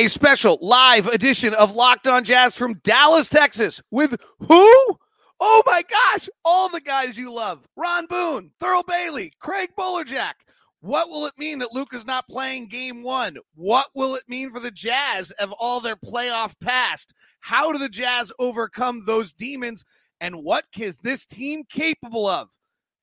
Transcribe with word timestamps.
a 0.00 0.08
special 0.08 0.58
live 0.62 1.06
edition 1.08 1.52
of 1.52 1.74
Locked 1.74 2.08
On 2.08 2.24
Jazz 2.24 2.56
from 2.56 2.80
Dallas, 2.82 3.28
Texas, 3.28 3.82
with 3.90 4.16
who? 4.38 4.96
Oh 5.38 5.62
my 5.66 5.82
gosh, 5.90 6.26
all 6.42 6.70
the 6.70 6.80
guys 6.80 7.18
you 7.18 7.30
love 7.30 7.68
Ron 7.76 8.06
Boone, 8.06 8.50
Thurl 8.62 8.82
Bailey, 8.86 9.30
Craig 9.40 9.68
Bolerjack. 9.78 10.32
What 10.80 11.10
will 11.10 11.26
it 11.26 11.34
mean 11.36 11.58
that 11.58 11.74
Luka's 11.74 12.06
not 12.06 12.26
playing 12.28 12.68
game 12.68 13.02
one? 13.02 13.36
What 13.54 13.88
will 13.94 14.14
it 14.14 14.22
mean 14.26 14.50
for 14.50 14.58
the 14.58 14.70
Jazz 14.70 15.32
of 15.32 15.52
all 15.60 15.80
their 15.80 15.96
playoff 15.96 16.54
past? 16.62 17.12
How 17.40 17.70
do 17.70 17.78
the 17.78 17.90
Jazz 17.90 18.32
overcome 18.38 19.02
those 19.04 19.34
demons? 19.34 19.84
And 20.18 20.36
what 20.36 20.64
is 20.78 21.00
this 21.00 21.26
team 21.26 21.64
capable 21.70 22.26
of? 22.26 22.48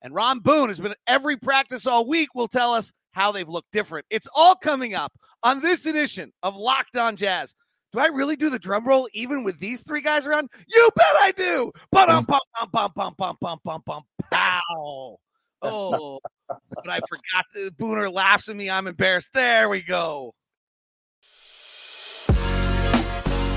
And 0.02 0.16
Ron 0.16 0.40
Boone 0.40 0.68
has 0.68 0.80
been 0.80 0.90
at 0.90 0.98
every 1.06 1.36
practice 1.36 1.86
all 1.86 2.08
week, 2.08 2.34
will 2.34 2.48
tell 2.48 2.74
us 2.74 2.92
how 3.12 3.30
they've 3.30 3.48
looked 3.48 3.70
different. 3.70 4.06
It's 4.10 4.28
all 4.34 4.56
coming 4.56 4.94
up 4.94 5.12
on 5.42 5.60
this 5.60 5.86
edition 5.86 6.32
of 6.42 6.56
Locked 6.56 6.96
On 6.96 7.16
Jazz. 7.16 7.54
Do 7.92 8.00
I 8.00 8.06
really 8.06 8.36
do 8.36 8.50
the 8.50 8.58
drum 8.58 8.86
roll 8.86 9.08
even 9.14 9.44
with 9.44 9.58
these 9.58 9.82
three 9.82 10.02
guys 10.02 10.26
around? 10.26 10.50
You 10.68 10.88
bet 10.94 11.06
I 11.20 11.32
do. 11.32 11.72
But 11.90 12.10
um, 12.10 12.24
bum 12.24 12.40
bum 12.58 12.68
bum 12.72 12.92
bum 12.94 13.14
bum 13.18 13.36
bum 13.40 13.58
bum 13.64 13.82
bum 13.86 14.02
pow. 14.30 15.16
Oh, 15.62 16.20
but 16.46 16.88
I 16.88 17.00
forgot. 17.08 17.46
The 17.54 17.70
Booner 17.70 18.12
laughs 18.12 18.48
at 18.48 18.56
me. 18.56 18.68
I'm 18.70 18.86
embarrassed. 18.86 19.30
There 19.32 19.68
we 19.68 19.82
go. 19.82 20.34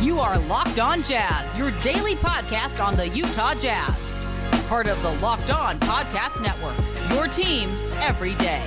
You 0.01 0.19
are 0.19 0.39
Locked 0.39 0.79
On 0.79 1.03
Jazz, 1.03 1.57
your 1.57 1.71
daily 1.81 2.15
podcast 2.15 2.83
on 2.83 2.95
the 2.95 3.07
Utah 3.09 3.53
Jazz. 3.53 4.21
Part 4.67 4.87
of 4.87 5.01
the 5.03 5.11
Locked 5.23 5.51
On 5.51 5.79
Podcast 5.81 6.41
Network. 6.41 6.77
Your 7.11 7.27
team 7.27 7.69
every 7.99 8.33
day. 8.35 8.63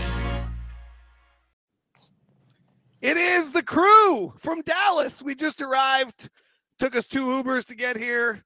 It 3.04 3.18
is 3.18 3.52
the 3.52 3.62
crew 3.62 4.32
from 4.38 4.62
Dallas. 4.62 5.22
We 5.22 5.34
just 5.34 5.60
arrived. 5.60 6.30
Took 6.78 6.96
us 6.96 7.04
two 7.04 7.26
Ubers 7.26 7.66
to 7.66 7.74
get 7.74 7.98
here. 7.98 8.42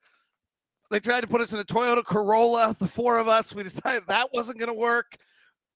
They 0.90 0.98
tried 0.98 1.20
to 1.20 1.28
put 1.28 1.40
us 1.40 1.52
in 1.52 1.60
a 1.60 1.64
Toyota 1.64 2.04
Corolla, 2.04 2.74
the 2.76 2.88
four 2.88 3.18
of 3.18 3.28
us. 3.28 3.54
We 3.54 3.62
decided 3.62 4.08
that 4.08 4.30
wasn't 4.34 4.58
going 4.58 4.66
to 4.66 4.74
work. 4.74 5.14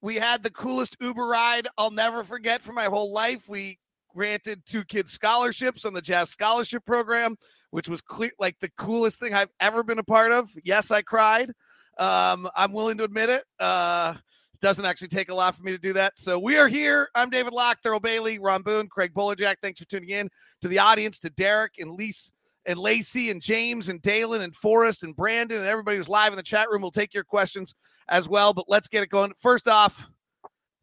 We 0.01 0.17
had 0.17 0.43
the 0.43 0.51
coolest 0.51 0.97
Uber 1.01 1.25
ride 1.25 1.69
I'll 1.79 1.93
never 1.93 2.25
forget 2.25 2.61
for 2.61 2.73
my 2.73 2.87
whole 2.87 3.13
life. 3.13 3.49
We 3.49 3.79
granted 4.13 4.67
two 4.67 4.83
kids 4.83 5.13
scholarships 5.13 5.85
on 5.85 5.95
the 5.95 6.03
Jazz 6.03 6.31
Scholarship 6.31 6.85
Program, 6.85 7.37
which 7.71 7.89
was 7.89 8.01
clear, 8.01 8.33
like 8.41 8.59
the 8.59 8.71
coolest 8.77 9.21
thing 9.21 9.33
I've 9.33 9.53
ever 9.61 9.85
been 9.85 10.01
a 10.01 10.03
part 10.03 10.33
of. 10.33 10.51
Yes, 10.65 10.91
I 10.91 11.03
cried. 11.03 11.53
Um, 11.99 12.51
I'm 12.57 12.73
willing 12.73 12.99
to 12.99 13.05
admit 13.05 13.31
it. 13.31 13.45
Uh, 13.61 14.15
doesn't 14.63 14.85
actually 14.85 15.09
take 15.09 15.29
a 15.29 15.35
lot 15.35 15.57
for 15.57 15.65
me 15.65 15.73
to 15.73 15.79
do 15.79 15.93
that. 15.93 16.17
So 16.17 16.39
we 16.39 16.57
are 16.57 16.69
here. 16.69 17.09
I'm 17.17 17.29
David 17.29 17.53
Locke, 17.53 17.79
Thurl 17.85 18.01
Bailey, 18.01 18.39
Ron 18.39 18.63
Boone, 18.63 18.89
Craig 18.89 19.13
Bolerjack. 19.13 19.57
Thanks 19.61 19.81
for 19.81 19.87
tuning 19.87 20.11
in 20.11 20.31
to 20.63 20.69
the 20.69 20.79
audience, 20.79 21.19
to 21.19 21.31
Derek 21.31 21.75
and 21.79 21.91
Lise 21.91 22.33
and 22.65 22.79
Lacey 22.79 23.31
and 23.31 23.43
James 23.43 23.89
and 23.89 24.01
Dalen 24.01 24.41
and 24.41 24.55
Forrest 24.55 25.03
and 25.03 25.17
Brandon 25.17 25.59
and 25.59 25.67
everybody 25.67 25.97
who's 25.97 26.09
live 26.09 26.33
in 26.33 26.37
the 26.37 26.45
chat 26.45 26.71
room. 26.71 26.81
We'll 26.81 26.93
take 26.93 27.13
your 27.13 27.25
questions 27.25 27.75
as 28.09 28.29
well. 28.29 28.55
But 28.55 28.67
let's 28.69 28.87
get 28.87 29.03
it 29.03 29.11
going. 29.11 29.33
First 29.37 29.67
off, 29.67 30.09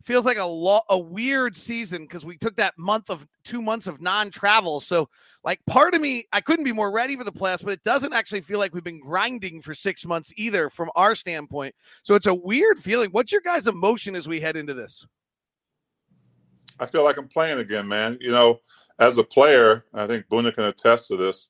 feels 0.04 0.26
like 0.26 0.38
a 0.38 0.46
lo- 0.46 0.82
a 0.90 0.98
weird 0.98 1.58
season 1.58 2.04
because 2.04 2.26
we 2.26 2.38
took 2.38 2.56
that 2.56 2.78
month 2.78 3.10
of 3.10 3.28
two 3.44 3.62
months 3.62 3.88
of 3.88 4.02
non-travel. 4.02 4.80
So, 4.80 5.10
like, 5.44 5.60
part 5.66 5.94
of 5.94 6.02
me, 6.02 6.26
I 6.32 6.42
couldn't 6.42 6.66
be 6.66 6.74
more 6.74 6.92
ready 6.92 7.16
for 7.16 7.24
the 7.24 7.32
playoffs, 7.32 7.64
but 7.64 7.74
it 7.74 7.84
doesn't 7.84 8.14
actually 8.14 8.42
feel 8.42 8.60
like 8.60 8.74
we've 8.74 8.84
been 8.84 9.00
grinding 9.00 9.62
for 9.62 9.74
six 9.74 10.06
months 10.06 10.34
either 10.38 10.70
from 10.70 10.90
our 10.96 11.16
standpoint. 11.16 11.76
So 12.04 12.16
it's 12.16 12.28
a 12.28 12.34
weird 12.34 12.80
feeling. 12.80 13.10
What's 13.12 13.32
your 13.32 13.42
guys' 13.42 13.68
emotion 13.68 14.16
as 14.16 14.28
we 14.28 14.40
head 14.40 14.56
into 14.56 14.74
this? 14.74 15.06
I 16.80 16.86
feel 16.86 17.04
like 17.04 17.18
I'm 17.18 17.28
playing 17.28 17.60
again, 17.60 17.88
man. 17.88 18.18
You 18.22 18.32
know, 18.32 18.60
as 19.00 19.18
a 19.18 19.24
player, 19.24 19.86
I 19.94 20.08
think 20.08 20.28
Boone 20.30 20.52
can 20.52 20.66
attest 20.66 21.08
to 21.08 21.18
this. 21.18 21.50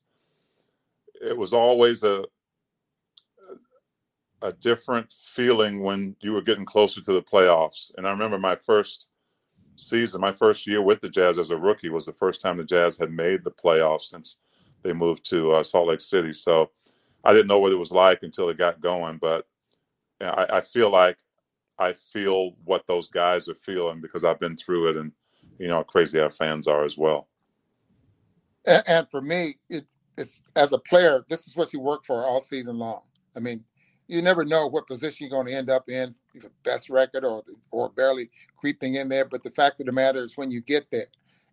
It 1.22 1.38
was 1.38 1.54
always 1.54 2.04
a 2.04 2.26
a 4.42 4.54
different 4.54 5.12
feeling 5.12 5.82
when 5.82 6.16
you 6.22 6.34
were 6.34 6.42
getting 6.42 6.66
closer 6.66 7.02
to 7.02 7.14
the 7.14 7.22
playoffs. 7.22 7.92
And 7.98 8.08
I 8.08 8.12
remember 8.12 8.40
my 8.40 8.56
first 8.56 9.08
season, 9.76 10.22
my 10.22 10.32
first 10.34 10.66
year 10.68 10.82
with 10.82 11.02
the 11.02 11.10
Jazz 11.10 11.38
as 11.38 11.52
a 11.52 11.58
rookie 11.58 11.90
was 11.90 12.06
the 12.06 12.14
first 12.14 12.42
time 12.42 12.58
the 12.58 12.64
Jazz 12.64 12.98
had 12.98 13.12
made 13.12 13.44
the 13.44 13.52
playoffs 13.52 14.04
since 14.04 14.38
they 14.84 14.94
moved 14.94 15.30
to 15.30 15.52
uh, 15.52 15.64
Salt 15.64 15.88
Lake 15.88 16.02
City. 16.02 16.34
So 16.34 16.70
I 17.24 17.34
didn't 17.34 17.48
know 17.48 17.60
what 17.60 17.72
it 17.72 17.80
was 17.80 17.92
like 17.92 18.24
until 18.24 18.50
it 18.50 18.58
got 18.58 18.82
going. 18.82 19.18
But 19.18 19.48
you 20.22 20.28
know, 20.28 20.34
I, 20.34 20.58
I, 20.58 20.62
feel 20.62 20.90
like 20.90 21.18
I 21.78 21.94
feel 21.94 22.56
what 22.64 22.88
those 22.88 23.08
guys 23.08 23.48
are 23.50 23.56
feeling 23.56 24.02
because 24.02 24.24
I've 24.24 24.40
been 24.40 24.56
through 24.56 24.90
it, 24.90 24.98
and 24.98 25.12
you 25.58 25.68
know 25.68 25.76
how 25.76 25.84
crazy 25.84 26.20
our 26.20 26.32
fans 26.32 26.68
are 26.68 26.84
as 26.84 26.98
well. 26.98 27.28
And, 28.66 28.84
and 28.88 29.08
for 29.10 29.22
me, 29.22 29.58
it, 29.70 29.86
it's 30.18 30.44
as 30.56 30.74
a 30.74 30.80
player, 30.80 31.26
this 31.30 31.48
is 31.48 31.56
what 31.56 31.74
you 31.74 31.80
work 31.80 32.06
for 32.06 32.26
all 32.26 32.42
season 32.42 32.78
long. 32.78 33.02
I 33.36 33.40
mean, 33.40 33.64
you 34.10 34.24
never 34.24 34.44
know 34.44 34.66
what 34.66 34.88
position 34.88 35.28
you're 35.28 35.38
going 35.38 35.46
to 35.46 35.54
end 35.54 35.70
up 35.70 35.88
in, 35.88 36.16
best 36.64 36.90
record 36.90 37.24
or 37.24 37.44
or 37.72 37.90
barely 37.90 38.30
creeping 38.58 38.96
in 38.96 39.08
there. 39.08 39.24
But 39.24 39.44
the 39.44 39.52
fact 39.52 39.80
of 39.80 39.86
the 39.86 39.92
matter 39.92 40.22
is, 40.22 40.36
when 40.36 40.50
you 40.50 40.62
get 40.62 40.90
there, 40.92 41.06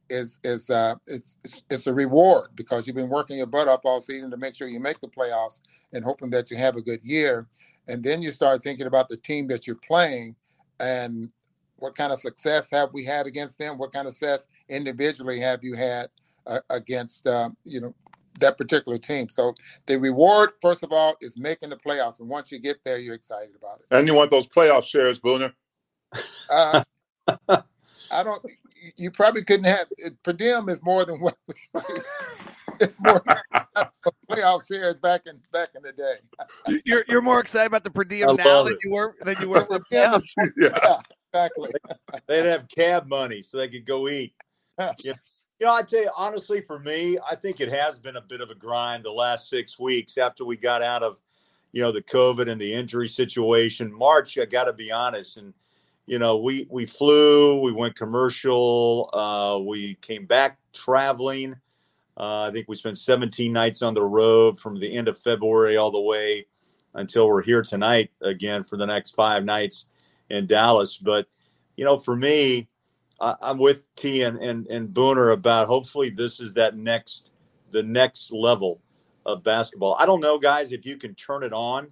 is 0.08 0.40
is 0.42 0.70
uh, 0.70 0.94
it's, 1.06 1.36
it's 1.44 1.62
it's 1.68 1.86
a 1.86 1.94
reward 1.94 2.50
because 2.54 2.86
you've 2.86 2.96
been 2.96 3.10
working 3.10 3.36
your 3.36 3.46
butt 3.46 3.68
off 3.68 3.82
all 3.84 4.00
season 4.00 4.30
to 4.30 4.38
make 4.38 4.54
sure 4.54 4.68
you 4.68 4.80
make 4.80 5.00
the 5.00 5.08
playoffs 5.08 5.60
and 5.92 6.02
hoping 6.02 6.30
that 6.30 6.50
you 6.50 6.56
have 6.56 6.76
a 6.76 6.82
good 6.82 7.00
year. 7.04 7.46
And 7.88 8.02
then 8.02 8.22
you 8.22 8.30
start 8.30 8.64
thinking 8.64 8.86
about 8.86 9.08
the 9.08 9.18
team 9.18 9.46
that 9.48 9.66
you're 9.66 9.76
playing 9.76 10.34
and 10.80 11.32
what 11.76 11.94
kind 11.94 12.12
of 12.12 12.18
success 12.18 12.68
have 12.70 12.92
we 12.92 13.04
had 13.04 13.26
against 13.26 13.58
them? 13.58 13.76
What 13.76 13.92
kind 13.92 14.08
of 14.08 14.14
success 14.14 14.46
individually 14.68 15.38
have 15.40 15.62
you 15.62 15.74
had 15.74 16.08
uh, 16.46 16.60
against 16.70 17.26
uh, 17.26 17.50
you 17.64 17.82
know 17.82 17.94
that 18.40 18.58
particular 18.58 18.98
team. 18.98 19.28
So 19.28 19.54
the 19.86 19.98
reward, 19.98 20.50
first 20.60 20.82
of 20.82 20.92
all, 20.92 21.16
is 21.20 21.36
making 21.36 21.70
the 21.70 21.76
playoffs. 21.76 22.20
And 22.20 22.28
once 22.28 22.50
you 22.52 22.58
get 22.58 22.78
there, 22.84 22.98
you're 22.98 23.14
excited 23.14 23.54
about 23.56 23.80
it. 23.80 23.96
And 23.96 24.06
you 24.06 24.14
want 24.14 24.30
those 24.30 24.46
playoff 24.46 24.84
shares, 24.84 25.20
Booner? 25.20 25.52
Uh, 26.50 26.82
I 28.10 28.22
don't. 28.22 28.44
You 28.96 29.10
probably 29.10 29.42
couldn't 29.42 29.64
have. 29.64 29.86
Per 30.22 30.32
diem 30.32 30.68
is 30.68 30.82
more 30.82 31.04
than 31.04 31.16
what. 31.16 31.36
We, 31.46 31.54
it's 32.80 32.98
more 33.00 33.22
The 33.74 34.12
playoff 34.30 34.66
shares 34.66 34.96
back 34.96 35.22
in 35.26 35.40
back 35.52 35.70
in 35.74 35.82
the 35.82 35.92
day. 35.92 36.80
You're 36.84 37.04
you're 37.08 37.22
more 37.22 37.40
excited 37.40 37.66
about 37.66 37.84
the 37.84 37.90
per 37.90 38.04
diem 38.04 38.36
now 38.36 38.62
than 38.62 38.76
you 38.84 38.92
were 38.92 39.14
than 39.20 39.36
you 39.40 39.48
were 39.50 39.64
for 39.64 39.78
the 39.78 39.84
playoffs. 39.90 40.32
yeah. 40.56 40.78
yeah, 40.82 40.98
exactly. 41.32 41.70
They'd 42.28 42.46
have 42.46 42.68
cab 42.68 43.08
money 43.08 43.42
so 43.42 43.58
they 43.58 43.68
could 43.68 43.86
go 43.86 44.08
eat. 44.08 44.34
Yeah. 44.98 45.14
You 45.58 45.66
know, 45.66 45.74
I 45.74 45.82
tell 45.82 46.02
you 46.02 46.10
honestly, 46.14 46.60
for 46.60 46.78
me, 46.78 47.18
I 47.30 47.34
think 47.34 47.60
it 47.60 47.70
has 47.70 47.98
been 47.98 48.16
a 48.16 48.20
bit 48.20 48.42
of 48.42 48.50
a 48.50 48.54
grind 48.54 49.04
the 49.04 49.10
last 49.10 49.48
six 49.48 49.78
weeks 49.78 50.18
after 50.18 50.44
we 50.44 50.56
got 50.56 50.82
out 50.82 51.02
of, 51.02 51.18
you 51.72 51.80
know, 51.80 51.92
the 51.92 52.02
COVID 52.02 52.50
and 52.50 52.60
the 52.60 52.74
injury 52.74 53.08
situation. 53.08 53.90
March, 53.90 54.36
I 54.36 54.44
got 54.44 54.64
to 54.64 54.74
be 54.74 54.92
honest, 54.92 55.38
and 55.38 55.54
you 56.06 56.18
know, 56.18 56.36
we 56.36 56.66
we 56.70 56.84
flew, 56.84 57.58
we 57.60 57.72
went 57.72 57.96
commercial, 57.96 59.08
uh, 59.14 59.58
we 59.58 59.94
came 59.96 60.26
back 60.26 60.58
traveling. 60.74 61.54
Uh, 62.18 62.48
I 62.48 62.50
think 62.50 62.68
we 62.68 62.76
spent 62.76 62.98
17 62.98 63.52
nights 63.52 63.82
on 63.82 63.94
the 63.94 64.04
road 64.04 64.58
from 64.58 64.78
the 64.78 64.94
end 64.94 65.08
of 65.08 65.18
February 65.18 65.76
all 65.76 65.90
the 65.90 66.00
way 66.00 66.46
until 66.94 67.28
we're 67.28 67.42
here 67.42 67.62
tonight 67.62 68.10
again 68.22 68.62
for 68.62 68.76
the 68.76 68.86
next 68.86 69.14
five 69.14 69.44
nights 69.44 69.86
in 70.28 70.46
Dallas. 70.46 70.98
But 70.98 71.28
you 71.76 71.84
know, 71.86 71.98
for 71.98 72.14
me, 72.14 72.68
I'm 73.20 73.58
with 73.58 73.86
T 73.96 74.22
and, 74.22 74.38
and, 74.38 74.66
and 74.66 74.88
Booner 74.88 75.32
about 75.32 75.68
hopefully 75.68 76.10
this 76.10 76.40
is 76.40 76.54
that 76.54 76.76
next 76.76 77.30
the 77.72 77.82
next 77.82 78.32
level 78.32 78.80
of 79.24 79.42
basketball. 79.42 79.96
I 79.98 80.06
don't 80.06 80.20
know, 80.20 80.38
guys, 80.38 80.72
if 80.72 80.86
you 80.86 80.96
can 80.96 81.14
turn 81.14 81.42
it 81.42 81.52
on, 81.52 81.88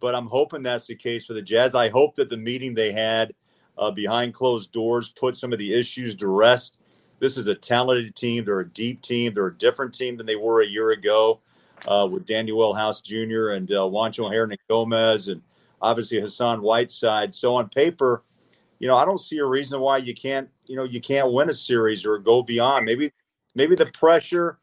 but 0.00 0.14
I'm 0.14 0.26
hoping 0.26 0.62
that's 0.62 0.86
the 0.86 0.94
case 0.94 1.24
for 1.24 1.34
the 1.34 1.42
Jazz. 1.42 1.74
I 1.74 1.88
hope 1.88 2.16
that 2.16 2.28
the 2.28 2.36
meeting 2.36 2.74
they 2.74 2.92
had 2.92 3.32
uh, 3.78 3.90
behind 3.90 4.34
closed 4.34 4.72
doors 4.72 5.08
put 5.08 5.36
some 5.36 5.52
of 5.52 5.58
the 5.58 5.72
issues 5.72 6.14
to 6.16 6.28
rest. 6.28 6.78
This 7.18 7.36
is 7.36 7.46
a 7.46 7.54
talented 7.54 8.14
team. 8.14 8.44
They're 8.44 8.60
a 8.60 8.68
deep 8.68 9.00
team. 9.00 9.32
They're 9.34 9.46
a 9.46 9.56
different 9.56 9.94
team 9.94 10.16
than 10.16 10.26
they 10.26 10.36
were 10.36 10.62
a 10.62 10.66
year 10.66 10.90
ago 10.90 11.40
uh, 11.88 12.06
with 12.10 12.26
Danuel 12.26 12.76
House 12.76 13.00
Jr. 13.00 13.50
and 13.50 13.70
uh, 13.70 13.88
Juancho 13.88 14.30
Hernangomez 14.30 15.32
and 15.32 15.42
obviously 15.80 16.20
Hassan 16.20 16.60
Whiteside. 16.60 17.32
So 17.32 17.54
on 17.54 17.68
paper, 17.68 18.22
you 18.78 18.86
know, 18.86 18.96
I 18.96 19.04
don't 19.04 19.20
see 19.20 19.38
a 19.38 19.46
reason 19.46 19.80
why 19.80 19.98
you 19.98 20.14
can't 20.14 20.50
you 20.66 20.76
know 20.76 20.84
you 20.84 21.00
can't 21.00 21.32
win 21.32 21.48
a 21.48 21.52
series 21.52 22.04
or 22.04 22.18
go 22.18 22.42
beyond. 22.42 22.84
Maybe 22.84 23.12
maybe 23.54 23.74
the 23.74 23.86
pressure, 23.86 24.58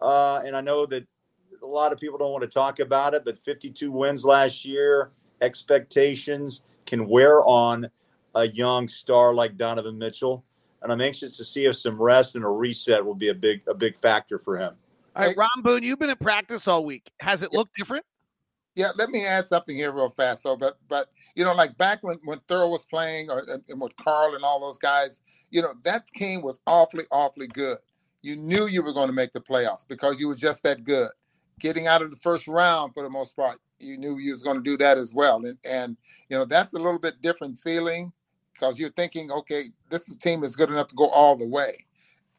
uh, 0.00 0.42
and 0.44 0.56
I 0.56 0.60
know 0.60 0.86
that 0.86 1.06
a 1.62 1.66
lot 1.66 1.92
of 1.92 1.98
people 1.98 2.18
don't 2.18 2.32
want 2.32 2.42
to 2.42 2.48
talk 2.48 2.78
about 2.78 3.14
it, 3.14 3.24
but 3.24 3.38
52 3.38 3.90
wins 3.90 4.24
last 4.24 4.64
year, 4.64 5.10
expectations 5.40 6.62
can 6.84 7.08
wear 7.08 7.44
on 7.44 7.90
a 8.34 8.46
young 8.48 8.86
star 8.88 9.34
like 9.34 9.56
Donovan 9.56 9.98
Mitchell, 9.98 10.44
and 10.82 10.92
I'm 10.92 11.00
anxious 11.00 11.36
to 11.38 11.44
see 11.44 11.66
if 11.66 11.76
some 11.76 12.00
rest 12.00 12.36
and 12.36 12.44
a 12.44 12.48
reset 12.48 13.04
will 13.04 13.14
be 13.14 13.28
a 13.28 13.34
big 13.34 13.62
a 13.66 13.74
big 13.74 13.96
factor 13.96 14.38
for 14.38 14.58
him. 14.58 14.74
All 15.14 15.26
right, 15.26 15.36
Ron 15.36 15.62
Boone, 15.62 15.82
you've 15.82 15.98
been 15.98 16.10
in 16.10 16.16
practice 16.16 16.68
all 16.68 16.84
week. 16.84 17.10
Has 17.20 17.42
it 17.42 17.52
looked 17.52 17.74
different? 17.74 18.04
Yeah, 18.74 18.90
let 18.96 19.08
me 19.08 19.24
add 19.24 19.46
something 19.46 19.74
here 19.74 19.90
real 19.90 20.10
fast 20.10 20.44
though. 20.44 20.56
But 20.56 20.78
but 20.86 21.08
you 21.34 21.44
know, 21.44 21.54
like 21.54 21.76
back 21.78 22.02
when 22.02 22.18
when 22.24 22.38
Thurl 22.40 22.70
was 22.70 22.84
playing, 22.84 23.30
or 23.30 23.38
and, 23.50 23.62
and 23.68 23.80
with 23.80 23.96
Carl 23.96 24.34
and 24.34 24.44
all 24.44 24.60
those 24.60 24.78
guys, 24.78 25.22
you 25.50 25.62
know, 25.62 25.74
that 25.84 26.06
team 26.14 26.42
was 26.42 26.58
awfully 26.66 27.04
awfully 27.10 27.46
good. 27.48 27.78
you 28.22 28.36
knew 28.36 28.66
you 28.66 28.82
were 28.82 28.92
going 28.92 29.08
to 29.08 29.12
make 29.14 29.32
the 29.32 29.40
playoffs 29.40 29.86
because 29.86 30.20
you 30.20 30.28
were 30.28 30.34
just 30.34 30.62
that 30.64 30.84
good. 30.84 31.10
Getting 31.60 31.86
out 31.86 32.02
of 32.02 32.10
the 32.10 32.16
first 32.16 32.48
round 32.48 32.92
for 32.94 33.02
the 33.02 33.10
most 33.10 33.34
part, 33.36 33.58
you 33.78 33.96
knew 33.98 34.18
you 34.18 34.32
was 34.32 34.42
going 34.42 34.56
to 34.56 34.62
do 34.62 34.76
that 34.78 34.98
as 34.98 35.14
well. 35.14 35.44
And 35.44 35.58
and 35.64 35.96
you 36.28 36.36
know 36.36 36.44
that's 36.44 36.72
a 36.72 36.76
little 36.76 36.98
bit 36.98 37.22
different 37.22 37.58
feeling 37.58 38.12
because 38.52 38.78
you're 38.78 38.90
thinking, 38.90 39.30
okay, 39.30 39.66
this 39.90 40.04
team 40.18 40.42
is 40.42 40.56
good 40.56 40.70
enough 40.70 40.88
to 40.88 40.94
go 40.96 41.08
all 41.08 41.36
the 41.36 41.46
way. 41.46 41.86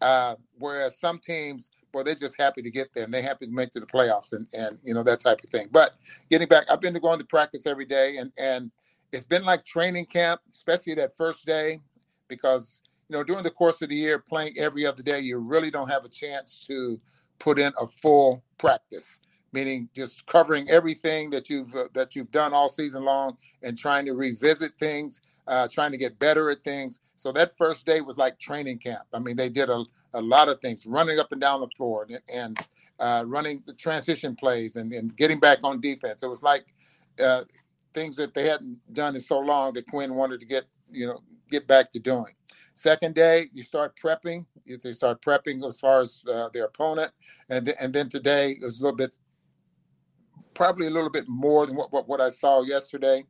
Uh, 0.02 0.36
whereas 0.60 1.00
some 1.00 1.20
teams, 1.20 1.72
well, 1.94 2.04
they're 2.04 2.16
just 2.16 2.40
happy 2.40 2.62
to 2.62 2.70
get 2.70 2.94
there 2.94 3.04
and 3.06 3.14
they're 3.14 3.22
happy 3.22 3.46
to 3.48 3.52
make 3.52 3.72
to 3.72 3.80
the 3.80 3.86
playoffs 3.86 4.34
and 4.34 4.48
and 4.54 4.78
you 4.84 4.94
know 4.94 5.04
that 5.04 5.20
type 5.20 5.40
of 5.44 5.50
thing. 5.50 5.68
But 5.72 5.92
getting 6.30 6.48
back, 6.48 6.66
I've 6.70 6.82
been 6.82 6.94
going 6.96 7.20
to 7.20 7.26
practice 7.26 7.66
every 7.66 7.86
day 7.86 8.18
and 8.18 8.32
and 8.38 8.72
it's 9.12 9.26
been 9.26 9.44
like 9.44 9.66
training 9.66 10.06
camp, 10.06 10.42
especially 10.52 10.94
that 10.96 11.16
first 11.16 11.46
day, 11.46 11.80
because 12.28 12.82
you 13.10 13.16
know 13.16 13.24
during 13.24 13.44
the 13.44 13.52
course 13.52 13.82
of 13.82 13.90
the 13.90 13.96
year, 13.96 14.20
playing 14.20 14.56
every 14.58 14.86
other 14.86 15.04
day, 15.04 15.20
you 15.20 15.38
really 15.38 15.72
don't 15.72 15.90
have 15.90 16.06
a 16.06 16.10
chance 16.10 16.66
to 16.68 17.00
put 17.40 17.60
in 17.60 17.72
a 17.80 17.88
full 17.88 18.44
practice 18.58 19.20
meaning 19.54 19.88
just 19.96 20.26
covering 20.28 20.70
everything 20.70 21.30
that 21.30 21.50
you've 21.50 21.74
uh, 21.74 21.86
that 21.94 22.16
you've 22.16 22.30
done 22.32 22.54
all 22.54 22.68
season 22.68 23.04
long 23.04 23.38
and 23.64 23.78
trying 23.78 24.06
to 24.06 24.14
revisit 24.14 24.74
things 24.80 25.22
uh, 25.48 25.68
trying 25.72 25.92
to 25.92 25.98
get 25.98 26.20
better 26.20 26.50
at 26.50 26.64
things. 26.64 27.00
So 27.16 27.32
that 27.32 27.58
first 27.58 27.86
day 27.86 28.02
was 28.02 28.18
like 28.18 28.40
training 28.40 28.80
camp. 28.80 29.04
I 29.14 29.20
mean 29.20 29.36
they 29.36 29.50
did 29.50 29.70
a, 29.70 29.84
a 30.14 30.22
lot 30.22 30.50
of 30.50 30.60
things 30.60 30.86
running 30.86 31.20
up 31.20 31.32
and 31.32 31.42
down 31.42 31.62
the 31.62 31.70
floor 31.76 32.06
and, 32.10 32.20
and 32.34 32.60
uh, 33.00 33.24
running 33.28 33.64
the 33.66 33.74
transition 33.74 34.36
plays 34.36 34.76
and, 34.76 34.92
and 34.94 35.16
getting 35.18 35.40
back 35.40 35.60
on 35.64 35.80
defense. 35.80 36.24
It 36.24 36.28
was 36.28 36.44
like 36.44 36.66
uh, 37.24 37.44
things 37.94 38.16
that 38.18 38.34
they 38.34 38.46
hadn't 38.46 38.80
done 38.94 39.16
in 39.16 39.22
so 39.22 39.40
long 39.40 39.74
that 39.74 39.88
quinn 39.88 40.14
wanted 40.16 40.40
to 40.42 40.46
get 40.46 40.66
you 40.92 41.06
know 41.06 41.20
get 41.50 41.68
back 41.68 41.92
to 41.92 42.00
doing 42.00 42.34
second 42.76 43.16
day 43.16 43.46
you 43.54 43.64
start 43.64 43.94
prepping 44.02 44.46
they 44.84 44.92
start 44.92 45.22
prepping 45.22 45.66
as 45.66 45.80
far 45.80 46.02
as 46.02 46.24
uh, 46.30 46.50
their 46.54 46.66
opponent 46.66 47.12
and, 47.50 47.66
th- 47.66 47.78
and 47.80 47.94
then 47.94 48.10
today 48.10 48.52
it 48.52 48.66
was 48.66 48.80
a 48.80 48.84
little 48.84 48.98
bit 48.98 49.14
probably 50.58 50.88
a 50.88 50.90
little 50.90 51.10
bit 51.12 51.26
more 51.28 51.68
than 51.68 51.76
what, 51.76 51.94
what, 51.94 52.08
what 52.10 52.20
I 52.20 52.30
saw 52.30 52.64
yesterday. 52.64 53.24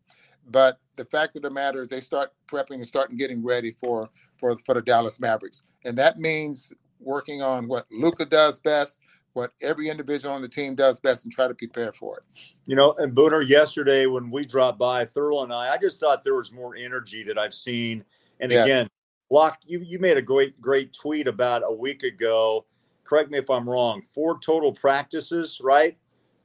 But 0.50 0.80
the 0.96 1.06
fact 1.06 1.36
of 1.36 1.44
the 1.44 1.50
matter 1.50 1.82
is 1.82 1.90
they 1.90 2.00
start 2.00 2.32
prepping 2.48 2.76
and 2.76 2.88
starting 2.88 3.18
getting 3.18 3.44
ready 3.44 3.76
for 3.82 4.10
for 4.40 4.58
for 4.66 4.74
the 4.74 4.82
Dallas 4.82 5.20
Mavericks. 5.20 5.64
And 5.84 5.98
that 5.98 6.18
means 6.18 6.72
working 7.00 7.42
on 7.42 7.68
what 7.68 7.86
Luka 7.92 8.26
does 8.26 8.60
best, 8.60 9.00
what 9.38 9.54
every 9.62 9.90
individual 9.90 10.34
on 10.34 10.42
the 10.42 10.50
team 10.50 10.76
does 10.76 11.00
best 11.00 11.24
and 11.24 11.32
try 11.32 11.48
to 11.48 11.56
prepare 11.56 11.94
for 11.94 12.18
it. 12.18 12.24
You 12.66 12.76
know, 12.76 12.94
and 12.98 13.16
Booner, 13.16 13.48
yesterday 13.48 14.06
when 14.06 14.30
we 14.30 14.46
dropped 14.46 14.80
by, 14.80 15.06
Thurl 15.06 15.44
and 15.44 15.54
I, 15.54 15.74
I 15.74 15.78
just 15.78 16.00
thought 16.00 16.24
there 16.24 16.36
was 16.36 16.52
more 16.52 16.76
energy 16.76 17.24
that 17.24 17.38
I've 17.38 17.54
seen. 17.54 18.04
And 18.40 18.52
yeah. 18.52 18.64
again, 18.64 18.90
Locke, 19.30 19.60
you, 19.66 19.80
you 19.80 20.00
made 20.00 20.18
a 20.18 20.22
great, 20.22 20.60
great 20.60 20.94
tweet 20.94 21.28
about 21.28 21.62
a 21.64 21.72
week 21.72 22.04
ago. 22.04 22.66
Correct 23.04 23.32
me 23.32 23.38
if 23.38 23.50
I'm 23.50 23.70
wrong. 23.70 24.02
Four 24.14 24.40
total 24.40 24.74
practices, 24.74 25.62
right? 25.64 25.98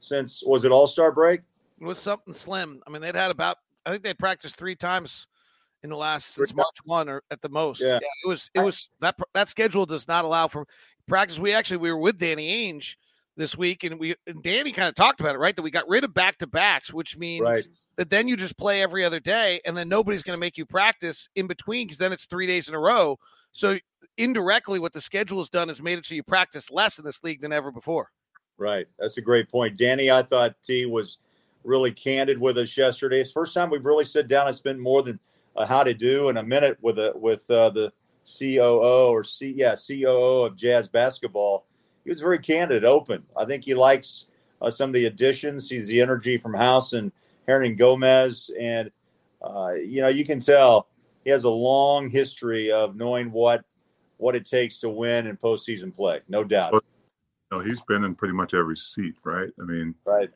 since 0.03 0.43
was 0.45 0.65
it 0.65 0.71
All 0.71 0.87
Star 0.87 1.11
break? 1.11 1.41
It 1.79 1.85
was 1.85 1.99
something 1.99 2.33
slim. 2.33 2.81
I 2.85 2.89
mean, 2.89 3.01
they'd 3.01 3.15
had 3.15 3.31
about 3.31 3.57
I 3.85 3.91
think 3.91 4.03
they 4.03 4.13
practiced 4.13 4.57
three 4.57 4.75
times 4.75 5.27
in 5.83 5.89
the 5.89 5.97
last 5.97 6.35
since 6.35 6.53
March 6.53 6.77
one 6.85 7.09
or 7.09 7.23
at 7.29 7.41
the 7.41 7.49
most. 7.49 7.81
Yeah. 7.81 7.99
yeah, 8.01 8.07
it 8.23 8.27
was 8.27 8.49
it 8.53 8.61
was 8.61 8.89
that 9.01 9.15
that 9.33 9.47
schedule 9.47 9.85
does 9.85 10.07
not 10.07 10.25
allow 10.25 10.47
for 10.47 10.65
practice. 11.07 11.39
We 11.39 11.53
actually 11.53 11.77
we 11.77 11.91
were 11.91 11.97
with 11.97 12.19
Danny 12.19 12.71
Ainge 12.71 12.95
this 13.35 13.57
week, 13.57 13.83
and 13.83 13.99
we 13.99 14.15
and 14.25 14.41
Danny 14.41 14.71
kind 14.71 14.89
of 14.89 14.95
talked 14.95 15.19
about 15.19 15.35
it, 15.35 15.39
right? 15.39 15.55
That 15.55 15.61
we 15.61 15.71
got 15.71 15.87
rid 15.87 16.03
of 16.03 16.13
back 16.13 16.37
to 16.39 16.47
backs, 16.47 16.93
which 16.93 17.17
means 17.17 17.41
right. 17.41 17.67
that 17.97 18.09
then 18.09 18.27
you 18.27 18.37
just 18.37 18.57
play 18.57 18.81
every 18.81 19.03
other 19.03 19.19
day, 19.19 19.59
and 19.65 19.75
then 19.75 19.89
nobody's 19.89 20.23
going 20.23 20.37
to 20.37 20.41
make 20.41 20.57
you 20.57 20.65
practice 20.65 21.29
in 21.35 21.47
between 21.47 21.87
because 21.87 21.97
then 21.97 22.13
it's 22.13 22.25
three 22.25 22.47
days 22.47 22.69
in 22.69 22.75
a 22.75 22.79
row. 22.79 23.19
So 23.51 23.77
indirectly, 24.17 24.79
what 24.79 24.93
the 24.93 25.01
schedule 25.01 25.39
has 25.39 25.49
done 25.49 25.69
is 25.69 25.81
made 25.81 25.97
it 25.97 26.05
so 26.05 26.15
you 26.15 26.23
practice 26.23 26.71
less 26.71 26.97
in 26.97 27.05
this 27.05 27.23
league 27.23 27.41
than 27.41 27.51
ever 27.51 27.71
before. 27.71 28.09
Right. 28.57 28.87
That's 28.99 29.17
a 29.17 29.21
great 29.21 29.49
point. 29.49 29.77
Danny, 29.77 30.11
I 30.11 30.21
thought 30.21 30.55
T 30.63 30.85
was 30.85 31.17
really 31.63 31.91
candid 31.91 32.39
with 32.39 32.57
us 32.57 32.77
yesterday. 32.77 33.21
It's 33.21 33.31
first 33.31 33.53
time 33.53 33.69
we've 33.69 33.85
really 33.85 34.05
sat 34.05 34.27
down 34.27 34.47
and 34.47 34.55
spent 34.55 34.79
more 34.79 35.01
than 35.01 35.19
a 35.55 35.65
how 35.65 35.83
to 35.83 35.93
do 35.93 36.29
in 36.29 36.37
a 36.37 36.43
minute 36.43 36.77
with 36.81 36.99
a 36.99 37.13
with 37.15 37.49
uh, 37.49 37.69
the 37.69 37.91
COO 38.25 39.09
or 39.09 39.23
C 39.23 39.53
yeah 39.55 39.75
COO 39.75 40.43
of 40.45 40.55
Jazz 40.55 40.87
basketball. 40.87 41.65
He 42.03 42.09
was 42.09 42.19
very 42.19 42.39
candid, 42.39 42.83
open. 42.83 43.23
I 43.35 43.45
think 43.45 43.63
he 43.63 43.73
likes 43.73 44.25
uh, 44.61 44.69
some 44.69 44.89
of 44.89 44.93
the 44.93 45.05
additions. 45.05 45.69
He's 45.69 45.87
the 45.87 46.01
energy 46.01 46.37
from 46.37 46.53
House 46.53 46.93
and 46.93 47.11
Hernangomez, 47.47 48.49
and 48.59 48.91
uh, 49.41 49.73
you 49.73 50.01
know 50.01 50.09
you 50.09 50.25
can 50.25 50.39
tell 50.39 50.87
he 51.23 51.29
has 51.29 51.43
a 51.43 51.49
long 51.49 52.09
history 52.09 52.71
of 52.71 52.95
knowing 52.95 53.31
what 53.31 53.63
what 54.17 54.35
it 54.35 54.45
takes 54.45 54.77
to 54.79 54.89
win 54.89 55.27
in 55.27 55.37
postseason 55.37 55.93
play. 55.93 56.21
No 56.27 56.43
doubt 56.43 56.83
know, 57.53 57.63
he's 57.63 57.81
been 57.81 58.03
in 58.03 58.15
pretty 58.15 58.33
much 58.33 58.53
every 58.53 58.77
seat, 58.77 59.15
right? 59.23 59.49
I 59.59 59.63
mean, 59.63 59.95
right, 60.05 60.29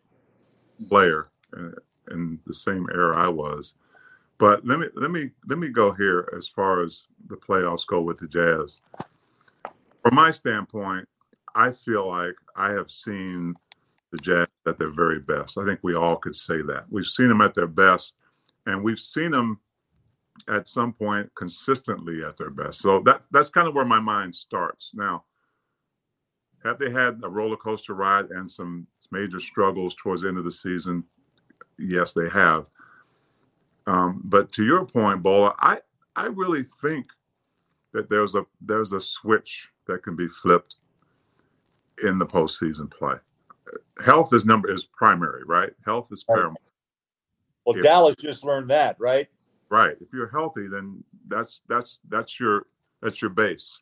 player 0.87 1.29
uh, 1.55 1.69
in 2.11 2.39
the 2.45 2.53
same 2.53 2.87
era 2.93 3.17
I 3.17 3.27
was. 3.27 3.73
But 4.39 4.65
let 4.65 4.79
me 4.79 4.87
let 4.95 5.11
me 5.11 5.31
let 5.47 5.57
me 5.57 5.69
go 5.69 5.91
here 5.93 6.31
as 6.37 6.47
far 6.47 6.81
as 6.81 7.07
the 7.27 7.37
playoffs 7.37 7.87
go 7.87 8.01
with 8.01 8.19
the 8.19 8.27
Jazz. 8.27 8.81
From 10.03 10.15
my 10.15 10.31
standpoint, 10.31 11.07
I 11.55 11.71
feel 11.71 12.07
like 12.07 12.35
I 12.55 12.71
have 12.71 12.91
seen 12.91 13.55
the 14.11 14.17
Jazz 14.19 14.47
at 14.67 14.77
their 14.77 14.91
very 14.91 15.19
best. 15.19 15.57
I 15.57 15.65
think 15.65 15.79
we 15.81 15.95
all 15.95 16.17
could 16.17 16.35
say 16.35 16.61
that. 16.61 16.85
We've 16.89 17.05
seen 17.05 17.29
them 17.29 17.41
at 17.41 17.55
their 17.55 17.67
best, 17.67 18.15
and 18.67 18.83
we've 18.83 18.99
seen 18.99 19.31
them 19.31 19.59
at 20.49 20.69
some 20.69 20.93
point 20.93 21.29
consistently 21.35 22.23
at 22.23 22.37
their 22.37 22.51
best. 22.51 22.79
So 22.79 23.01
that 23.05 23.23
that's 23.31 23.49
kind 23.49 23.67
of 23.67 23.73
where 23.73 23.85
my 23.85 23.99
mind 23.99 24.35
starts. 24.35 24.91
Now, 24.93 25.25
have 26.63 26.77
they 26.77 26.91
had 26.91 27.19
a 27.23 27.29
roller 27.29 27.57
coaster 27.57 27.93
ride 27.95 28.29
and 28.29 28.49
some 28.49 28.87
major 29.11 29.39
struggles 29.39 29.95
towards 29.95 30.21
the 30.21 30.27
end 30.27 30.37
of 30.37 30.45
the 30.45 30.51
season? 30.51 31.03
Yes, 31.79 32.13
they 32.13 32.29
have. 32.29 32.65
Um, 33.87 34.21
but 34.25 34.51
to 34.53 34.65
your 34.65 34.85
point, 34.85 35.23
Bola, 35.23 35.55
I 35.59 35.79
I 36.15 36.25
really 36.25 36.65
think 36.81 37.07
that 37.93 38.09
there's 38.09 38.35
a 38.35 38.45
there's 38.61 38.91
a 38.91 39.01
switch 39.01 39.69
that 39.87 40.03
can 40.03 40.15
be 40.15 40.27
flipped 40.27 40.75
in 42.03 42.19
the 42.19 42.25
postseason 42.25 42.91
play. 42.91 43.15
Health 44.03 44.33
is 44.33 44.45
number 44.45 44.69
is 44.69 44.83
primary, 44.83 45.43
right? 45.45 45.71
Health 45.85 46.09
is 46.11 46.23
paramount. 46.23 46.57
Well, 47.65 47.77
if, 47.77 47.83
Dallas 47.83 48.15
just 48.15 48.43
learned 48.43 48.69
that, 48.69 48.97
right? 48.99 49.27
Right. 49.69 49.95
If 49.99 50.09
you're 50.13 50.29
healthy, 50.29 50.67
then 50.67 51.03
that's 51.27 51.61
that's 51.67 51.99
that's 52.09 52.39
your 52.39 52.67
that's 53.01 53.21
your 53.21 53.31
base. 53.31 53.81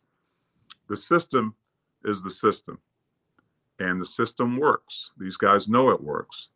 The 0.87 0.97
system 0.97 1.55
is 2.03 2.21
the 2.21 2.31
system, 2.31 2.79
and 3.79 3.99
the 3.99 4.05
system 4.05 4.57
works. 4.57 5.11
These 5.17 5.37
guys 5.37 5.67
know 5.67 5.89
it 5.89 6.01
works. 6.01 6.49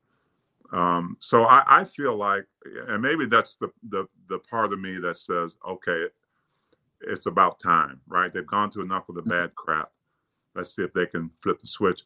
Um, 0.72 1.18
so 1.20 1.46
I, 1.46 1.64
I, 1.68 1.84
feel 1.84 2.16
like, 2.16 2.46
and 2.88 3.02
maybe 3.02 3.26
that's 3.26 3.56
the, 3.56 3.72
the 3.90 4.06
the 4.28 4.38
part 4.38 4.72
of 4.72 4.80
me 4.80 5.00
that 5.00 5.18
says, 5.18 5.56
okay, 5.68 6.06
it's 7.02 7.26
about 7.26 7.60
time, 7.60 8.00
right? 8.08 8.32
They've 8.32 8.46
gone 8.46 8.70
through 8.70 8.84
enough 8.84 9.10
of 9.10 9.16
the 9.16 9.24
bad 9.24 9.56
crap. 9.56 9.92
Let's 10.56 10.76
see 10.76 10.84
if 10.84 10.94
they 10.94 11.08
can 11.08 11.32
flip 11.42 11.60
the 11.60 11.68
switch. 11.68 12.04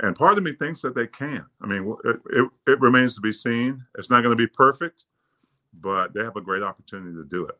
And 0.00 0.16
part 0.16 0.36
of 0.36 0.44
me 0.44 0.52
thinks 0.52 0.82
that 0.82 0.94
they 0.94 1.06
can. 1.06 1.46
I 1.62 1.66
mean, 1.66 1.94
it, 2.04 2.16
it, 2.30 2.50
it 2.66 2.80
remains 2.80 3.14
to 3.14 3.20
be 3.20 3.32
seen. 3.32 3.84
It's 3.98 4.10
not 4.10 4.22
going 4.22 4.36
to 4.36 4.42
be 4.42 4.46
perfect, 4.46 5.04
but 5.80 6.12
they 6.12 6.22
have 6.22 6.36
a 6.36 6.40
great 6.40 6.62
opportunity 6.62 7.14
to 7.16 7.24
do 7.24 7.46
it. 7.46 7.58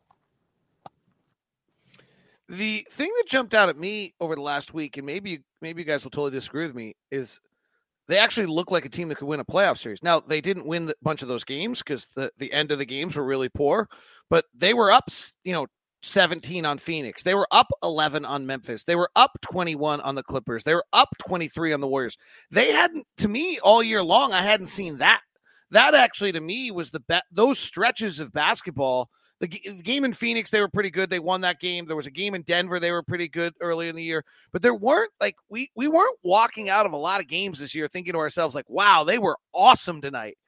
The 2.49 2.87
thing 2.90 3.11
that 3.16 3.25
jumped 3.26 3.54
out 3.54 3.68
at 3.68 3.78
me 3.78 4.14
over 4.21 4.35
the 4.35 4.42
last 4.42 4.75
week, 4.75 4.97
and 4.99 5.06
maybe 5.06 5.40
maybe 5.62 5.82
you 5.82 5.87
guys 5.87 6.04
will 6.04 6.11
totally 6.11 6.32
disagree 6.32 6.66
with 6.66 6.75
me, 6.75 6.97
is 7.11 7.40
they 8.09 8.18
actually 8.18 8.47
look 8.47 8.71
like 8.71 8.85
a 8.85 8.88
team 8.88 9.09
that 9.09 9.16
could 9.16 9.28
win 9.28 9.40
a 9.40 9.44
playoff 9.44 9.78
series. 9.78 10.02
Now 10.02 10.21
they 10.21 10.40
didn't 10.40 10.66
win 10.66 10.88
a 10.88 10.94
bunch 11.02 11.23
of 11.23 11.28
those 11.28 11.44
games 11.44 11.78
because 11.78 12.06
the 12.14 12.30
the 12.38 12.52
end 12.52 12.73
of 12.73 12.78
the 12.78 12.85
games 12.85 13.16
were 13.16 13.25
really 13.25 13.49
poor, 13.49 13.88
but 14.28 14.44
they 14.54 14.75
were 14.75 14.90
up, 14.90 15.09
you 15.44 15.52
know, 15.52 15.66
17 16.02 16.66
on 16.66 16.78
Phoenix. 16.78 17.23
They 17.23 17.35
were 17.35 17.47
up 17.50 17.68
11 17.82 18.25
on 18.25 18.47
Memphis. 18.47 18.85
They 18.85 18.97
were 18.97 19.11
up 19.14 19.32
21 19.42 20.00
on 20.00 20.14
the 20.14 20.23
Clippers. 20.23 20.64
They 20.64 20.75
were 20.75 20.85
up 20.92 21.11
23 21.21 21.73
on 21.73 21.80
the 21.80 21.87
Warriors. 21.88 22.18
They 22.50 22.73
hadn't, 22.73 23.06
to 23.18 23.28
me, 23.28 23.59
all 23.62 23.82
year 23.82 24.02
long, 24.02 24.32
I 24.32 24.42
hadn't 24.42 24.66
seen 24.66 24.99
that. 24.99 25.21
That 25.71 25.94
actually, 25.94 26.32
to 26.32 26.40
me, 26.40 26.71
was 26.71 26.90
the 26.90 27.00
best. 27.00 27.25
Those 27.30 27.59
stretches 27.59 28.21
of 28.21 28.32
basketball 28.32 29.09
the, 29.42 29.49
the, 29.49 29.82
game 29.82 30.04
in 30.04 30.12
Phoenix, 30.12 30.50
they 30.50 30.61
were 30.61 30.68
pretty 30.68 30.90
good. 30.90 31.11
They 31.11 31.18
won 31.18 31.40
that 31.40 31.58
game. 31.58 31.84
There 31.87 31.96
was 31.96 32.06
a 32.06 32.12
game 32.12 32.37
in 32.37 32.42
Denver, 32.42 32.78
they 32.78 32.92
were 32.92 33.02
pretty 33.02 33.28
good 33.28 33.52
early 33.61 33.88
in 33.88 33.96
the 33.96 34.02
year. 34.02 34.25
But 34.52 34.62
there 34.62 34.75
weren't 34.75 35.11
like 35.20 35.34
we 35.50 35.68
we 35.75 35.88
weren't 35.88 36.16
walking 36.22 36.70
out 36.70 36.87
of 36.87 36.92
a 36.92 36.96
lot 36.96 37.20
of 37.20 37.26
games 37.26 37.58
this 37.58 37.75
year 37.75 37.88
thinking 37.88 38.12
to 38.12 38.20
ourselves 38.20 38.54
like, 38.54 38.70
wow, 38.70 39.02
they 39.02 39.18
were 39.18 39.37
awesome 39.52 40.00
tonight. 40.00 40.38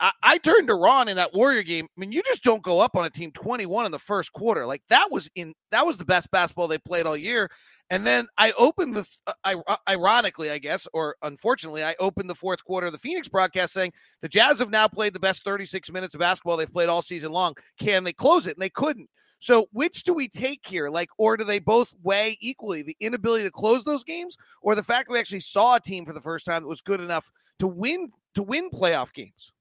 I, 0.00 0.10
I 0.22 0.38
turned 0.38 0.68
to 0.68 0.74
Ron 0.74 1.08
in 1.08 1.16
that 1.16 1.34
Warrior 1.34 1.62
game. 1.62 1.86
I 1.96 2.00
mean, 2.00 2.12
you 2.12 2.22
just 2.22 2.42
don't 2.42 2.62
go 2.62 2.80
up 2.80 2.96
on 2.96 3.04
a 3.04 3.10
team 3.10 3.30
21 3.32 3.86
in 3.86 3.92
the 3.92 3.98
first 3.98 4.32
quarter. 4.32 4.66
Like 4.66 4.82
that 4.88 5.10
was 5.10 5.30
in 5.34 5.54
that 5.70 5.86
was 5.86 5.96
the 5.96 6.04
best 6.04 6.30
basketball 6.30 6.68
they 6.68 6.78
played 6.78 7.06
all 7.06 7.16
year. 7.16 7.48
And 7.90 8.06
then 8.06 8.26
I 8.38 8.52
opened 8.58 8.96
the 8.96 9.06
uh, 9.26 9.54
uh, 9.66 9.76
ironically, 9.88 10.50
I 10.50 10.58
guess, 10.58 10.88
or 10.92 11.16
unfortunately, 11.22 11.84
I 11.84 11.94
opened 12.00 12.28
the 12.28 12.34
fourth 12.34 12.64
quarter 12.64 12.86
of 12.86 12.92
the 12.92 12.98
Phoenix 12.98 13.28
broadcast 13.28 13.72
saying 13.72 13.92
the 14.20 14.28
Jazz 14.28 14.58
have 14.58 14.70
now 14.70 14.88
played 14.88 15.12
the 15.12 15.20
best 15.20 15.44
36 15.44 15.90
minutes 15.92 16.14
of 16.14 16.20
basketball 16.20 16.56
they've 16.56 16.72
played 16.72 16.88
all 16.88 17.02
season 17.02 17.32
long. 17.32 17.54
Can 17.78 18.04
they 18.04 18.12
close 18.12 18.46
it? 18.46 18.56
And 18.56 18.62
they 18.62 18.70
couldn't. 18.70 19.08
So 19.38 19.66
which 19.72 20.04
do 20.04 20.14
we 20.14 20.28
take 20.28 20.66
here? 20.66 20.88
Like, 20.88 21.10
or 21.18 21.36
do 21.36 21.44
they 21.44 21.58
both 21.58 21.94
weigh 22.02 22.38
equally? 22.40 22.82
The 22.82 22.96
inability 22.98 23.44
to 23.44 23.50
close 23.50 23.84
those 23.84 24.02
games, 24.02 24.36
or 24.62 24.74
the 24.74 24.82
fact 24.82 25.06
that 25.06 25.12
we 25.12 25.18
actually 25.18 25.40
saw 25.40 25.76
a 25.76 25.80
team 25.80 26.06
for 26.06 26.14
the 26.14 26.20
first 26.20 26.46
time 26.46 26.62
that 26.62 26.68
was 26.68 26.80
good 26.80 27.00
enough 27.00 27.30
to 27.58 27.66
win 27.66 28.10
to 28.34 28.42
win 28.42 28.70
playoff 28.70 29.12
games? 29.12 29.52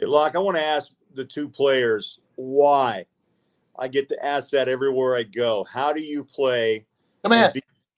Hey, 0.00 0.06
Locke, 0.06 0.34
I 0.34 0.38
want 0.38 0.56
to 0.56 0.64
ask 0.64 0.90
the 1.14 1.26
two 1.26 1.46
players 1.46 2.20
why. 2.36 3.04
I 3.78 3.86
get 3.86 4.08
to 4.08 4.24
ask 4.24 4.48
that 4.50 4.66
everywhere 4.66 5.14
I 5.14 5.24
go. 5.24 5.64
How 5.64 5.92
do 5.92 6.00
you 6.00 6.24
play? 6.24 6.86
Come 7.22 7.32
in. 7.32 7.52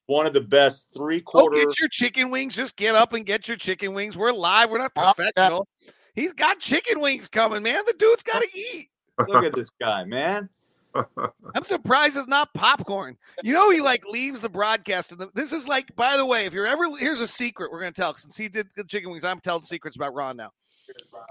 One 0.07 0.27
of 0.27 0.35
the 0.35 0.41
best 0.41 0.89
three 0.97 1.21
Go 1.21 1.49
get 1.49 1.79
your 1.79 1.89
chicken 1.89 2.31
wings. 2.31 2.57
Just 2.57 2.75
get 2.75 2.97
up 2.97 3.13
and 3.13 3.25
get 3.25 3.47
your 3.47 3.57
chicken 3.57 3.95
wings. 3.95 4.17
We're 4.17 4.33
live. 4.33 4.69
We're 4.71 4.79
not 4.79 4.95
professional. 4.97 5.69
He's 6.15 6.33
got 6.33 6.59
chicken 6.59 7.01
wings 7.01 7.29
coming, 7.29 7.63
man. 7.63 7.83
The 7.87 7.95
dude's 7.97 8.25
got 8.25 8.43
to 8.43 8.49
eat. 8.75 8.89
Look 9.29 9.45
at 9.45 9.53
this 9.53 9.71
guy, 9.81 10.05
man. 10.05 10.49
I'm 11.55 11.65
surprised 11.65 12.17
it's 12.17 12.27
not 12.27 12.53
popcorn. 12.53 13.17
You 13.45 13.55
know, 13.55 13.71
he 13.71 13.81
like 13.81 14.05
leaves 14.07 14.41
the 14.41 14.49
broadcast. 14.49 15.13
And 15.13 15.21
the, 15.21 15.31
this 15.35 15.53
is 15.53 15.69
like, 15.69 15.95
by 15.95 16.17
the 16.17 16.27
way, 16.27 16.47
if 16.47 16.53
you're 16.53 16.67
ever 16.67 16.97
here's 16.97 17.21
a 17.21 17.29
secret 17.29 17.71
we're 17.71 17.81
gonna 17.81 17.93
tell 17.93 18.15
since 18.15 18.37
he 18.37 18.49
did 18.49 18.67
the 18.77 18.85
chicken 18.85 19.11
wings. 19.11 19.25
I'm 19.25 19.41
telling 19.41 19.63
secrets 19.63 19.97
about 19.97 20.15
Ron 20.15 20.37
now. 20.37 20.51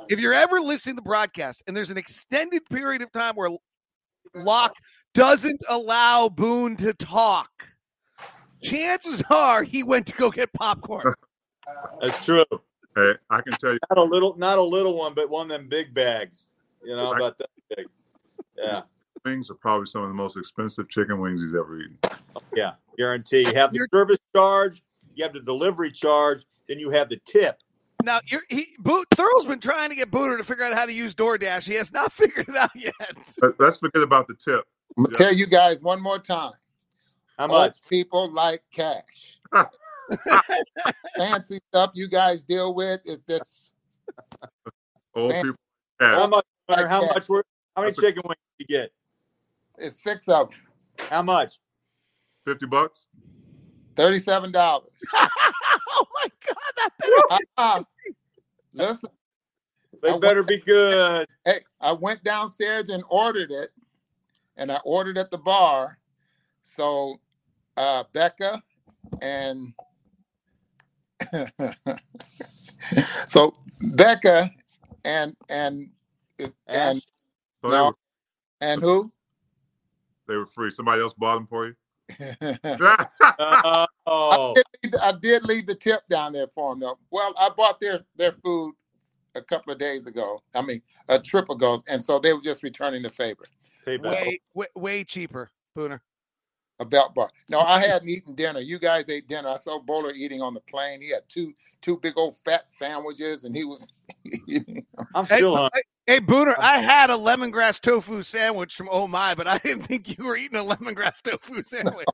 If 0.09 0.19
you're 0.19 0.33
ever 0.33 0.59
listening 0.59 0.95
to 0.95 1.01
the 1.01 1.05
broadcast 1.07 1.63
and 1.67 1.75
there's 1.75 1.89
an 1.89 1.97
extended 1.97 2.65
period 2.69 3.01
of 3.01 3.11
time 3.11 3.35
where 3.35 3.49
Locke 4.35 4.75
doesn't 5.13 5.61
allow 5.69 6.29
Boone 6.29 6.75
to 6.77 6.93
talk, 6.93 7.49
chances 8.61 9.23
are 9.29 9.63
he 9.63 9.83
went 9.83 10.07
to 10.07 10.15
go 10.15 10.29
get 10.29 10.51
popcorn. 10.53 11.13
That's 12.01 12.23
true. 12.25 12.45
Hey, 12.95 13.13
I 13.29 13.41
can 13.41 13.53
tell 13.53 13.73
you, 13.73 13.79
Not 13.89 13.99
a 13.99 14.03
little, 14.03 14.37
not 14.37 14.57
a 14.57 14.61
little 14.61 14.97
one, 14.97 15.13
but 15.13 15.29
one 15.29 15.49
of 15.49 15.57
them 15.57 15.69
big 15.69 15.93
bags. 15.93 16.49
You 16.83 16.95
know 16.95 17.13
about 17.13 17.37
that 17.37 17.49
big. 17.75 17.87
Yeah, 18.57 18.81
wings 19.25 19.49
are 19.49 19.55
probably 19.55 19.85
some 19.85 20.01
of 20.03 20.09
the 20.09 20.15
most 20.15 20.37
expensive 20.37 20.89
chicken 20.89 21.19
wings 21.19 21.41
he's 21.41 21.55
ever 21.55 21.79
eaten. 21.79 21.97
Oh, 22.35 22.41
yeah, 22.53 22.73
guarantee. 22.97 23.47
You 23.47 23.53
have 23.53 23.71
the 23.71 23.87
service 23.93 24.19
charge, 24.35 24.83
you 25.15 25.23
have 25.23 25.33
the 25.33 25.41
delivery 25.41 25.91
charge, 25.91 26.45
then 26.67 26.79
you 26.79 26.89
have 26.89 27.09
the 27.09 27.19
tip. 27.25 27.57
Now, 28.03 28.19
you're, 28.25 28.41
he 28.49 28.67
Boone, 28.79 29.05
Thurl's 29.11 29.45
been 29.45 29.59
trying 29.59 29.89
to 29.89 29.95
get 29.95 30.11
Booner 30.11 30.37
to 30.37 30.43
figure 30.43 30.63
out 30.65 30.73
how 30.73 30.85
to 30.85 30.93
use 30.93 31.13
DoorDash. 31.15 31.67
He 31.67 31.75
has 31.75 31.91
not 31.93 32.11
figured 32.13 32.49
it 32.49 32.55
out 32.55 32.69
yet. 32.75 32.93
But 33.39 33.59
let's 33.59 33.77
forget 33.77 34.01
about 34.01 34.27
the 34.27 34.33
tip. 34.35 34.65
I'm 34.97 35.03
gonna 35.05 35.15
Yeah. 35.19 35.25
tell 35.25 35.33
you 35.35 35.47
guys 35.47 35.79
one 35.81 36.01
more 36.01 36.19
time. 36.19 36.53
How 37.37 37.43
Old 37.45 37.51
much? 37.51 37.77
people 37.89 38.29
like 38.31 38.61
cash. 38.71 39.37
Fancy 41.17 41.59
stuff 41.69 41.91
you 41.93 42.07
guys 42.07 42.43
deal 42.45 42.73
with 42.73 43.01
is 43.05 43.21
this. 43.21 43.71
Old 45.15 45.31
Man. 45.31 45.41
people. 45.43 45.57
How 45.99 46.27
much? 46.27 46.45
Like 46.67 46.87
How 46.87 47.01
that. 47.01 47.15
much? 47.15 47.29
Were, 47.29 47.43
how 47.75 47.83
many 47.83 47.91
That's 47.91 48.01
chicken 48.01 48.23
wings 48.25 48.37
did 48.59 48.65
you 48.69 48.77
get? 48.79 48.91
It's 49.77 50.01
six 50.01 50.27
of 50.27 50.49
them. 50.49 50.59
How 51.09 51.21
much? 51.21 51.59
fifty 52.45 52.65
bucks. 52.65 53.07
Thirty-seven 54.01 54.51
dollars. 54.51 54.89
oh 55.13 56.05
my 56.15 56.27
God, 56.47 56.57
that 56.77 56.89
better 56.99 57.21
Uh, 57.57 57.83
listen, 58.73 59.09
They 60.01 60.13
I 60.13 60.17
better 60.19 60.43
be 60.43 60.59
good. 60.59 61.27
hey, 61.45 61.59
I 61.81 61.93
went 61.93 62.23
downstairs 62.23 62.89
and 62.91 63.03
ordered 63.09 63.51
it, 63.51 63.71
and 64.57 64.71
I 64.71 64.79
ordered 64.85 65.17
at 65.17 65.31
the 65.31 65.37
bar. 65.39 65.99
So, 66.63 67.17
uh, 67.77 68.05
Becca 68.13 68.63
and 69.21 69.73
so 73.27 73.55
Becca 73.81 74.51
and 75.05 75.35
and 75.49 75.89
is- 76.39 76.57
and 76.67 76.97
Ash? 76.97 77.07
So 77.63 77.69
No. 77.71 77.93
and 78.61 78.81
who? 78.81 79.11
they 80.27 80.37
were 80.37 80.47
free. 80.47 80.71
Somebody 80.71 81.01
else 81.01 81.13
bought 81.13 81.35
them 81.35 81.47
for 81.47 81.67
you. 81.67 81.75
Oh, 84.07 84.53
I, 84.53 84.53
did 84.55 84.65
leave, 84.83 84.91
the- 84.91 85.03
I 85.05 85.11
did 85.19 85.45
leave 85.45 85.65
the 85.67 85.75
tip 85.75 86.01
down 86.09 86.33
there 86.33 86.47
for 86.53 86.71
them 86.73 86.79
though. 86.79 86.97
Well, 87.11 87.33
I 87.39 87.49
bought 87.55 87.79
their 87.79 88.01
their 88.15 88.31
food 88.33 88.73
a 89.35 89.41
couple 89.41 89.71
of 89.73 89.79
days 89.79 90.07
ago. 90.07 90.41
I 90.53 90.61
mean, 90.61 90.81
a 91.09 91.19
trip 91.19 91.49
ago, 91.49 91.81
and 91.87 92.03
so 92.03 92.19
they 92.19 92.33
were 92.33 92.41
just 92.41 92.63
returning 92.63 93.01
the 93.01 93.09
favor. 93.09 93.45
payback. 93.85 94.11
way, 94.11 94.39
way, 94.53 94.67
way 94.75 95.03
cheaper, 95.03 95.49
Booner. 95.77 96.01
A 96.79 96.85
belt 96.85 97.13
bar. 97.13 97.29
No, 97.47 97.59
I 97.59 97.79
hadn't 97.79 98.09
eaten 98.09 98.33
dinner. 98.33 98.59
You 98.59 98.79
guys 98.79 99.05
ate 99.07 99.27
dinner. 99.27 99.49
I 99.49 99.57
saw 99.57 99.79
Bowler 99.79 100.13
eating 100.13 100.41
on 100.41 100.53
the 100.55 100.61
plane. 100.61 101.01
He 101.01 101.09
had 101.09 101.21
two 101.29 101.53
two 101.81 101.97
big 101.97 102.13
old 102.17 102.35
fat 102.43 102.69
sandwiches, 102.69 103.43
and 103.43 103.55
he 103.55 103.63
was. 103.65 103.87
I'm 105.15 105.25
Hey, 105.25 105.37
still 105.37 105.55
hungry. 105.55 105.69
Hey, 105.75 105.81
Booner, 106.07 106.55
I 106.57 106.79
had 106.79 107.09
a 107.09 107.13
lemongrass 107.13 107.79
tofu 107.79 108.21
sandwich 108.21 108.73
from 108.73 108.89
Oh 108.91 109.07
My, 109.07 109.35
but 109.35 109.47
I 109.47 109.57
didn't 109.63 109.83
think 109.83 110.17
you 110.17 110.25
were 110.25 110.35
eating 110.35 110.59
a 110.59 110.63
lemongrass 110.63 111.21
tofu 111.23 111.63
sandwich. 111.63 112.07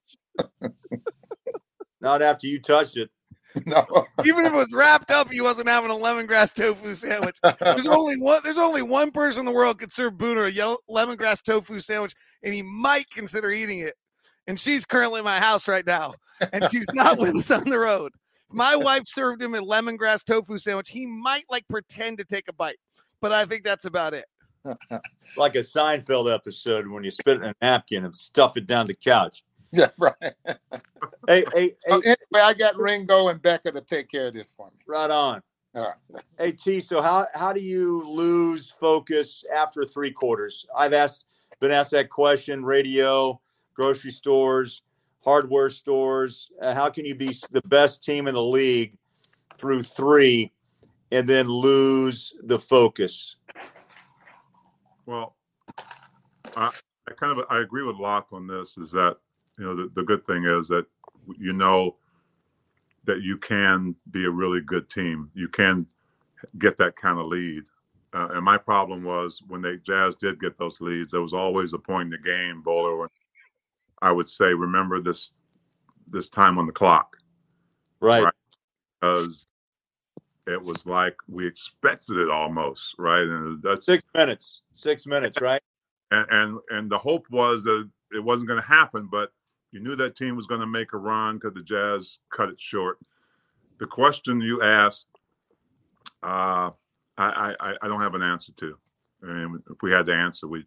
Not 2.02 2.22
after 2.22 2.48
you 2.48 2.62
touched 2.62 2.98
it. 2.98 3.10
no, 3.66 3.86
Even 4.24 4.46
if 4.46 4.54
it 4.54 4.58
was 4.58 4.72
wrapped 4.74 5.10
up, 5.10 5.32
he 5.32 5.42
wasn't 5.42 5.68
having 5.68 5.90
a 5.90 5.94
lemongrass 5.94 6.54
tofu 6.54 6.94
sandwich. 6.94 7.38
There's 7.60 7.88
only 7.88 8.16
one. 8.18 8.42
There's 8.44 8.58
only 8.58 8.82
one 8.82 9.12
person 9.12 9.42
in 9.42 9.46
the 9.46 9.52
world 9.52 9.80
could 9.80 9.92
serve 9.92 10.14
Booner 10.14 10.48
a 10.48 10.52
yellow, 10.52 10.78
lemongrass 10.90 11.42
tofu 11.42 11.80
sandwich, 11.80 12.14
and 12.44 12.54
he 12.54 12.62
might 12.62 13.10
consider 13.10 13.50
eating 13.50 13.80
it. 13.80 13.96
And 14.46 14.60
she's 14.60 14.86
currently 14.86 15.20
in 15.20 15.26
my 15.26 15.40
house 15.40 15.68
right 15.68 15.86
now, 15.86 16.14
and 16.54 16.70
she's 16.72 16.88
not 16.94 17.18
with 17.18 17.36
us 17.36 17.52
on 17.52 17.70
the 17.70 17.80
road. 17.80 18.12
My 18.50 18.76
wife 18.76 19.04
served 19.08 19.42
him 19.42 19.56
a 19.56 19.60
lemongrass 19.60 20.24
tofu 20.24 20.58
sandwich. 20.58 20.90
He 20.90 21.06
might 21.06 21.46
like 21.50 21.68
pretend 21.68 22.20
to 22.20 22.26
take 22.26 22.48
a 22.48 22.54
bite, 22.54 22.78
but 23.22 23.32
I 23.32 23.46
think 23.46 23.64
that's 23.64 23.86
about 23.86 24.14
it. 24.14 24.26
Like 25.38 25.56
a 25.56 25.60
Seinfeld 25.60 26.34
episode 26.34 26.88
when 26.88 27.04
you 27.04 27.12
spit 27.12 27.38
in 27.38 27.44
a 27.44 27.56
napkin 27.62 28.06
and 28.06 28.16
stuff 28.16 28.58
it 28.58 28.66
down 28.66 28.88
the 28.88 28.94
couch. 28.94 29.44
yeah, 29.72 29.90
right. 29.98 30.14
Hey, 31.28 31.44
hey, 31.54 31.76
anyway, 31.90 32.16
I 32.36 32.54
got 32.54 32.78
Ringo 32.78 33.28
and 33.28 33.42
Becca 33.42 33.74
to 33.74 33.82
take 33.82 34.10
care 34.10 34.28
of 34.28 34.34
this 34.34 34.54
for 34.56 34.68
me. 34.68 34.78
right 34.88 35.12
on. 35.12 35.42
All 35.76 35.94
right. 36.12 36.24
Hey 36.40 36.52
T, 36.54 36.80
so 36.80 37.02
how 37.02 37.28
how 37.36 37.52
do 37.52 37.60
you 37.60 38.08
lose 38.08 38.70
focus 38.70 39.44
after 39.54 39.86
three 39.86 40.12
quarters? 40.12 40.66
I've 40.76 40.94
asked 40.94 41.26
been 41.60 41.72
asked 41.72 41.92
that 41.92 42.10
question. 42.10 42.64
Radio, 42.64 43.42
grocery 43.74 44.12
stores, 44.12 44.84
hardware 45.24 45.70
stores. 45.70 46.50
Uh, 46.62 46.74
how 46.74 46.90
can 46.90 47.06
you 47.06 47.14
be 47.14 47.38
the 47.52 47.62
best 47.66 48.04
team 48.04 48.28
in 48.28 48.34
the 48.34 48.44
league 48.44 48.98
through 49.60 49.84
three, 49.84 50.52
and 51.12 51.28
then 51.28 51.48
lose 51.48 52.34
the 52.44 52.60
focus? 52.60 53.36
Well, 55.06 55.36
I, 56.56 56.72
I 57.08 57.14
kind 57.14 57.40
of 57.40 57.46
I 57.50 57.60
agree 57.60 57.84
with 57.84 57.96
Locke 57.96 58.28
on 58.32 58.48
this. 58.48 58.78
Is 58.78 58.92
that 58.92 59.18
you 59.58 59.66
know 59.66 59.76
the, 59.76 59.92
the 59.96 60.04
good 60.04 60.26
thing 60.26 60.46
is 60.46 60.68
that 60.68 60.86
you 61.40 61.54
know 61.54 61.96
that 63.06 63.22
you 63.22 63.38
can 63.38 63.96
be 64.12 64.26
a 64.26 64.30
really 64.30 64.62
good 64.62 64.90
team. 64.90 65.32
You 65.34 65.48
can 65.48 65.88
get 66.60 66.78
that 66.78 66.96
kind 66.98 67.20
of 67.20 67.28
lead. 67.28 67.64
Uh, 68.14 68.30
and 68.34 68.44
my 68.44 68.58
problem 68.58 69.04
was 69.04 69.42
when 69.48 69.62
they 69.62 69.78
Jazz 69.86 70.16
did 70.16 70.40
get 70.40 70.58
those 70.58 70.78
leads, 70.80 71.12
there 71.12 71.22
was 71.22 71.34
always 71.34 71.74
a 71.74 71.78
point 71.78 72.14
in 72.14 72.22
the 72.22 72.30
game, 72.30 72.62
Bowler, 72.62 72.98
when 72.98 73.10
I 74.02 74.12
would 74.12 74.30
say, 74.30 74.54
"Remember 74.54 75.02
this 75.02 75.32
this 76.10 76.30
time 76.30 76.58
on 76.58 76.66
the 76.66 76.72
clock," 76.72 77.18
Right. 78.00 78.24
Right. 78.24 78.34
because 79.00 79.46
it 80.48 80.62
was 80.62 80.86
like 80.86 81.16
we 81.28 81.46
expected 81.46 82.18
it 82.18 82.30
almost, 82.30 82.96
right? 82.98 83.24
And 83.24 83.62
that's 83.62 83.86
Six 83.86 84.04
minutes. 84.16 84.62
Six 84.74 85.06
minutes. 85.06 85.40
Right. 85.42 85.62
and 86.12 86.26
and, 86.32 86.60
and 86.70 86.92
the 86.92 86.98
hope 86.98 87.26
was 87.30 87.64
that 87.66 87.90
it 88.14 88.24
wasn't 88.24 88.48
going 88.48 88.62
to 88.62 88.68
happen, 88.68 89.08
but 89.12 89.32
you 89.72 89.82
knew 89.82 89.96
that 89.98 90.16
team 90.16 90.38
was 90.38 90.48
going 90.48 90.62
to 90.62 90.68
make 90.68 90.94
a 90.94 90.98
run 90.98 91.36
because 91.36 91.54
the 91.54 91.62
Jazz 91.62 92.20
cut 92.36 92.50
it 92.50 92.60
short. 92.60 92.98
The 93.80 93.86
question 93.86 94.40
you 94.42 94.64
asked, 94.64 95.06
uh, 96.24 96.72
I, 97.18 97.54
I 97.60 97.74
I 97.82 97.88
don't 97.88 98.02
have 98.02 98.16
an 98.16 98.24
answer 98.24 98.54
to. 98.54 98.78
I 99.24 99.26
mean, 99.28 99.64
if 99.70 99.82
we 99.82 99.92
had 99.92 100.06
the 100.06 100.14
answer, 100.14 100.48
we 100.48 100.66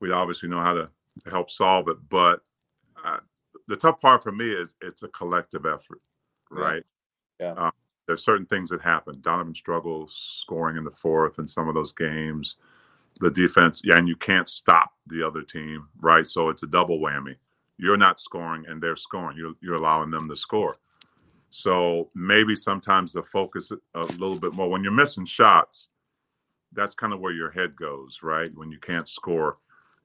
we'd 0.00 0.12
obviously 0.12 0.48
know 0.48 0.60
how 0.60 0.74
to, 0.74 0.88
help 1.30 1.50
solve 1.50 1.88
it. 1.88 1.96
But 2.10 2.40
uh, 3.02 3.16
the 3.68 3.76
tough 3.76 3.98
part 4.02 4.22
for 4.22 4.32
me 4.32 4.50
is 4.50 4.74
it's 4.82 5.02
a 5.02 5.08
collective 5.08 5.64
effort, 5.64 6.02
right? 6.50 6.82
Yeah. 7.40 7.52
Uh, 7.52 7.70
there's 8.06 8.24
certain 8.24 8.46
things 8.46 8.70
that 8.70 8.82
happen. 8.82 9.20
Donovan 9.20 9.54
struggles 9.54 10.40
scoring 10.42 10.76
in 10.76 10.84
the 10.84 10.90
fourth 10.90 11.38
in 11.38 11.48
some 11.48 11.68
of 11.68 11.74
those 11.74 11.92
games 11.92 12.56
the 13.20 13.30
defense, 13.30 13.80
yeah, 13.84 13.96
and 13.96 14.08
you 14.08 14.16
can't 14.16 14.48
stop 14.48 14.92
the 15.06 15.26
other 15.26 15.42
team, 15.42 15.88
right? 16.00 16.28
So 16.28 16.48
it's 16.50 16.62
a 16.62 16.66
double 16.66 16.98
whammy. 16.98 17.36
You're 17.78 17.96
not 17.96 18.20
scoring 18.20 18.64
and 18.68 18.82
they're 18.82 18.96
scoring. 18.96 19.36
You're, 19.36 19.54
you're 19.60 19.76
allowing 19.76 20.10
them 20.10 20.28
to 20.28 20.36
score. 20.36 20.76
So 21.50 22.10
maybe 22.14 22.54
sometimes 22.56 23.12
the 23.12 23.22
focus 23.22 23.70
a 23.94 24.00
little 24.00 24.38
bit 24.38 24.54
more 24.54 24.68
when 24.68 24.82
you're 24.82 24.92
missing 24.92 25.26
shots. 25.26 25.88
That's 26.72 26.94
kind 26.94 27.12
of 27.12 27.20
where 27.20 27.32
your 27.32 27.50
head 27.50 27.76
goes, 27.76 28.18
right? 28.22 28.50
When 28.54 28.70
you 28.70 28.78
can't 28.78 29.08
score 29.08 29.58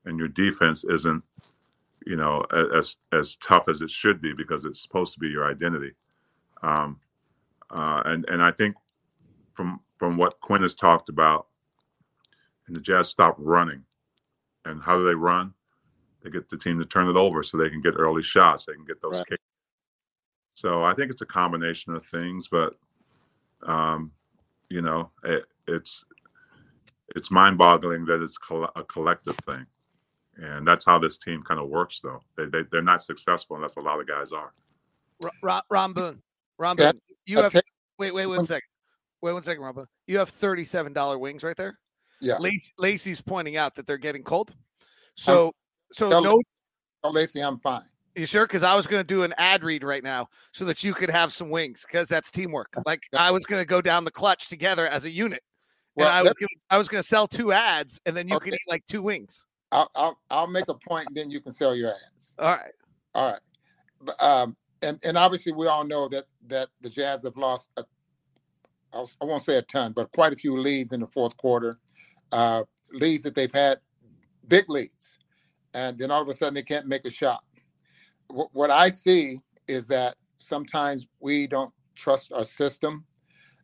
and 0.05 0.17
your 0.17 0.29
defense 0.29 0.86
isn't, 0.86 1.24
you 2.05 2.15
know, 2.15 2.46
as 2.75 2.98
as 3.12 3.36
tough 3.38 3.65
as 3.70 3.81
it 3.81 3.91
should 3.91 4.22
be 4.22 4.34
because 4.34 4.63
it's 4.65 4.81
supposed 4.81 5.13
to 5.13 5.20
be 5.20 5.27
your 5.27 5.50
identity. 5.50 5.91
Um, 6.63 7.00
uh, 7.72 8.04
and 8.06 8.25
and 8.30 8.44
I 8.44 8.51
think 8.51 8.75
from 9.54 9.82
from 9.98 10.18
what 10.18 10.40
Quinn 10.42 10.63
has 10.63 10.75
talked 10.75 11.10
about 11.10 11.48
and 12.68 12.75
the 12.75 12.82
Jazz 12.82 13.10
stop 13.10 13.36
running. 13.40 13.84
And 14.66 14.82
how 14.84 14.98
do 14.98 15.06
they 15.08 15.16
run? 15.16 15.54
they 16.24 16.30
get 16.30 16.50
the 16.50 16.58
team 16.58 16.80
to 16.80 16.86
turn 16.86 17.10
it 17.10 17.16
over 17.16 17.44
so 17.44 17.58
they 17.58 17.70
can 17.70 17.82
get 17.82 17.96
early 17.98 18.24
shots. 18.24 18.66
They 18.66 18.74
can 18.74 18.86
get 18.86 19.01
those 19.01 19.18
Right. 19.18 19.28
kicks. 19.28 19.44
So 20.56 20.84
I 20.84 20.94
think 20.94 21.12
it's 21.12 21.22
a 21.22 21.25
combination 21.28 21.96
of 21.96 22.06
things, 22.08 22.48
but 22.51 22.75
um, 23.66 24.12
you 24.70 24.82
know, 24.82 25.12
it, 25.24 25.46
it's 25.68 26.04
it's 27.16 27.32
mind-boggling 27.32 28.06
that 28.06 28.24
it's 28.24 28.38
coll- 28.38 28.72
a 28.75 28.84
collective 28.84 29.38
thing, 29.46 29.66
and 30.38 30.68
that's 30.68 30.86
how 30.86 31.00
this 31.00 31.18
team 31.18 31.44
kind 31.44 31.60
of 31.60 31.70
works. 31.70 32.00
Though 32.04 32.22
they, 32.38 32.46
they 32.46 32.63
they're 32.72 32.82
not 32.82 33.04
successful 33.04 33.56
unless 33.58 33.75
a 33.78 33.82
lot 33.82 34.00
of 34.01 34.08
guys 34.08 34.32
are. 34.32 34.54
Ro- 35.22 35.30
Ro- 35.44 35.62
Ron 35.70 35.94
Boone. 35.94 36.22
Ron 36.60 36.75
Yeah, 36.78 36.92
Boone. 36.92 37.01
You 37.25 37.38
have 37.42 37.54
take- 37.54 37.63
wait, 37.98 38.13
wait 38.13 38.25
one 38.25 38.46
second. 38.46 38.68
Wait 39.22 39.34
one 39.34 39.44
second, 39.44 39.63
Boone. 39.75 39.86
You 40.08 40.18
have 40.20 40.30
thirty-seven 40.30 40.94
dollar 40.94 41.18
wings 41.18 41.44
right 41.44 41.56
there. 41.56 41.78
Yeah. 42.20 42.38
Lace, 42.40 42.72
Lacey's 42.78 43.22
pointing 43.22 43.58
out 43.58 43.75
that 43.75 43.88
they're 43.88 43.98
getting 43.98 44.24
cold. 44.24 44.54
So 45.16 45.51
so 45.92 46.10
tell- 46.10 46.24
no 46.24 46.42
Oh, 47.04 47.10
Lacey, 47.10 47.42
I'm 47.42 47.60
fine. 47.60 47.84
You 48.16 48.25
sure? 48.25 48.46
Because 48.46 48.62
I 48.62 48.75
was 48.75 48.86
going 48.88 49.00
to 49.00 49.08
do 49.08 49.24
an 49.24 49.34
ad 49.38 49.63
read 49.63 49.84
right 49.84 50.04
now 50.04 50.28
so 50.51 50.66
that 50.66 50.84
you 50.84 50.94
could 50.94 51.10
have 51.10 51.32
some 51.32 51.50
wings 51.50 51.86
because 51.90 52.08
that's 52.10 52.30
teamwork. 52.30 52.74
Like 52.86 53.04
I 53.18 53.32
was 53.32 53.46
going 53.46 53.62
to 53.62 53.66
go 53.66 53.82
down 53.82 54.04
the 54.04 54.12
clutch 54.12 54.50
together 54.50 54.86
as 54.86 55.06
a 55.06 55.10
unit. 55.10 55.42
Well, 55.96 56.08
and 56.08 56.16
I 56.18 56.22
was 56.22 56.34
gonna, 56.34 56.48
I 56.70 56.78
was 56.78 56.88
going 56.90 57.01
to 57.01 57.08
sell 57.08 57.28
two 57.28 57.51
ads 57.51 58.00
and 58.06 58.16
then 58.16 58.28
you 58.28 58.40
could 58.40 58.54
eat 58.54 58.60
like 58.68 58.86
two 58.86 59.01
wings. 59.01 59.46
I'll, 59.72 59.90
I'll 59.96 60.20
I'll 60.30 60.48
make 60.48 60.66
a 60.68 60.74
point, 60.74 61.08
and 61.08 61.16
then 61.16 61.32
you 61.32 61.40
can 61.40 61.54
sell 61.54 61.74
your 61.74 61.92
ads. 61.92 62.36
All 62.38 62.50
right. 62.50 62.72
All 63.16 63.32
right. 63.32 63.42
But, 64.01 64.22
um, 64.22 64.58
and 64.82 65.00
and 65.04 65.18
obviously 65.18 65.52
we 65.52 65.68
all 65.68 65.84
know 65.86 66.08
that 66.10 66.26
that 66.48 66.70
the 66.82 66.90
Jazz 66.90 67.24
have 67.24 67.38
lost. 67.38 67.70
A, 67.78 67.86
I 68.94 69.26
won't 69.26 69.44
say 69.44 69.58
a 69.58 69.62
ton, 69.62 69.94
but 69.94 70.12
quite 70.12 70.34
a 70.34 70.36
few 70.36 70.58
leads 70.60 70.92
in 70.92 71.00
the 71.00 71.08
fourth 71.08 71.38
quarter. 71.38 71.80
Uh, 72.32 72.64
leads 72.94 73.24
that 73.24 73.36
they've 73.36 73.54
had, 73.54 73.80
big 74.48 74.70
leads, 74.70 75.20
and 75.74 75.98
then 75.98 76.12
all 76.12 76.22
of 76.22 76.28
a 76.28 76.34
sudden 76.34 76.54
they 76.54 76.64
can't 76.64 76.88
make 76.88 77.06
a 77.06 77.10
shot. 77.10 77.44
What, 78.28 78.50
what 78.54 78.70
I 78.70 78.90
see 78.90 79.40
is 79.68 79.88
that 79.88 80.16
sometimes 80.38 81.08
we 81.20 81.48
don't 81.48 81.74
trust 81.96 82.32
our 82.34 82.44
system. 82.44 83.06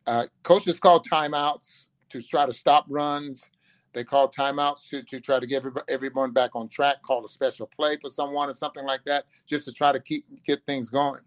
Uh, 0.06 0.24
coaches 0.42 0.78
call 0.78 1.02
timeouts 1.02 1.88
to 2.10 2.22
try 2.22 2.46
to 2.46 2.52
stop 2.52 2.86
runs. 2.88 3.50
They 3.98 4.04
call 4.04 4.30
timeouts 4.30 4.88
to, 4.90 5.02
to 5.02 5.20
try 5.20 5.40
to 5.40 5.46
get 5.46 5.64
everyone 5.88 6.30
back 6.30 6.54
on 6.54 6.68
track, 6.68 7.02
call 7.02 7.24
a 7.24 7.28
special 7.28 7.66
play 7.66 7.96
for 8.00 8.08
someone 8.08 8.48
or 8.48 8.52
something 8.52 8.86
like 8.86 9.04
that, 9.06 9.24
just 9.44 9.64
to 9.64 9.72
try 9.72 9.90
to 9.90 9.98
keep 9.98 10.24
get 10.46 10.64
things 10.66 10.88
going. 10.88 11.22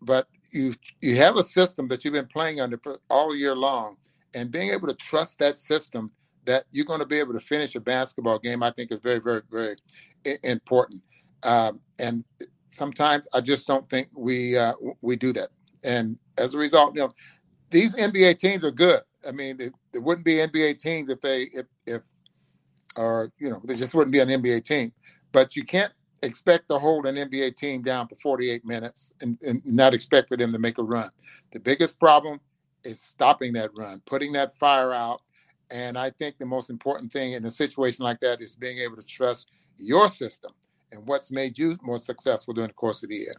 But 0.00 0.26
you 0.52 0.72
you 1.02 1.16
have 1.16 1.36
a 1.36 1.44
system 1.44 1.88
that 1.88 2.02
you've 2.02 2.14
been 2.14 2.28
playing 2.28 2.62
under 2.62 2.80
all 3.10 3.36
year 3.36 3.54
long, 3.54 3.98
and 4.32 4.50
being 4.50 4.70
able 4.70 4.88
to 4.88 4.94
trust 4.94 5.38
that 5.40 5.58
system 5.58 6.10
that 6.46 6.64
you're 6.72 6.86
going 6.86 7.00
to 7.00 7.06
be 7.06 7.18
able 7.18 7.34
to 7.34 7.40
finish 7.40 7.74
a 7.74 7.80
basketball 7.80 8.38
game, 8.38 8.62
I 8.62 8.70
think 8.70 8.90
is 8.90 9.00
very, 9.00 9.18
very, 9.18 9.42
very 9.50 9.76
important. 10.44 11.02
Um, 11.42 11.78
and 11.98 12.24
sometimes 12.70 13.28
I 13.34 13.42
just 13.42 13.66
don't 13.66 13.86
think 13.90 14.08
we 14.16 14.56
uh, 14.56 14.72
we 15.02 15.16
do 15.16 15.34
that. 15.34 15.50
And 15.84 16.16
as 16.38 16.54
a 16.54 16.58
result, 16.58 16.94
you 16.94 17.02
know, 17.02 17.12
these 17.68 17.94
NBA 17.96 18.38
teams 18.38 18.64
are 18.64 18.70
good. 18.70 19.02
I 19.26 19.32
mean, 19.32 19.56
they 19.56 19.98
wouldn't 19.98 20.24
be 20.24 20.34
NBA 20.34 20.78
teams 20.78 21.10
if 21.10 21.20
they 21.20 21.42
if 21.42 21.66
if 21.86 22.02
or 22.96 23.32
you 23.38 23.50
know 23.50 23.60
they 23.64 23.74
just 23.74 23.94
wouldn't 23.94 24.12
be 24.12 24.20
an 24.20 24.28
NBA 24.28 24.64
team. 24.64 24.92
But 25.32 25.56
you 25.56 25.64
can't 25.64 25.92
expect 26.22 26.68
to 26.68 26.78
hold 26.78 27.06
an 27.06 27.16
NBA 27.16 27.56
team 27.56 27.82
down 27.82 28.06
for 28.08 28.14
48 28.16 28.64
minutes 28.64 29.12
and, 29.20 29.38
and 29.42 29.62
not 29.64 29.94
expect 29.94 30.28
for 30.28 30.36
them 30.36 30.52
to 30.52 30.58
make 30.58 30.78
a 30.78 30.82
run. 30.82 31.10
The 31.52 31.60
biggest 31.60 31.98
problem 31.98 32.40
is 32.84 33.00
stopping 33.00 33.52
that 33.54 33.70
run, 33.76 34.02
putting 34.06 34.32
that 34.32 34.56
fire 34.56 34.92
out. 34.92 35.20
And 35.70 35.96
I 35.98 36.10
think 36.10 36.38
the 36.38 36.46
most 36.46 36.70
important 36.70 37.10
thing 37.10 37.32
in 37.32 37.44
a 37.44 37.50
situation 37.50 38.04
like 38.04 38.20
that 38.20 38.40
is 38.40 38.56
being 38.56 38.78
able 38.78 38.96
to 38.96 39.02
trust 39.02 39.50
your 39.78 40.08
system 40.08 40.52
and 40.92 41.06
what's 41.06 41.30
made 41.30 41.58
you 41.58 41.76
more 41.82 41.98
successful 41.98 42.52
during 42.54 42.68
the 42.68 42.74
course 42.74 43.02
of 43.02 43.08
the 43.08 43.16
year. 43.16 43.36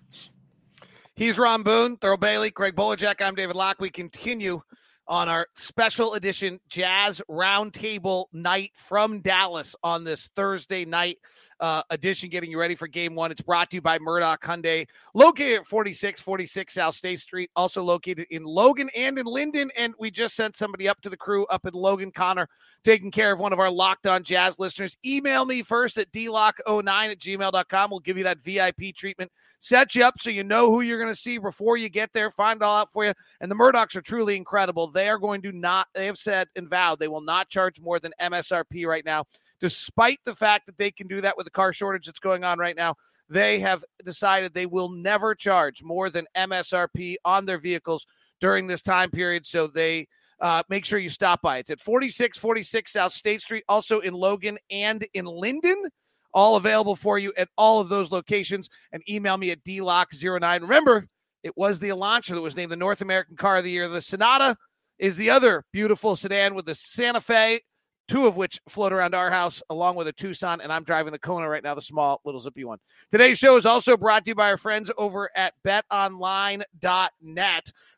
He's 1.15 1.37
Ron 1.37 1.61
Boone, 1.61 1.97
Thurl 1.97 2.19
Bailey, 2.19 2.49
Greg 2.49 2.75
Bolerjack. 2.75 3.21
I'm 3.23 3.35
David 3.35 3.55
Locke. 3.55 3.79
We 3.79 3.91
continue 3.91 4.61
on 5.07 5.29
our 5.29 5.47
special 5.55 6.13
edition 6.13 6.59
Jazz 6.69 7.21
Roundtable 7.29 8.25
night 8.31 8.71
from 8.75 9.21
Dallas 9.21 9.75
on 9.83 10.03
this 10.03 10.29
Thursday 10.35 10.85
night 10.85 11.17
uh, 11.63 11.81
edition, 11.91 12.29
getting 12.29 12.51
you 12.51 12.59
ready 12.59 12.75
for 12.75 12.89
game 12.89 13.15
one. 13.15 13.31
It's 13.31 13.39
brought 13.39 13.69
to 13.69 13.77
you 13.77 13.81
by 13.81 13.97
Murdock 13.97 14.43
Hyundai, 14.43 14.85
located 15.13 15.61
at 15.61 15.65
4646 15.65 16.73
South 16.73 16.93
State 16.93 17.21
Street, 17.21 17.49
also 17.55 17.81
located 17.81 18.27
in 18.31 18.43
Logan 18.43 18.89
and 18.97 19.17
in 19.17 19.25
Lindon. 19.25 19.71
And 19.77 19.93
we 19.97 20.11
just 20.11 20.35
sent 20.35 20.55
somebody 20.55 20.89
up 20.89 20.99
to 21.03 21.09
the 21.09 21.15
crew 21.15 21.45
up 21.45 21.65
in 21.65 21.73
Logan, 21.73 22.11
Connor, 22.11 22.49
taking 22.83 23.11
care 23.11 23.31
of 23.31 23.39
one 23.39 23.53
of 23.53 23.59
our 23.59 23.71
locked 23.71 24.07
on 24.07 24.23
jazz 24.23 24.59
listeners. 24.59 24.97
Email 25.05 25.45
me 25.45 25.61
first 25.61 25.97
at 25.97 26.11
dlock09 26.11 26.89
at 26.89 27.19
gmail.com. 27.19 27.89
We'll 27.89 27.99
give 28.01 28.17
you 28.17 28.25
that 28.25 28.41
VIP 28.41 28.93
treatment 28.93 29.31
set 29.63 29.95
you 29.95 30.03
up 30.03 30.19
so 30.19 30.29
you 30.29 30.43
know 30.43 30.69
who 30.69 30.81
you're 30.81 30.99
going 30.99 31.11
to 31.11 31.15
see 31.15 31.37
before 31.37 31.77
you 31.77 31.87
get 31.87 32.11
there, 32.11 32.29
find 32.29 32.61
all 32.61 32.81
out 32.81 32.91
for 32.91 33.05
you. 33.05 33.13
And 33.39 33.49
the 33.49 33.55
Murdocks 33.55 33.95
are 33.95 34.01
truly 34.01 34.35
incredible. 34.35 34.87
They 34.87 35.07
are 35.07 35.17
going 35.17 35.41
to 35.43 35.53
not, 35.53 35.87
they 35.95 36.05
have 36.07 36.17
said 36.17 36.49
and 36.57 36.69
vowed 36.69 36.99
they 36.99 37.07
will 37.07 37.21
not 37.21 37.47
charge 37.47 37.79
more 37.79 37.97
than 37.97 38.11
MSRP 38.21 38.85
right 38.85 39.05
now, 39.05 39.23
despite 39.63 40.19
the 40.25 40.35
fact 40.35 40.65
that 40.65 40.77
they 40.77 40.91
can 40.91 41.07
do 41.07 41.21
that 41.21 41.37
with 41.37 41.45
the 41.45 41.49
car 41.49 41.71
shortage 41.71 42.05
that's 42.05 42.19
going 42.19 42.43
on 42.43 42.59
right 42.59 42.75
now. 42.75 42.95
They 43.29 43.59
have 43.59 43.81
decided 44.03 44.53
they 44.53 44.65
will 44.65 44.89
never 44.89 45.33
charge 45.33 45.81
more 45.81 46.09
than 46.09 46.27
MSRP 46.35 47.15
on 47.23 47.45
their 47.45 47.57
vehicles 47.57 48.05
during 48.41 48.67
this 48.67 48.81
time 48.81 49.09
period. 49.09 49.45
So 49.45 49.67
they, 49.67 50.07
uh, 50.41 50.63
make 50.67 50.83
sure 50.83 50.99
you 50.99 51.07
stop 51.07 51.41
by. 51.41 51.59
It's 51.59 51.69
at 51.69 51.79
4646 51.79 52.91
South 52.91 53.13
State 53.13 53.41
Street, 53.41 53.63
also 53.69 54.01
in 54.01 54.13
Logan 54.13 54.57
and 54.69 55.07
in 55.13 55.23
Lindon 55.23 55.85
all 56.33 56.57
available 56.57 56.97
for 56.97 57.17
you 57.17 57.31
at 57.37 57.47
all 57.57 57.79
of 57.79 57.87
those 57.87 58.11
locations. 58.11 58.67
And 58.91 59.01
email 59.07 59.37
me 59.37 59.51
at 59.51 59.63
dlock09. 59.63 60.59
Remember, 60.59 61.07
it 61.41 61.55
was 61.55 61.79
the 61.79 61.87
Elantra 61.87 62.31
that 62.31 62.41
was 62.41 62.57
named 62.57 62.73
the 62.73 62.75
North 62.75 62.99
American 62.99 63.37
Car 63.37 63.59
of 63.59 63.63
the 63.63 63.71
Year. 63.71 63.87
The 63.87 64.01
Sonata 64.01 64.57
is 64.99 65.15
the 65.15 65.29
other 65.29 65.63
beautiful 65.71 66.17
sedan 66.17 66.53
with 66.53 66.65
the 66.65 66.75
Santa 66.75 67.21
Fe, 67.21 67.61
two 68.07 68.27
of 68.27 68.35
which 68.37 68.59
float 68.67 68.93
around 68.93 69.15
our 69.15 69.31
house, 69.31 69.63
along 69.69 69.95
with 69.95 70.07
a 70.07 70.11
Tucson. 70.11 70.61
And 70.61 70.71
I'm 70.71 70.83
driving 70.83 71.11
the 71.11 71.19
Kona 71.19 71.47
right 71.47 71.63
now, 71.63 71.75
the 71.75 71.81
small 71.81 72.21
little 72.25 72.41
zippy 72.41 72.63
one. 72.65 72.79
Today's 73.11 73.37
show 73.37 73.55
is 73.57 73.65
also 73.65 73.97
brought 73.97 74.25
to 74.25 74.31
you 74.31 74.35
by 74.35 74.49
our 74.49 74.57
friends 74.57 74.91
over 74.97 75.29
at 75.35 75.53
betonline.net, 75.65 76.65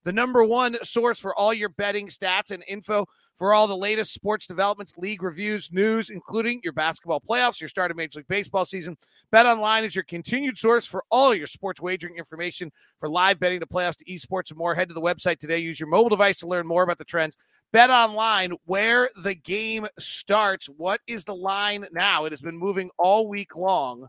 the 0.03 0.13
number 0.13 0.43
one 0.43 0.77
source 0.83 1.19
for 1.19 1.35
all 1.35 1.53
your 1.53 1.69
betting 1.69 2.07
stats 2.07 2.51
and 2.51 2.63
info 2.67 3.07
for 3.37 3.53
all 3.53 3.67
the 3.67 3.75
latest 3.75 4.13
sports 4.13 4.47
developments, 4.47 4.97
league 4.97 5.21
reviews, 5.21 5.71
news, 5.71 6.09
including 6.09 6.61
your 6.63 6.73
basketball 6.73 7.21
playoffs, 7.21 7.59
your 7.59 7.67
start 7.67 7.91
of 7.91 7.97
Major 7.97 8.19
League 8.19 8.27
Baseball 8.27 8.65
season. 8.65 8.97
Bet 9.31 9.45
Online 9.45 9.83
is 9.83 9.95
your 9.95 10.03
continued 10.05 10.57
source 10.57 10.85
for 10.85 11.03
all 11.11 11.33
your 11.33 11.47
sports 11.47 11.81
wagering 11.81 12.15
information 12.17 12.71
for 12.99 13.09
live 13.09 13.39
betting 13.39 13.59
to 13.59 13.65
playoffs 13.65 13.97
to 13.97 14.05
esports 14.05 14.51
and 14.51 14.57
more. 14.57 14.75
Head 14.75 14.87
to 14.87 14.93
the 14.93 15.01
website 15.01 15.39
today. 15.39 15.59
Use 15.59 15.79
your 15.79 15.89
mobile 15.89 16.09
device 16.09 16.37
to 16.39 16.47
learn 16.47 16.65
more 16.65 16.83
about 16.83 16.97
the 16.97 17.05
trends. 17.05 17.37
Bet 17.73 17.89
Online, 17.89 18.53
where 18.65 19.09
the 19.21 19.35
game 19.35 19.87
starts. 19.99 20.67
What 20.67 21.01
is 21.07 21.25
the 21.25 21.35
line 21.35 21.87
now? 21.91 22.25
It 22.25 22.31
has 22.31 22.41
been 22.41 22.57
moving 22.57 22.89
all 22.97 23.27
week 23.27 23.55
long 23.55 24.07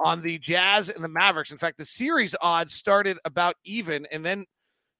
on 0.00 0.22
the 0.22 0.38
Jazz 0.38 0.90
and 0.90 1.02
the 1.02 1.08
Mavericks. 1.08 1.50
In 1.50 1.58
fact, 1.58 1.78
the 1.78 1.84
series 1.84 2.36
odds 2.40 2.74
started 2.74 3.18
about 3.24 3.54
even, 3.64 4.06
and 4.12 4.24
then 4.24 4.44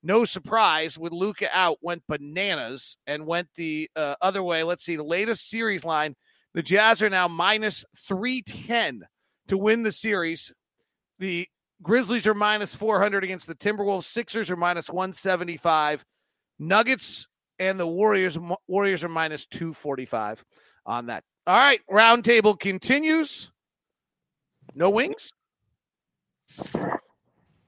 no 0.02 0.24
surprise 0.24 0.98
with 0.98 1.12
Luka 1.12 1.48
out 1.52 1.78
went 1.82 2.02
bananas 2.06 2.96
and 3.06 3.26
went 3.26 3.48
the 3.54 3.90
uh, 3.96 4.14
other 4.20 4.42
way. 4.42 4.62
Let's 4.62 4.84
see 4.84 4.96
the 4.96 5.02
latest 5.02 5.50
series 5.50 5.84
line. 5.84 6.14
The 6.54 6.62
Jazz 6.62 7.02
are 7.02 7.10
now 7.10 7.28
minus 7.28 7.84
310 8.08 9.02
to 9.48 9.58
win 9.58 9.82
the 9.82 9.92
series. 9.92 10.52
The 11.18 11.48
Grizzlies 11.82 12.26
are 12.26 12.34
minus 12.34 12.74
400 12.74 13.24
against 13.24 13.46
the 13.46 13.54
Timberwolves. 13.54 14.04
Sixers 14.04 14.50
are 14.50 14.56
minus 14.56 14.88
175. 14.88 16.04
Nuggets 16.58 17.28
and 17.58 17.78
the 17.78 17.86
Warriors 17.86 18.38
Warriors 18.66 19.04
are 19.04 19.08
minus 19.08 19.46
245 19.46 20.44
on 20.86 21.06
that. 21.06 21.24
All 21.46 21.56
right, 21.56 21.80
roundtable 21.90 22.58
continues. 22.58 23.50
No 24.74 24.90
wings? 24.90 25.30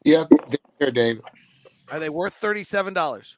Yeah, 0.04 0.24
there, 0.78 0.90
David. 0.90 1.22
Are 1.90 1.98
they 1.98 2.08
worth 2.08 2.34
thirty-seven 2.34 2.94
dollars? 2.94 3.36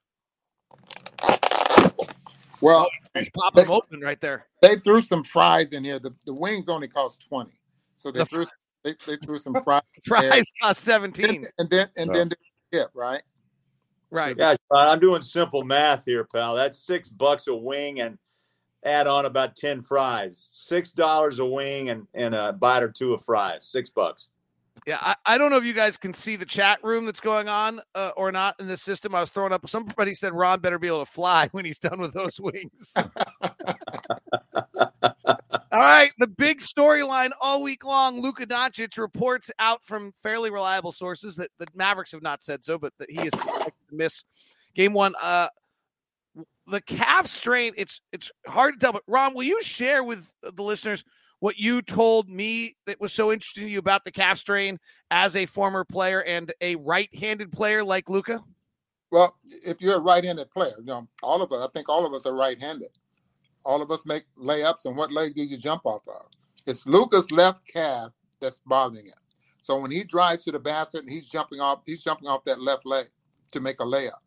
Well, 2.61 2.89
He's 3.15 3.29
popping 3.31 3.65
them 3.65 3.73
open 3.73 4.01
right 4.01 4.21
there. 4.21 4.41
they 4.61 4.77
threw 4.77 5.03
some 5.03 5.25
fries 5.25 5.69
in 5.73 5.83
here. 5.85 5.99
The, 5.99 6.15
the 6.27 6.33
wings 6.33 6.69
only 6.69 6.87
cost 6.87 7.27
20. 7.29 7.51
So 7.97 8.13
they 8.13 8.21
The 8.21 8.27
threw 8.27 8.47
they, 8.85 8.95
they 9.07 9.17
threw 9.17 9.39
some 9.41 9.61
fries. 9.65 9.83
in 9.97 10.03
there. 10.21 10.31
Fries 10.31 10.51
cost 10.63 10.81
seventeen. 10.81 11.47
And 11.59 11.69
then 11.71 11.89
and 11.97 12.11
Oh. 12.11 12.15
then 12.15 12.29
the 12.29 12.37
tip, 12.73 12.91
right? 12.95 13.23
Right. 14.11 14.37
Gosh, 14.37 14.59
I'm 14.71 15.01
doing 15.01 15.23
simple 15.23 15.65
math 15.65 16.05
here, 16.05 16.25
pal. 16.25 16.55
That's 16.55 16.79
six 16.79 17.09
bucks 17.09 17.47
a 17.49 17.55
wing 17.55 18.01
and 18.01 18.19
add 18.85 19.07
on 19.07 19.25
about 19.25 19.57
10 19.57 19.81
fries. 19.83 20.49
Six 20.53 20.91
dollars 20.91 21.39
a 21.39 21.47
wing 21.47 21.89
and, 21.91 22.07
and 22.15 22.35
a 22.35 22.53
bite 22.53 22.83
or 22.83 22.91
two 22.91 23.15
of 23.15 23.25
fries. 23.25 23.67
Six 23.67 23.89
bucks. 23.91 24.29
Yeah, 24.87 24.99
I, 25.01 25.15
I 25.25 25.39
don't 25.39 25.51
know 25.51 25.59
if 25.59 25.65
you 25.65 25.75
guys 25.75 25.97
can 25.97 26.13
see 26.13 26.35
the 26.35 26.45
chat 26.45 26.83
room 26.83 27.07
that's 27.07 27.21
going 27.21 27.49
on 27.49 27.81
uh, 27.95 28.11
or 28.17 28.33
not 28.33 28.59
in 28.59 28.67
the 28.67 28.77
system. 28.77 29.15
I 29.15 29.21
was 29.21 29.31
throwing 29.31 29.53
up. 29.53 29.69
Somebody 29.69 30.15
said 30.15 30.33
Ron 30.33 30.61
better 30.61 30.79
be 30.79 30.89
able 30.89 31.05
to 31.05 31.11
fly 31.11 31.49
when 31.53 31.65
he's 31.65 31.79
done 31.79 32.01
with 32.01 32.13
those 32.13 32.41
wings. 32.41 32.95
All 35.73 35.79
right, 35.79 36.11
the 36.19 36.27
big 36.27 36.59
storyline 36.59 37.31
all 37.41 37.63
week 37.63 37.83
long. 37.85 38.21
Luka 38.21 38.47
Doncic 38.47 38.99
reports 38.99 39.51
out 39.59 39.83
from 39.83 40.13
fairly 40.23 40.51
reliable 40.51 40.93
sources 40.93 41.37
that 41.37 41.51
the 41.59 41.67
Mavericks 41.75 42.13
have 42.13 42.23
not 42.23 42.43
said 42.43 42.63
so, 42.63 42.77
but 42.79 42.93
that 42.99 43.11
he 43.11 43.21
is 43.21 43.33
miss 43.91 44.25
game 44.75 44.93
one. 44.93 45.15
Uh, 45.23 45.49
the 46.67 46.83
calf 46.83 47.27
strain. 47.27 47.73
It's 47.77 48.03
it's 48.13 48.31
hard 48.47 48.75
to 48.75 48.81
tell. 48.81 48.93
But 48.93 49.03
Ron, 49.07 49.35
will 49.35 49.45
you 49.45 49.63
share 49.63 50.05
with 50.05 50.31
the 50.43 50.63
listeners 50.63 51.05
what 51.43 51.59
you 51.59 51.83
told 51.83 52.29
me 52.29 52.77
that 52.87 53.01
was 53.01 53.13
so 53.13 53.33
interesting 53.33 53.65
to 53.65 53.69
you 53.69 53.81
about 53.81 54.05
the 54.05 54.13
calf 54.13 54.39
strain 54.39 54.79
as 55.11 55.35
a 55.35 55.45
former 55.45 55.85
player 55.85 56.23
and 56.23 56.53
a 56.61 56.77
right-handed 56.77 57.51
player 57.51 57.83
like 57.83 58.09
Luka? 58.09 58.41
Well, 59.11 59.37
if 59.67 59.81
you're 59.81 59.97
a 59.97 60.01
right-handed 60.01 60.53
player, 60.53 60.77
you 60.79 60.85
know 60.85 61.09
all 61.21 61.43
of 61.43 61.51
us. 61.51 61.67
I 61.67 61.69
think 61.73 61.89
all 61.89 62.07
of 62.07 62.13
us 62.13 62.27
are 62.27 62.35
right-handed. 62.37 62.91
All 63.65 63.83
of 63.83 63.91
us 63.91 64.07
make 64.07 64.23
layups, 64.39 64.85
and 64.85 64.97
what 64.97 65.11
leg 65.11 65.35
do 65.35 65.43
you 65.43 65.57
jump 65.57 65.83
off 65.85 66.07
of? 66.07 66.27
It's 66.65 66.87
Luka's 66.87 67.29
left 67.33 67.67
calf 67.67 68.13
that's 68.41 68.61
bothering 68.65 69.07
him. 69.07 69.15
So 69.63 69.81
when 69.81 69.91
he 69.91 70.05
drives 70.05 70.45
to 70.45 70.53
the 70.53 70.61
basket 70.61 71.01
and 71.01 71.11
he's 71.11 71.27
jumping 71.27 71.59
off, 71.59 71.81
he's 71.85 72.05
jumping 72.05 72.29
off 72.29 72.45
that 72.45 72.61
left 72.61 72.87
leg 72.87 73.07
to 73.53 73.61
make 73.61 73.81
a 73.81 73.85
layup 73.85 74.21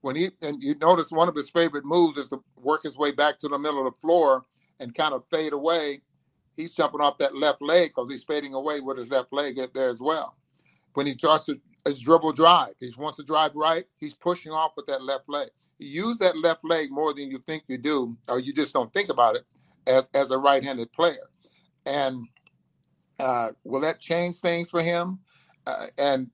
when 0.00 0.16
he 0.16 0.30
and 0.42 0.62
you 0.62 0.74
notice 0.80 1.10
one 1.10 1.28
of 1.28 1.34
his 1.34 1.50
favorite 1.50 1.84
moves 1.84 2.18
is 2.18 2.28
to 2.28 2.42
work 2.56 2.82
his 2.82 2.96
way 2.96 3.10
back 3.12 3.38
to 3.38 3.48
the 3.48 3.58
middle 3.58 3.86
of 3.86 3.92
the 3.92 4.00
floor 4.00 4.44
and 4.80 4.94
kind 4.94 5.14
of 5.14 5.24
fade 5.26 5.52
away. 5.52 6.00
He's 6.56 6.74
jumping 6.74 7.00
off 7.00 7.18
that 7.18 7.36
left 7.36 7.62
leg 7.62 7.90
because 7.90 8.10
he's 8.10 8.24
fading 8.24 8.54
away 8.54 8.80
with 8.80 8.98
his 8.98 9.08
left 9.08 9.32
leg 9.32 9.60
there 9.74 9.88
as 9.88 10.00
well. 10.00 10.36
When 10.94 11.06
he 11.06 11.12
starts 11.12 11.44
to 11.46 11.60
his 11.86 12.00
dribble 12.00 12.32
drive, 12.32 12.74
he 12.80 12.92
wants 12.98 13.16
to 13.18 13.24
drive 13.24 13.52
right. 13.54 13.84
He's 14.00 14.14
pushing 14.14 14.52
off 14.52 14.72
with 14.76 14.86
that 14.86 15.02
left 15.02 15.28
leg. 15.28 15.48
You 15.78 16.06
use 16.08 16.18
that 16.18 16.38
left 16.38 16.64
leg 16.64 16.90
more 16.90 17.12
than 17.14 17.30
you 17.30 17.38
think 17.46 17.64
you 17.68 17.78
do, 17.78 18.16
or 18.28 18.40
you 18.40 18.52
just 18.52 18.72
don't 18.72 18.92
think 18.92 19.10
about 19.10 19.36
it 19.36 19.42
as 19.86 20.08
as 20.14 20.30
a 20.30 20.38
right-handed 20.38 20.92
player. 20.92 21.28
And 21.84 22.26
uh, 23.20 23.50
will 23.64 23.80
that 23.80 24.00
change 24.00 24.36
things 24.40 24.70
for 24.70 24.82
him? 24.82 25.18
Uh, 25.66 25.86
and 25.98 26.30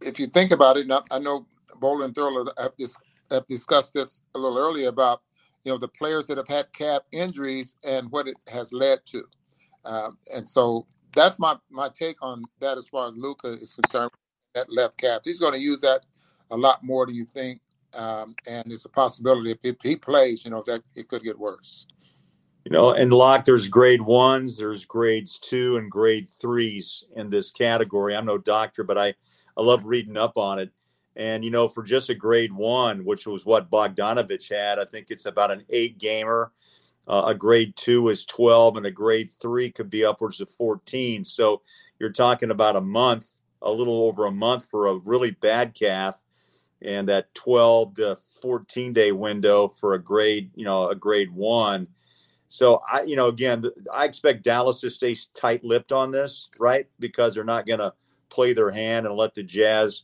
if 0.00 0.18
you 0.18 0.26
think 0.26 0.52
about 0.52 0.76
it, 0.76 0.90
I 1.10 1.18
know 1.18 1.46
Bowler 1.80 2.04
and 2.06 2.14
Thurl 2.14 2.46
have, 2.58 2.76
dis- 2.76 2.96
have 3.30 3.46
discussed 3.46 3.94
this 3.94 4.22
a 4.34 4.38
little 4.38 4.58
earlier 4.58 4.88
about 4.88 5.22
you 5.64 5.72
know 5.72 5.78
the 5.78 5.88
players 5.88 6.26
that 6.26 6.36
have 6.36 6.48
had 6.48 6.72
calf 6.72 7.02
injuries 7.12 7.76
and 7.84 8.10
what 8.10 8.28
it 8.28 8.36
has 8.52 8.72
led 8.72 9.00
to, 9.06 9.24
um, 9.84 10.18
and 10.34 10.48
so 10.48 10.86
that's 11.14 11.38
my 11.38 11.56
my 11.70 11.88
take 11.88 12.16
on 12.22 12.42
that 12.60 12.78
as 12.78 12.88
far 12.88 13.08
as 13.08 13.16
Luka 13.16 13.48
is 13.48 13.74
concerned. 13.74 14.10
That 14.54 14.72
left 14.72 14.98
calf, 14.98 15.22
he's 15.24 15.40
going 15.40 15.54
to 15.54 15.58
use 15.58 15.80
that 15.80 16.02
a 16.52 16.56
lot 16.56 16.84
more 16.84 17.06
than 17.06 17.16
you 17.16 17.26
think, 17.34 17.60
um, 17.94 18.36
and 18.46 18.70
it's 18.70 18.84
a 18.84 18.88
possibility 18.88 19.50
if, 19.50 19.58
if 19.64 19.76
he 19.82 19.96
plays, 19.96 20.44
you 20.44 20.52
know, 20.52 20.62
that 20.68 20.80
it 20.94 21.08
could 21.08 21.24
get 21.24 21.36
worse. 21.36 21.86
You 22.64 22.70
know, 22.70 22.92
and 22.92 23.12
Locke, 23.12 23.44
there's 23.44 23.68
grade 23.68 24.00
ones, 24.00 24.56
there's 24.56 24.84
grades 24.84 25.38
two 25.38 25.76
and 25.76 25.90
grade 25.90 26.28
threes 26.40 27.04
in 27.14 27.28
this 27.28 27.50
category. 27.50 28.16
I'm 28.16 28.24
no 28.24 28.38
doctor, 28.38 28.84
but 28.84 28.96
I, 28.96 29.08
I 29.56 29.62
love 29.62 29.84
reading 29.84 30.16
up 30.16 30.38
on 30.38 30.58
it. 30.58 30.70
And, 31.16 31.44
you 31.44 31.50
know, 31.50 31.68
for 31.68 31.82
just 31.82 32.08
a 32.08 32.14
grade 32.14 32.52
one, 32.52 33.04
which 33.04 33.26
was 33.26 33.44
what 33.44 33.70
Bogdanovic 33.70 34.48
had, 34.50 34.78
I 34.78 34.84
think 34.84 35.10
it's 35.10 35.26
about 35.26 35.50
an 35.50 35.64
eight 35.68 35.98
gamer. 35.98 36.52
Uh, 37.06 37.24
a 37.26 37.34
grade 37.34 37.74
two 37.76 38.08
is 38.08 38.24
12, 38.26 38.76
and 38.76 38.86
a 38.86 38.90
grade 38.90 39.30
three 39.40 39.70
could 39.70 39.90
be 39.90 40.04
upwards 40.04 40.40
of 40.40 40.50
14. 40.50 41.24
So 41.24 41.62
you're 41.98 42.10
talking 42.10 42.50
about 42.50 42.76
a 42.76 42.80
month, 42.80 43.28
a 43.62 43.70
little 43.70 44.04
over 44.04 44.26
a 44.26 44.30
month 44.30 44.66
for 44.70 44.88
a 44.88 44.96
really 44.96 45.32
bad 45.32 45.74
calf, 45.74 46.22
and 46.82 47.08
that 47.08 47.34
12 47.34 47.94
to 47.96 48.18
14 48.40 48.92
day 48.92 49.12
window 49.12 49.68
for 49.68 49.94
a 49.94 50.02
grade, 50.02 50.50
you 50.54 50.64
know, 50.64 50.88
a 50.88 50.94
grade 50.94 51.30
one. 51.30 51.86
So 52.48 52.78
I, 52.90 53.02
you 53.02 53.16
know, 53.16 53.26
again, 53.26 53.64
I 53.92 54.04
expect 54.04 54.44
Dallas 54.44 54.80
to 54.80 54.90
stay 54.90 55.16
tight-lipped 55.34 55.92
on 55.92 56.10
this, 56.10 56.48
right? 56.60 56.86
Because 57.00 57.34
they're 57.34 57.44
not 57.44 57.66
going 57.66 57.80
to 57.80 57.92
play 58.28 58.52
their 58.52 58.70
hand 58.70 59.06
and 59.06 59.14
let 59.14 59.34
the 59.34 59.42
Jazz 59.42 60.02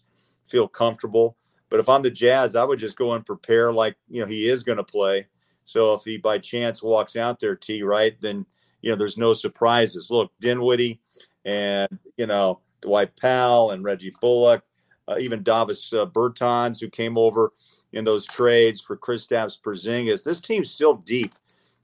feel 0.49 0.67
comfortable. 0.67 1.37
But 1.69 1.81
if 1.81 1.89
I'm 1.89 2.03
the 2.03 2.11
Jazz, 2.11 2.57
I 2.57 2.65
would 2.65 2.79
just 2.79 2.97
go 2.97 3.13
and 3.13 3.25
prepare 3.25 3.73
like 3.73 3.97
you 4.09 4.21
know 4.21 4.27
he 4.27 4.49
is 4.49 4.63
going 4.63 4.79
to 4.79 4.85
play. 4.85 5.27
So 5.71 5.95
if 5.95 6.03
he 6.05 6.17
by 6.17 6.39
chance 6.39 6.83
walks 6.83 7.17
out 7.17 7.41
there, 7.41 7.57
T 7.57 7.83
right, 7.83 8.17
then 8.21 8.45
you 8.83 8.91
know 8.91 8.97
there's 8.97 9.19
no 9.19 9.35
surprises. 9.35 10.11
Look, 10.11 10.33
Dinwiddie 10.41 11.01
and 11.45 11.99
you 12.17 12.27
know 12.27 12.61
Dwight 12.83 13.17
Powell 13.17 13.71
and 13.71 13.85
Reggie 13.85 14.15
Bullock, 14.21 14.63
uh, 15.09 15.17
even 15.19 15.43
Davis 15.43 15.93
uh, 15.93 16.07
Bertans 16.07 16.81
who 16.81 16.89
came 16.89 17.17
over 17.17 17.53
in 17.93 18.05
those 18.05 18.27
trades 18.27 18.81
for 18.81 18.97
Kristaps 18.97 19.61
Porzingis. 19.61 20.25
This 20.25 20.41
team's 20.41 20.71
still 20.71 20.95
deep. 20.95 21.35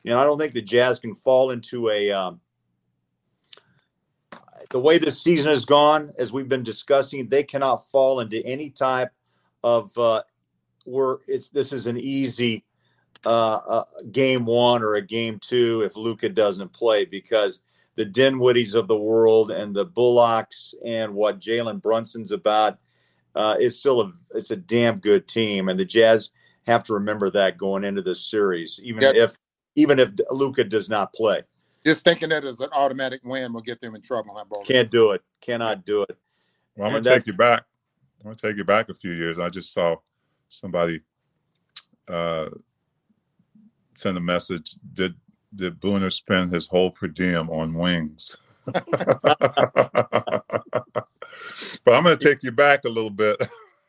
You 0.04 0.12
know, 0.12 0.18
I 0.18 0.24
don't 0.24 0.38
think 0.38 0.52
the 0.52 0.62
Jazz 0.62 0.98
can 0.98 1.14
fall 1.14 1.50
into 1.50 1.90
a 1.90 2.10
um, 2.12 2.40
the 4.70 4.80
way 4.80 4.98
this 4.98 5.20
season 5.20 5.48
has 5.48 5.64
gone, 5.64 6.12
as 6.18 6.32
we've 6.32 6.48
been 6.48 6.62
discussing, 6.62 7.28
they 7.28 7.42
cannot 7.42 7.88
fall 7.90 8.20
into 8.20 8.44
any 8.44 8.70
type 8.70 9.10
of 9.62 9.96
uh, 9.96 10.22
where 10.84 11.18
it's 11.26 11.50
this 11.50 11.72
is 11.72 11.86
an 11.86 11.98
easy 11.98 12.64
uh, 13.26 13.60
uh, 13.68 13.84
game 14.12 14.46
one 14.46 14.82
or 14.82 14.94
a 14.94 15.02
game 15.02 15.38
two 15.40 15.82
if 15.82 15.96
Luka 15.96 16.28
doesn't 16.28 16.72
play 16.72 17.04
because 17.04 17.60
the 17.96 18.06
Dinwiddies 18.06 18.74
of 18.74 18.88
the 18.88 18.96
world 18.96 19.50
and 19.50 19.74
the 19.74 19.84
Bullocks 19.84 20.74
and 20.84 21.14
what 21.14 21.40
Jalen 21.40 21.82
Brunson's 21.82 22.32
about 22.32 22.78
uh, 23.34 23.56
is 23.60 23.78
still 23.78 24.00
a 24.00 24.12
it's 24.34 24.50
a 24.50 24.56
damn 24.56 24.98
good 24.98 25.28
team, 25.28 25.68
and 25.68 25.78
the 25.78 25.84
Jazz 25.84 26.30
have 26.66 26.84
to 26.84 26.94
remember 26.94 27.30
that 27.30 27.58
going 27.58 27.84
into 27.84 28.00
this 28.00 28.24
series, 28.24 28.80
even 28.82 29.02
yeah. 29.02 29.12
if 29.14 29.36
even 29.74 29.98
if 29.98 30.10
Luka 30.30 30.64
does 30.64 30.88
not 30.88 31.12
play 31.12 31.42
just 31.86 32.02
thinking 32.02 32.30
that 32.30 32.44
as 32.44 32.58
an 32.58 32.68
automatic 32.72 33.20
win 33.22 33.52
will 33.52 33.60
get 33.60 33.80
them 33.80 33.94
in 33.94 34.02
trouble. 34.02 34.34
Huh, 34.36 34.62
Can't 34.64 34.90
do 34.90 35.12
it. 35.12 35.22
Cannot 35.40 35.84
do 35.84 36.02
it. 36.02 36.18
Well, 36.76 36.88
I'm 36.88 36.94
gonna 36.94 37.16
take 37.16 37.28
you 37.28 37.32
back. 37.32 37.62
I'm 38.20 38.24
gonna 38.24 38.36
take 38.36 38.56
you 38.56 38.64
back 38.64 38.88
a 38.88 38.94
few 38.94 39.12
years. 39.12 39.38
I 39.38 39.50
just 39.50 39.72
saw 39.72 39.94
somebody 40.48 41.00
uh, 42.08 42.48
send 43.96 44.16
a 44.16 44.20
message. 44.20 44.76
Did 44.92 45.14
did 45.54 45.80
Booner 45.80 46.12
spend 46.12 46.52
his 46.52 46.66
whole 46.66 46.90
per 46.90 47.08
diem 47.08 47.48
on 47.50 47.74
wings? 47.74 48.36
but 48.66 48.84
I'm 51.86 52.02
going 52.02 52.16
to 52.16 52.16
take 52.16 52.42
you 52.42 52.50
back 52.50 52.84
a 52.84 52.88
little 52.88 53.10
bit 53.10 53.40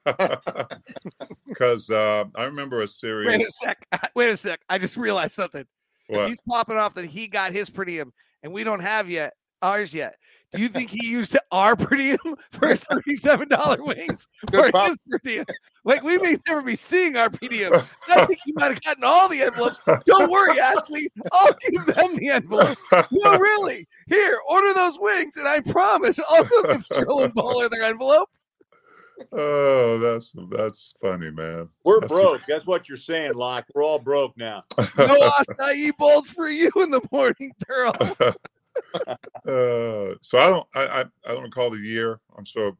because 1.47 1.89
uh, 1.89 2.25
I 2.35 2.43
remember 2.43 2.81
a 2.81 2.87
series. 2.87 3.27
Wait 3.27 3.41
a 3.41 3.51
sec. 3.51 3.87
Wait 4.15 4.29
a 4.29 4.37
sec. 4.37 4.61
I 4.69 4.77
just 4.77 4.97
realized 4.97 5.33
something. 5.33 5.65
He's 6.07 6.39
popping 6.47 6.77
off 6.77 6.93
that 6.93 7.05
he 7.05 7.27
got 7.27 7.51
his 7.51 7.69
per 7.69 7.83
diem 7.83 8.13
and 8.41 8.53
we 8.53 8.63
don't 8.63 8.79
have 8.79 9.09
yet 9.09 9.33
ours 9.61 9.93
yet. 9.93 10.15
Do 10.53 10.61
you 10.61 10.69
think 10.69 10.89
he 10.89 11.07
used 11.07 11.37
our 11.51 11.75
per 11.75 11.95
diem 11.95 12.17
for 12.51 12.67
his 12.67 12.83
thirty-seven 12.83 13.49
dollar 13.49 13.83
wings 13.83 14.27
or 14.53 14.65
his 14.65 15.03
per 15.09 15.19
diem? 15.23 15.45
Like 15.83 16.03
we 16.03 16.17
may 16.17 16.37
never 16.47 16.61
be 16.61 16.75
seeing 16.75 17.15
our 17.17 17.29
per 17.29 17.47
diem. 17.47 17.73
I 18.09 18.25
think 18.25 18.39
he 18.45 18.53
might 18.53 18.71
have 18.71 18.81
gotten 18.81 19.03
all 19.05 19.27
the 19.29 19.41
envelopes. 19.41 19.83
Don't 20.05 20.31
worry, 20.31 20.59
Ashley. 20.59 21.11
I'll 21.31 21.55
give 21.69 21.85
them 21.85 22.15
the 22.15 22.29
envelopes. 22.29 22.85
No, 23.11 23.37
really. 23.37 23.87
Here, 24.07 24.39
order 24.49 24.73
those 24.73 24.97
wings, 24.99 25.37
and 25.37 25.47
I 25.47 25.59
promise 25.59 26.19
I'll 26.29 26.43
go 26.43 26.63
give 26.63 26.83
Sterling 26.85 27.25
and 27.25 27.35
Baller 27.35 27.69
their 27.69 27.83
envelope 27.83 28.29
oh, 29.33 29.99
that's 29.99 30.33
that's 30.51 30.93
funny, 31.01 31.31
man. 31.31 31.69
We're 31.83 31.99
that's 32.01 32.11
broke. 32.11 32.41
A... 32.41 32.45
That's 32.47 32.65
what 32.65 32.87
you're 32.87 32.97
saying, 32.97 33.33
Locke. 33.33 33.65
We're 33.73 33.83
all 33.83 33.99
broke 33.99 34.37
now. 34.37 34.63
no 34.77 35.31
acai 35.39 35.91
bowls 35.97 36.29
for 36.29 36.47
you 36.47 36.71
in 36.77 36.91
the 36.91 37.01
morning, 37.11 37.53
girl. 37.67 37.93
Uh, 39.47 40.15
so 40.21 40.37
I 40.37 40.49
don't, 40.49 40.67
I, 40.75 40.85
I, 40.85 41.05
I 41.25 41.33
don't 41.33 41.43
recall 41.43 41.69
the 41.69 41.77
year. 41.77 42.19
I'm 42.37 42.45
sure 42.45 42.75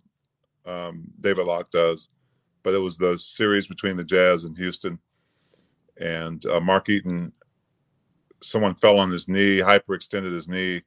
um, 0.65 1.07
David 1.21 1.45
Locke 1.45 1.71
does, 1.71 2.09
but 2.63 2.73
it 2.73 2.79
was 2.79 2.97
the 2.97 3.17
series 3.17 3.67
between 3.67 3.95
the 3.95 4.03
Jazz 4.03 4.43
and 4.43 4.57
Houston, 4.57 4.99
and 5.99 6.45
uh, 6.47 6.59
Mark 6.59 6.89
Eaton. 6.89 7.31
Someone 8.43 8.75
fell 8.75 8.99
on 8.99 9.11
his 9.11 9.27
knee, 9.27 9.59
hyperextended 9.59 10.31
his 10.31 10.47
knee. 10.47 10.81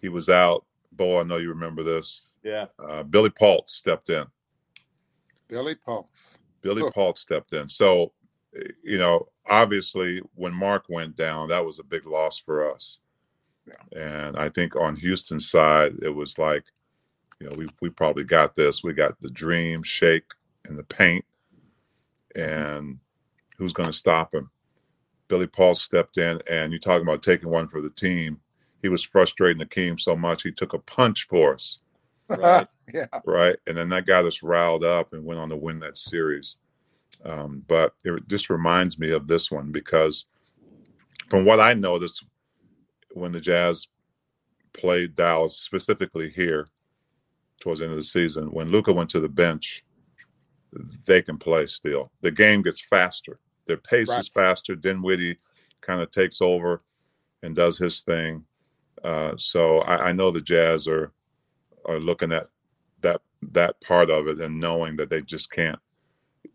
He 0.00 0.08
was 0.08 0.28
out. 0.28 0.64
Bo, 0.92 1.20
I 1.20 1.22
know 1.22 1.36
you 1.36 1.50
remember 1.50 1.82
this. 1.82 2.36
Yeah. 2.42 2.66
Uh, 2.78 3.02
Billy 3.02 3.30
Paultz 3.30 3.74
stepped 3.74 4.10
in. 4.10 4.24
Billy 5.48 5.74
Paultz. 5.74 6.38
Billy 6.62 6.82
oh. 6.82 6.90
Paultz 6.90 7.20
stepped 7.20 7.52
in. 7.52 7.68
So, 7.68 8.12
you 8.82 8.98
know, 8.98 9.26
obviously 9.48 10.20
when 10.34 10.52
Mark 10.52 10.86
went 10.88 11.16
down, 11.16 11.48
that 11.48 11.64
was 11.64 11.78
a 11.78 11.84
big 11.84 12.06
loss 12.06 12.38
for 12.38 12.68
us. 12.68 13.00
Yeah. 13.70 14.00
And 14.00 14.36
I 14.36 14.48
think 14.48 14.76
on 14.76 14.96
Houston's 14.96 15.48
side, 15.48 15.94
it 16.02 16.14
was 16.14 16.38
like, 16.38 16.64
you 17.40 17.48
know, 17.48 17.56
we 17.56 17.68
we 17.80 17.88
probably 17.88 18.24
got 18.24 18.54
this. 18.54 18.84
We 18.84 18.92
got 18.92 19.20
the 19.20 19.30
dream 19.30 19.82
shake 19.82 20.30
in 20.68 20.76
the 20.76 20.84
paint, 20.84 21.24
and 22.36 22.98
who's 23.56 23.72
going 23.72 23.88
to 23.88 23.92
stop 23.94 24.34
him? 24.34 24.50
Billy 25.28 25.46
Paultz 25.46 25.82
stepped 25.82 26.18
in, 26.18 26.40
and 26.50 26.72
you're 26.72 26.80
talking 26.80 27.06
about 27.06 27.22
taking 27.22 27.48
one 27.48 27.68
for 27.68 27.80
the 27.80 27.90
team. 27.90 28.40
He 28.82 28.88
was 28.88 29.02
frustrating 29.02 29.64
Akeem 29.64 29.98
so 29.98 30.16
much 30.16 30.42
he 30.42 30.50
took 30.50 30.72
a 30.72 30.78
punch 30.78 31.26
for 31.28 31.54
us. 31.54 31.78
Right. 32.28 32.66
yeah. 32.94 33.06
Right. 33.24 33.56
And 33.66 33.76
then 33.76 33.88
that 33.90 34.06
got 34.06 34.24
us 34.24 34.42
riled 34.42 34.84
up 34.84 35.12
and 35.12 35.24
went 35.24 35.40
on 35.40 35.48
to 35.50 35.56
win 35.56 35.78
that 35.80 35.98
series. 35.98 36.56
Um, 37.24 37.62
but 37.68 37.94
it 38.04 38.26
just 38.28 38.50
reminds 38.50 38.98
me 38.98 39.10
of 39.10 39.26
this 39.26 39.50
one 39.50 39.70
because 39.70 40.26
from 41.28 41.44
what 41.44 41.60
I 41.60 41.74
know, 41.74 41.98
this 41.98 42.22
when 43.12 43.32
the 43.32 43.40
Jazz 43.40 43.88
played 44.72 45.14
Dallas, 45.14 45.56
specifically 45.58 46.30
here 46.30 46.66
towards 47.60 47.80
the 47.80 47.86
end 47.86 47.92
of 47.92 47.98
the 47.98 48.02
season, 48.04 48.46
when 48.52 48.70
Luka 48.70 48.92
went 48.92 49.10
to 49.10 49.20
the 49.20 49.28
bench, 49.28 49.84
they 51.06 51.20
can 51.22 51.36
play 51.36 51.66
still. 51.66 52.10
The 52.20 52.30
game 52.30 52.62
gets 52.62 52.80
faster. 52.80 53.38
Their 53.66 53.76
pace 53.78 54.08
Right. 54.08 54.20
is 54.20 54.28
faster. 54.28 54.74
Dinwiddie 54.74 55.36
kind 55.80 56.00
of 56.00 56.10
takes 56.10 56.40
over 56.40 56.80
and 57.42 57.54
does 57.54 57.78
his 57.78 58.00
thing. 58.02 58.44
Uh, 59.02 59.32
so 59.36 59.78
I, 59.78 60.08
I 60.08 60.12
know 60.12 60.30
the 60.30 60.40
Jazz 60.40 60.86
are 60.86 61.12
are 61.86 61.98
looking 61.98 62.32
at 62.32 62.48
that 63.00 63.22
that 63.42 63.80
part 63.80 64.10
of 64.10 64.28
it 64.28 64.38
and 64.40 64.60
knowing 64.60 64.96
that 64.96 65.08
they 65.08 65.22
just 65.22 65.50
can't, 65.50 65.78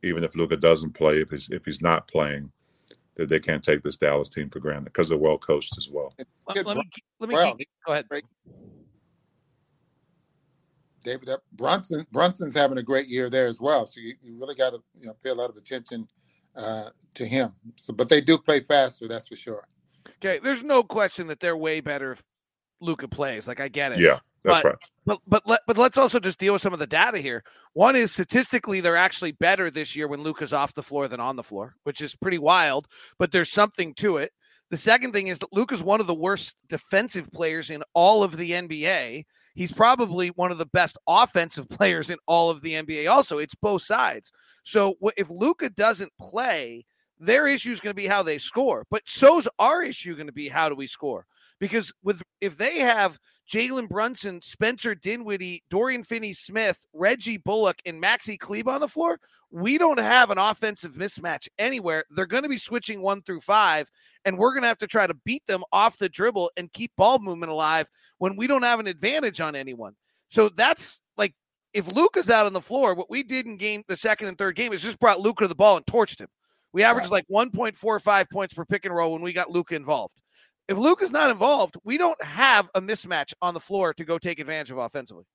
even 0.04 0.24
if 0.24 0.36
Luka 0.36 0.56
doesn't 0.56 0.94
play, 0.94 1.22
if 1.22 1.32
he's 1.32 1.50
if 1.50 1.66
he's 1.66 1.82
not 1.82 2.08
playing, 2.08 2.52
that 3.16 3.30
they 3.30 3.40
can't 3.40 3.64
take 3.64 3.84
this 3.84 3.98
Dallas 3.98 4.30
team 4.30 4.50
for 4.50 4.60
granted 4.60 4.86
because 4.86 5.10
they're 5.10 5.18
well 5.18 5.38
coached 5.38 5.78
as 5.78 5.90
well. 5.90 6.14
Let, 6.48 6.66
let 6.66 6.78
me 6.78 6.84
let 7.20 7.30
me 7.30 7.36
Well, 7.36 7.56
keep- 7.56 7.70
go 7.86 7.94
ahead. 7.94 8.06
David 11.04 11.28
that 11.28 11.40
Brunson 11.54 12.06
Brunson's 12.12 12.56
having 12.56 12.80
a 12.80 12.84
great 12.84 13.08
year 13.08 13.30
there 13.30 13.48
as 13.48 13.62
well. 13.62 13.86
So 13.86 14.00
you, 14.00 14.16
you 14.24 14.38
really 14.40 14.56
got 14.56 14.72
to 14.72 14.80
you 15.00 15.08
know 15.08 15.16
pay 15.24 15.30
a 15.30 15.36
lot 15.36 15.50
of 15.52 15.56
attention 15.56 16.08
uh, 16.56 16.90
to 17.14 17.26
him. 17.26 17.54
So, 17.76 17.94
but 17.94 18.10
they 18.10 18.22
do 18.22 18.38
play 18.38 18.62
faster, 18.62 19.08
that's 19.08 19.28
for 19.28 19.36
sure. 19.36 19.68
Okay, 20.18 20.40
there's 20.40 20.64
no 20.64 20.82
question 20.84 21.28
that 21.28 21.40
they're 21.40 21.58
way 21.58 21.80
better 21.80 22.12
if 22.14 22.24
Luka 22.82 23.08
plays. 23.08 23.48
Like 23.48 23.60
I 23.60 23.68
get 23.68 23.92
it. 23.94 24.00
Yeah, 24.00 24.20
that's 24.44 24.62
But- 24.62 24.66
right. 24.66 24.76
But 25.06 25.20
but 25.28 25.48
let 25.48 25.60
but 25.68 25.78
let's 25.78 25.98
also 26.00 26.20
just 26.20 26.40
deal 26.40 26.54
with 26.54 26.62
some 26.64 26.74
of 26.74 26.80
the 26.80 26.88
data 26.88 27.20
here. 27.20 27.44
One 27.74 27.96
is 27.96 28.12
statistically 28.12 28.82
they're 28.82 28.96
actually 28.96 29.34
better 29.34 29.70
this 29.70 29.96
year 29.96 30.08
when 30.08 30.24
Luka's 30.24 30.52
off 30.54 30.74
the 30.74 30.82
floor 30.84 31.08
than 31.08 31.20
on 31.20 31.36
the 31.36 31.44
floor, 31.44 31.76
which 31.84 32.02
is 32.02 32.16
pretty 32.16 32.40
wild, 32.40 32.88
but 33.20 33.32
there's 33.32 33.52
something 33.52 33.94
to 33.96 34.18
it. 34.18 34.32
The 34.72 34.78
second 34.78 35.12
thing 35.14 35.28
is 35.28 35.38
that 35.40 35.54
Luka's 35.54 35.84
one 35.84 36.02
of 36.02 36.08
the 36.08 36.16
worst 36.16 36.56
defensive 36.70 37.32
players 37.32 37.70
in 37.70 37.84
all 37.94 38.24
of 38.24 38.36
the 38.36 38.52
NBA. 38.52 39.26
He's 39.54 39.72
probably 39.72 40.30
one 40.30 40.52
of 40.52 40.58
the 40.58 40.66
best 40.66 40.98
offensive 41.08 41.70
players 41.70 42.10
in 42.10 42.18
all 42.26 42.50
of 42.50 42.62
the 42.62 42.74
NBA 42.74 43.08
also. 43.08 43.38
It's 43.38 43.54
both 43.56 43.84
sides. 43.84 44.32
So 44.64 44.96
if 45.18 45.30
Luka 45.30 45.70
doesn't 45.70 46.12
play, 46.20 46.84
their 47.20 47.46
issue 47.48 47.72
is 47.72 47.80
going 47.80 47.92
to 47.96 48.02
be 48.02 48.08
how 48.08 48.24
they 48.24 48.40
score. 48.40 48.86
But 48.90 49.04
so's 49.06 49.48
our 49.60 49.84
issue 49.84 50.16
going 50.16 50.26
to 50.28 50.34
be 50.34 50.50
how 50.50 50.68
do 50.68 50.74
we 50.76 50.88
score? 50.88 51.28
Because 51.60 51.94
with 52.04 52.22
if 52.42 52.58
they 52.58 52.80
have 52.80 53.18
Jalen 53.50 53.88
Brunson, 53.88 54.42
Spencer 54.42 54.96
Dinwiddie, 54.96 55.64
Dorian 55.70 56.04
Finney 56.04 56.34
Smith, 56.34 56.86
Reggie 56.94 57.38
Bullock, 57.38 57.80
and 57.86 58.02
Maxi 58.02 58.38
Kleber 58.38 58.72
on 58.72 58.82
the 58.82 58.88
floor, 58.88 59.20
we 59.52 59.78
don't 59.78 60.00
have 60.00 60.32
an 60.32 60.38
offensive 60.38 60.96
mismatch 60.96 61.48
anywhere. 61.60 62.04
They're 62.10 62.26
going 62.26 62.44
to 62.44 62.50
be 62.50 62.58
switching 62.58 63.02
one 63.02 63.22
through 63.22 63.42
five, 63.42 63.90
and 64.26 64.38
we're 64.38 64.52
going 64.52 64.64
to 64.64 64.68
have 64.68 64.80
to 64.80 64.88
try 64.88 65.06
to 65.08 65.14
beat 65.26 65.46
them 65.48 65.64
off 65.72 65.98
the 65.98 66.10
dribble 66.10 66.52
and 66.58 66.74
keep 66.74 66.92
ball 66.98 67.20
movement 67.20 67.52
alive 67.52 67.90
when 68.18 68.36
we 68.36 68.48
don't 68.48 68.64
have 68.64 68.80
an 68.80 68.88
advantage 68.88 69.40
on 69.40 69.56
anyone. 69.56 69.96
So 70.30 70.50
that's 70.50 71.02
like 71.18 71.34
if 71.74 71.88
Luka's 71.94 72.30
out 72.30 72.48
on 72.48 72.54
the 72.54 72.62
floor, 72.62 72.96
what 72.96 73.10
we 73.10 73.22
did 73.22 73.46
in 73.46 73.58
game 73.58 73.84
the 73.88 73.96
second 73.96 74.28
and 74.28 74.38
third 74.38 74.56
game 74.56 74.74
is 74.74 74.82
just 74.82 75.00
brought 75.00 75.20
Luka 75.20 75.44
to 75.44 75.48
the 75.48 75.56
ball 75.56 75.78
and 75.78 75.86
torched 75.86 76.20
him. 76.20 76.28
We 76.74 76.84
averaged 76.84 77.12
like 77.12 77.26
1.45 77.32 78.30
points 78.30 78.54
per 78.54 78.66
pick 78.66 78.84
and 78.84 78.94
roll 78.94 79.14
when 79.14 79.22
we 79.22 79.32
got 79.32 79.50
Luka 79.50 79.76
involved. 79.76 80.16
If 80.68 80.78
Luke 80.78 81.02
is 81.02 81.12
not 81.12 81.30
involved, 81.30 81.76
we 81.84 81.98
don't 81.98 82.22
have 82.24 82.70
a 82.74 82.82
mismatch 82.82 83.34
on 83.42 83.54
the 83.54 83.60
floor 83.60 83.94
to 83.94 84.04
go 84.04 84.18
take 84.18 84.40
advantage 84.40 84.72
of 84.72 84.78
offensively. 84.78 85.26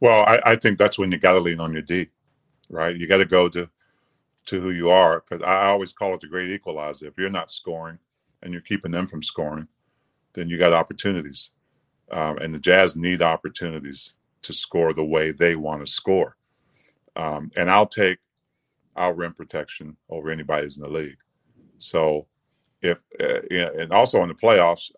Well, 0.00 0.24
I, 0.26 0.40
I 0.52 0.56
think 0.56 0.78
that's 0.78 0.98
when 0.98 1.10
you 1.10 1.18
got 1.18 1.32
to 1.32 1.40
lean 1.40 1.60
on 1.60 1.72
your 1.72 1.82
D, 1.82 2.08
right? 2.68 2.96
You 2.96 3.06
got 3.06 3.18
to 3.18 3.24
go 3.24 3.48
to 3.48 3.68
to 4.46 4.60
who 4.60 4.70
you 4.70 4.90
are 4.90 5.20
because 5.20 5.42
I 5.42 5.66
always 5.66 5.92
call 5.92 6.14
it 6.14 6.20
the 6.20 6.26
great 6.26 6.50
equalizer. 6.50 7.06
If 7.06 7.18
you're 7.18 7.30
not 7.30 7.52
scoring 7.52 7.98
and 8.42 8.52
you're 8.52 8.62
keeping 8.62 8.90
them 8.90 9.06
from 9.06 9.22
scoring, 9.22 9.68
then 10.32 10.48
you 10.48 10.58
got 10.58 10.72
opportunities, 10.72 11.50
um, 12.10 12.38
and 12.38 12.54
the 12.54 12.58
Jazz 12.58 12.96
need 12.96 13.22
opportunities 13.22 14.14
to 14.42 14.52
score 14.52 14.92
the 14.92 15.04
way 15.04 15.30
they 15.32 15.56
want 15.56 15.84
to 15.84 15.92
score. 15.92 16.36
Um, 17.16 17.50
and 17.56 17.70
I'll 17.70 17.86
take 17.86 18.18
our 18.96 19.12
rim 19.12 19.34
protection 19.34 19.96
over 20.08 20.30
anybody's 20.30 20.76
in 20.76 20.82
the 20.82 20.88
league. 20.88 21.18
So, 21.78 22.26
if 22.82 23.02
uh, 23.20 23.40
and 23.82 23.92
also 23.92 24.22
in 24.22 24.28
the 24.28 24.34
playoffs, 24.34 24.90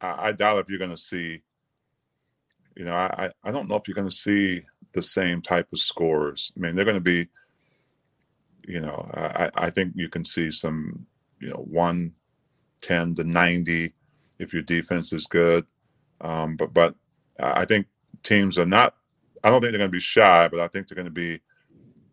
I, 0.00 0.28
I 0.28 0.32
doubt 0.32 0.58
if 0.58 0.68
you're 0.70 0.78
going 0.78 0.90
to 0.92 0.96
see 0.98 1.40
you 2.76 2.84
know, 2.84 2.94
I, 2.94 3.30
I- 3.44 3.52
don't 3.52 3.68
know 3.68 3.76
if 3.76 3.86
you're 3.88 3.94
going 3.94 4.08
to 4.08 4.14
see 4.14 4.62
the 4.94 5.02
same 5.02 5.42
type 5.42 5.68
of 5.72 5.78
scores. 5.78 6.52
I 6.56 6.60
mean, 6.60 6.74
they're 6.76 6.84
going 6.84 6.96
to 6.96 7.00
be, 7.02 7.28
you 8.66 8.80
know, 8.80 9.10
I, 9.14 9.50
I 9.54 9.70
think 9.70 9.94
you 9.96 10.08
can 10.08 10.24
see 10.24 10.50
some, 10.50 11.06
you 11.40 11.48
know, 11.50 11.64
110 11.70 12.26
to 13.16 13.24
90 13.24 13.94
if 14.38 14.52
your 14.52 14.62
defense 14.62 15.12
is 15.12 15.26
good. 15.26 15.66
Um, 16.20 16.56
but, 16.56 16.74
but 16.74 16.94
I 17.40 17.64
think 17.64 17.86
teams 18.22 18.58
are 18.58 18.66
not, 18.66 18.96
I 19.44 19.50
don't 19.50 19.60
think 19.60 19.72
they're 19.72 19.78
going 19.80 19.90
to 19.90 19.96
be 19.96 20.00
shy, 20.00 20.48
but 20.48 20.60
I 20.60 20.68
think 20.68 20.88
they're 20.88 20.96
going 20.96 21.06
to 21.06 21.10
be 21.12 21.40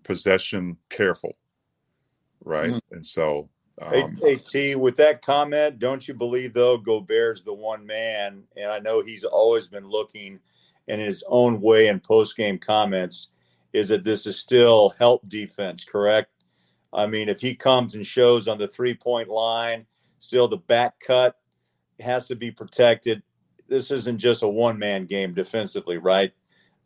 possession 0.04 0.78
careful. 0.89 1.36
Right. 2.44 2.72
Mhm. 2.72 2.82
And 2.91 3.06
so, 3.06 3.50
um, 3.81 4.17
hey, 4.21 4.38
T, 4.38 4.75
with 4.75 4.95
that 4.97 5.21
comment, 5.21 5.79
don't 5.79 6.07
you 6.07 6.13
believe 6.13 6.53
though 6.53 6.77
Gobert's 6.77 7.41
the 7.41 7.53
one 7.53 7.85
man, 7.85 8.43
and 8.55 8.71
I 8.71 8.79
know 8.79 9.01
he's 9.01 9.25
always 9.25 9.67
been 9.67 9.88
looking 9.88 10.39
in 10.88 10.99
his 10.99 11.23
own 11.27 11.59
way 11.59 11.88
in 11.88 11.99
post 11.99 12.38
game 12.38 12.57
comments, 12.57 13.29
is 13.73 13.89
that 13.89 14.03
this 14.03 14.25
is 14.25 14.39
still 14.39 14.93
help 14.97 15.27
defense, 15.27 15.83
correct? 15.83 16.31
I 16.93 17.07
mean, 17.07 17.27
if 17.27 17.41
he 17.41 17.53
comes 17.53 17.95
and 17.95 18.07
shows 18.07 18.47
on 18.47 18.57
the 18.57 18.67
three 18.67 18.93
point 18.93 19.27
line, 19.27 19.85
still 20.19 20.47
the 20.47 20.57
back 20.57 20.99
cut 20.99 21.38
has 21.99 22.27
to 22.27 22.35
be 22.35 22.51
protected. 22.51 23.21
This 23.67 23.91
isn't 23.91 24.19
just 24.19 24.43
a 24.43 24.47
one 24.47 24.79
man 24.79 25.05
game 25.05 25.33
defensively, 25.33 25.97
right? 25.97 26.31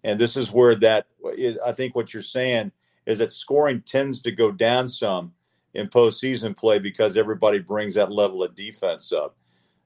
And 0.04 0.20
this 0.20 0.38
is 0.38 0.52
where 0.52 0.76
that 0.76 1.06
is, 1.36 1.58
I 1.60 1.74
think 1.74 1.94
what 1.94 2.14
you're 2.14 2.24
saying 2.24 2.72
is 3.06 3.20
that 3.20 3.32
scoring 3.32 3.82
tends 3.82 4.22
to 4.24 4.32
go 4.32 4.52
down 4.52 4.88
some 4.88 5.34
in 5.74 5.88
postseason 5.88 6.56
play 6.56 6.80
because 6.80 7.18
everybody 7.18 7.60
brings 7.60 7.96
that 7.96 8.12
level 8.12 8.44
of 8.44 8.56
defense 8.56 9.12
up. 9.12 9.36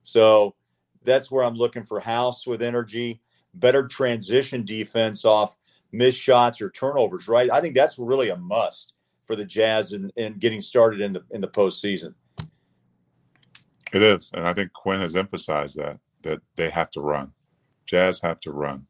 So 0.04 0.56
that's 1.04 1.32
where 1.32 1.44
I'm 1.44 1.56
looking 1.56 1.84
for 1.84 2.00
House 2.00 2.48
with 2.48 2.62
energy, 2.62 3.22
better 3.54 3.88
transition 3.88 4.66
defense 4.66 5.26
off 5.26 5.56
missed 5.92 6.20
shots 6.20 6.62
or 6.62 6.70
turnovers. 6.70 7.28
Right? 7.28 7.50
I 7.52 7.62
think 7.62 7.76
that's 7.76 8.00
really 8.00 8.30
a 8.30 8.38
must 8.38 8.94
for 9.26 9.36
the 9.36 9.46
Jazz 9.46 9.94
and 9.94 10.12
in, 10.16 10.34
in 10.34 10.40
getting 10.40 10.62
started 10.62 11.02
in 11.02 11.14
the 11.14 11.24
in 11.32 11.42
the 11.42 11.48
postseason. 11.48 12.14
It 13.94 14.02
is, 14.02 14.32
and 14.34 14.48
I 14.48 14.54
think 14.54 14.74
Quinn 14.74 15.00
has 15.00 15.16
emphasized 15.16 15.78
that 15.78 16.00
that 16.24 16.42
they 16.56 16.70
have 16.70 16.90
to 16.92 17.02
run. 17.02 17.32
Jazz 17.86 18.20
have 18.22 18.40
to 18.42 18.52
run, 18.52 18.88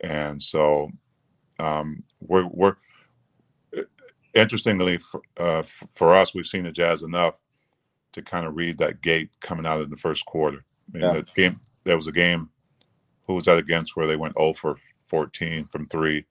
and 0.00 0.42
so 0.42 0.90
um, 1.58 2.02
we're 2.20 2.46
we're 2.46 2.74
interestingly 4.38 4.98
for, 4.98 5.20
uh, 5.36 5.62
for 5.92 6.14
us, 6.14 6.34
we've 6.34 6.46
seen 6.46 6.62
the 6.64 6.72
Jazz 6.72 7.02
enough 7.02 7.38
to 8.12 8.22
kind 8.22 8.46
of 8.46 8.56
read 8.56 8.78
that 8.78 9.02
gate 9.02 9.30
coming 9.40 9.66
out 9.66 9.80
in 9.82 9.90
the 9.90 9.96
first 9.96 10.24
quarter. 10.26 10.64
I 10.94 10.98
mean, 10.98 11.02
Yeah. 11.02 11.12
the 11.14 11.22
game 11.34 11.60
there 11.84 11.96
was 11.96 12.06
a 12.06 12.12
game. 12.12 12.50
Who 13.26 13.34
was 13.34 13.44
that 13.44 13.58
against? 13.58 13.96
Where 13.96 14.06
they 14.06 14.16
went 14.16 14.36
0 14.38 14.54
for 14.54 14.76
14 15.06 15.66
from 15.66 15.86
three, 15.88 16.24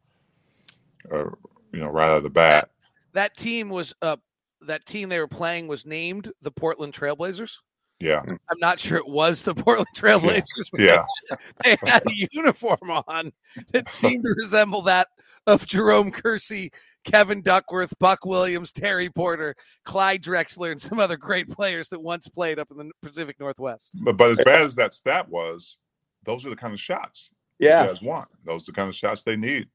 uh, 1.12 1.26
you 1.74 1.80
know, 1.80 1.90
right 1.90 2.10
out 2.10 2.18
of 2.18 2.24
the 2.24 2.30
bat. 2.30 2.70
That 3.14 3.36
team 3.38 3.70
was 3.70 3.94
uh 4.02 4.18
that 4.62 4.86
team 4.86 5.10
they 5.10 5.20
were 5.20 5.28
playing 5.28 5.68
was 5.68 5.86
named 5.86 6.32
the 6.42 6.52
Portland 6.52 6.94
Trailblazers. 6.94 7.60
Yeah, 8.00 8.22
mm. 8.22 8.38
I'm 8.50 8.60
not 8.60 8.80
sure 8.80 8.98
it 8.98 9.08
was 9.08 9.42
the 9.42 9.56
Portland 9.56 9.88
Trailblazers, 9.96 10.70
but 10.72 10.82
yeah, 10.82 11.06
they 11.64 11.78
had 11.86 12.04
a 12.04 12.28
uniform 12.32 12.92
on 13.08 13.32
that 13.72 13.90
seemed 13.90 14.24
to 14.24 14.34
resemble 14.38 14.84
that 14.84 15.08
of 15.48 15.66
Jerome 15.66 16.12
Kersey, 16.12 16.72
Kevin 17.06 17.42
Duckworth, 17.42 17.98
Buck 18.00 18.26
Williams, 18.26 18.72
Terry 18.72 19.10
Porter, 19.10 19.56
Clyde 19.86 20.22
Drexler, 20.22 20.72
and 20.72 20.82
some 20.82 21.00
other 21.00 21.18
great 21.18 21.50
players 21.50 21.90
that 21.90 22.02
once 22.02 22.28
played 22.28 22.60
up 22.60 22.70
in 22.70 22.78
the 22.78 22.92
Pacific 23.02 23.40
Northwest. 23.40 23.96
but 24.04 24.18
but 24.18 24.32
as 24.32 24.38
bad 24.44 24.62
as 24.62 24.76
that 24.76 24.94
stat 24.94 25.28
was, 25.30 25.78
those 26.24 26.46
are 26.46 26.50
the 26.50 26.56
kind 26.56 26.74
of 26.74 26.80
shots 26.80 27.32
the 27.60 27.68
Yeah, 27.68 27.88
Jazz 27.88 28.02
want. 28.02 28.28
Those 28.46 28.64
are 28.64 28.72
the 28.72 28.76
kind 28.76 28.90
of 28.90 28.96
shots 28.96 29.24
they 29.24 29.36
need. 29.36 29.68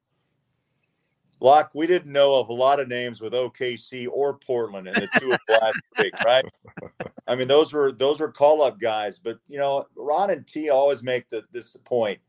Locke, 1.42 1.72
we 1.74 1.88
didn't 1.88 2.12
know 2.12 2.36
of 2.36 2.50
a 2.50 2.52
lot 2.52 2.78
of 2.78 2.86
names 2.86 3.20
with 3.20 3.32
OKC 3.32 4.06
or 4.08 4.34
Portland 4.34 4.86
in 4.86 4.94
the 4.94 5.08
two 5.18 5.32
of 5.32 5.40
last 5.48 5.76
week, 5.98 6.12
right? 6.24 6.44
I 7.26 7.34
mean, 7.34 7.48
those 7.48 7.72
were 7.72 7.90
those 7.90 8.20
were 8.20 8.30
call 8.30 8.62
up 8.62 8.78
guys, 8.78 9.18
but 9.18 9.40
you 9.48 9.58
know, 9.58 9.84
Ron 9.96 10.30
and 10.30 10.46
T 10.46 10.70
always 10.70 11.02
make 11.02 11.28
the, 11.28 11.42
this 11.50 11.76
point, 11.78 12.20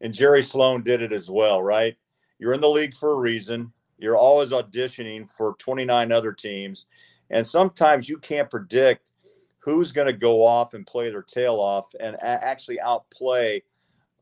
and 0.00 0.14
Jerry 0.14 0.44
Sloan 0.44 0.84
did 0.84 1.02
it 1.02 1.12
as 1.12 1.28
well, 1.28 1.60
right? 1.60 1.96
You're 2.38 2.52
in 2.52 2.60
the 2.60 2.70
league 2.70 2.94
for 2.94 3.10
a 3.10 3.18
reason. 3.18 3.72
You're 3.98 4.16
always 4.16 4.52
auditioning 4.52 5.28
for 5.28 5.56
29 5.58 6.12
other 6.12 6.32
teams, 6.32 6.86
and 7.28 7.44
sometimes 7.44 8.08
you 8.08 8.18
can't 8.18 8.48
predict 8.48 9.10
who's 9.58 9.90
going 9.90 10.06
to 10.06 10.12
go 10.12 10.44
off 10.44 10.74
and 10.74 10.86
play 10.86 11.10
their 11.10 11.22
tail 11.22 11.56
off 11.56 11.92
and 11.98 12.14
a- 12.14 12.24
actually 12.44 12.80
outplay 12.80 13.64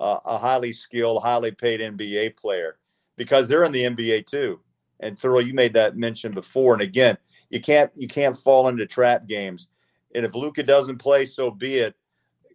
uh, 0.00 0.20
a 0.24 0.38
highly 0.38 0.72
skilled, 0.72 1.22
highly 1.22 1.50
paid 1.50 1.80
NBA 1.80 2.38
player 2.38 2.77
because 3.18 3.46
they're 3.48 3.64
in 3.64 3.72
the 3.72 3.82
NBA 3.84 4.26
too. 4.26 4.60
And 5.00 5.16
Thurl, 5.16 5.44
you 5.46 5.52
made 5.52 5.74
that 5.74 5.96
mention 5.96 6.32
before, 6.32 6.72
and 6.72 6.82
again, 6.82 7.18
you 7.50 7.60
can't 7.60 7.90
you 7.94 8.08
can't 8.08 8.36
fall 8.38 8.68
into 8.68 8.86
trap 8.86 9.26
games. 9.28 9.66
And 10.14 10.24
if 10.24 10.34
Luka 10.34 10.62
doesn't 10.62 10.96
play, 10.98 11.26
so 11.26 11.50
be 11.50 11.74
it. 11.76 11.94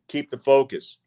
keep 0.08 0.30
the 0.30 0.38
focus. 0.38 0.97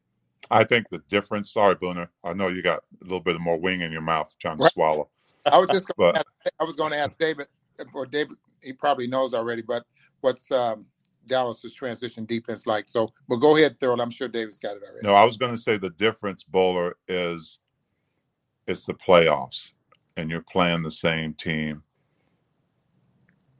I 0.50 0.64
think 0.64 0.88
the 0.88 0.98
difference. 1.08 1.50
Sorry, 1.52 1.74
Booner. 1.74 2.08
I 2.24 2.32
know 2.32 2.48
you 2.48 2.62
got 2.62 2.78
a 3.00 3.04
little 3.04 3.20
bit 3.20 3.38
more 3.40 3.58
wing 3.58 3.80
in 3.82 3.90
your 3.92 4.00
mouth 4.00 4.32
trying 4.38 4.56
to 4.58 4.62
Right. 4.64 4.72
swallow. 4.72 5.10
I 5.44 5.58
was 5.58 5.68
just 5.70 5.86
going 5.96 6.12
But- 6.12 6.14
to 6.14 6.18
ask, 6.20 6.54
I 6.60 6.64
was 6.64 6.76
going 6.76 6.92
to 6.92 6.98
ask 6.98 7.18
David, 7.18 7.48
or 7.92 8.06
David, 8.06 8.36
he 8.62 8.72
probably 8.72 9.06
knows 9.08 9.34
already, 9.34 9.62
but 9.62 9.84
what's 10.22 10.50
um, 10.52 10.86
Dallas's 11.26 11.74
transition 11.74 12.24
defense 12.24 12.66
like? 12.66 12.88
So, 12.88 13.12
but 13.28 13.36
go 13.36 13.56
ahead, 13.56 13.78
Thurl. 13.80 14.00
I'm 14.00 14.10
sure 14.10 14.28
David's 14.28 14.58
got 14.60 14.76
it 14.76 14.82
already. 14.82 15.06
No, 15.06 15.14
I 15.14 15.24
was 15.24 15.36
going 15.36 15.52
to 15.52 15.60
say 15.60 15.76
the 15.76 15.90
difference, 15.90 16.42
Bowler, 16.44 16.96
is 17.08 17.60
it's 18.66 18.86
the 18.86 18.94
playoffs, 18.94 19.72
and 20.16 20.30
you're 20.30 20.42
playing 20.42 20.82
the 20.82 20.90
same 20.90 21.34
team 21.34 21.82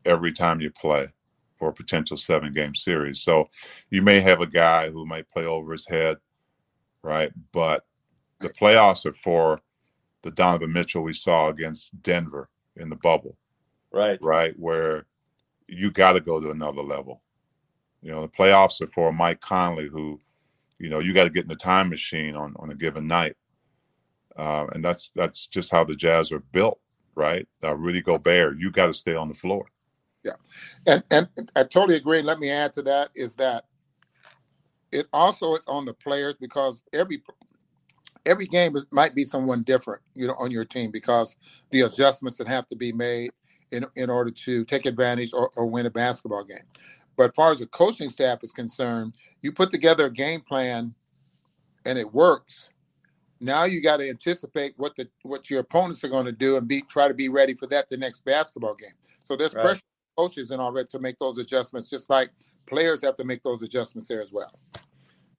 every 0.04 0.32
time 0.32 0.60
you 0.60 0.70
play 0.70 1.08
for 1.58 1.68
a 1.68 1.72
potential 1.72 2.16
seven 2.16 2.52
game 2.52 2.74
series. 2.74 3.22
So 3.22 3.48
you 3.90 4.02
may 4.02 4.20
have 4.20 4.40
a 4.40 4.46
guy 4.46 4.90
who 4.90 5.06
might 5.06 5.28
play 5.28 5.46
over 5.46 5.72
his 5.72 5.86
head, 5.86 6.18
right? 7.02 7.32
But 7.52 7.84
the 8.40 8.50
playoffs 8.50 9.06
are 9.06 9.14
for 9.14 9.60
the 10.22 10.30
Donovan 10.30 10.72
Mitchell 10.72 11.02
we 11.02 11.12
saw 11.12 11.48
against 11.48 12.00
Denver 12.02 12.50
in 12.76 12.90
the 12.90 12.96
bubble, 12.96 13.36
Right. 13.90 14.18
right? 14.20 14.58
Where 14.58 15.06
you 15.68 15.90
got 15.90 16.12
to 16.12 16.20
go 16.20 16.40
to 16.40 16.50
another 16.50 16.82
level. 16.82 17.22
You 18.02 18.12
know, 18.12 18.22
the 18.22 18.28
playoffs 18.28 18.80
are 18.80 18.88
for 18.88 19.12
Mike 19.12 19.40
Conley, 19.40 19.88
who, 19.88 20.20
you 20.78 20.90
know, 20.90 20.98
you 20.98 21.12
got 21.14 21.24
to 21.24 21.30
get 21.30 21.44
in 21.44 21.48
the 21.48 21.56
time 21.56 21.88
machine 21.88 22.36
on 22.36 22.54
on 22.58 22.70
a 22.70 22.74
given 22.74 23.06
night, 23.06 23.36
uh, 24.36 24.66
and 24.72 24.84
that's 24.84 25.10
that's 25.10 25.46
just 25.46 25.70
how 25.70 25.84
the 25.84 25.96
Jazz 25.96 26.32
are 26.32 26.40
built, 26.52 26.80
right? 27.14 27.46
Uh, 27.62 27.76
Rudy 27.76 28.00
Gobert, 28.00 28.58
you 28.58 28.70
got 28.70 28.86
to 28.86 28.94
stay 28.94 29.14
on 29.14 29.28
the 29.28 29.34
floor. 29.34 29.66
Yeah, 30.24 30.32
and 30.86 31.02
and 31.10 31.28
I 31.54 31.62
totally 31.64 31.96
agree. 31.96 32.18
And 32.18 32.26
let 32.26 32.38
me 32.38 32.50
add 32.50 32.72
to 32.74 32.82
that 32.82 33.10
is 33.14 33.34
that 33.36 33.64
it 34.92 35.06
also 35.12 35.54
is 35.54 35.64
on 35.66 35.84
the 35.84 35.94
players 35.94 36.36
because 36.36 36.82
every 36.92 37.22
every 38.24 38.46
game 38.46 38.76
is, 38.76 38.86
might 38.90 39.14
be 39.14 39.24
someone 39.24 39.62
different, 39.62 40.02
you 40.14 40.26
know, 40.26 40.34
on 40.38 40.50
your 40.50 40.64
team 40.64 40.90
because 40.90 41.36
the 41.70 41.82
adjustments 41.82 42.36
that 42.38 42.48
have 42.48 42.68
to 42.68 42.76
be 42.76 42.92
made 42.92 43.30
in 43.70 43.84
in 43.96 44.10
order 44.10 44.30
to 44.30 44.64
take 44.64 44.86
advantage 44.86 45.32
or, 45.32 45.50
or 45.56 45.66
win 45.66 45.86
a 45.86 45.90
basketball 45.90 46.44
game. 46.44 46.58
But 47.16 47.30
as 47.30 47.34
far 47.34 47.52
as 47.52 47.60
the 47.60 47.66
coaching 47.66 48.10
staff 48.10 48.42
is 48.42 48.52
concerned, 48.52 49.16
you 49.42 49.52
put 49.52 49.70
together 49.70 50.06
a 50.06 50.12
game 50.12 50.42
plan 50.42 50.94
and 51.84 51.98
it 51.98 52.12
works. 52.12 52.70
Now 53.40 53.64
you 53.64 53.82
got 53.82 53.98
to 53.98 54.08
anticipate 54.08 54.74
what 54.76 54.96
the 54.96 55.08
what 55.22 55.50
your 55.50 55.60
opponents 55.60 56.02
are 56.04 56.08
going 56.08 56.26
to 56.26 56.32
do 56.32 56.56
and 56.56 56.66
be 56.66 56.82
try 56.82 57.08
to 57.08 57.14
be 57.14 57.28
ready 57.28 57.54
for 57.54 57.66
that 57.66 57.88
the 57.90 57.96
next 57.96 58.24
basketball 58.24 58.74
game. 58.74 58.92
So 59.24 59.36
there's 59.36 59.54
Right. 59.54 59.64
pressure 59.64 59.82
on 60.16 60.24
coaches 60.24 60.50
and 60.50 60.60
all 60.60 60.72
that 60.72 60.90
to 60.90 60.98
make 60.98 61.18
those 61.18 61.38
adjustments, 61.38 61.88
just 61.88 62.08
like 62.08 62.30
players 62.66 63.02
have 63.02 63.16
to 63.16 63.24
make 63.24 63.42
those 63.42 63.62
adjustments 63.62 64.08
there 64.08 64.22
as 64.22 64.32
well. 64.32 64.52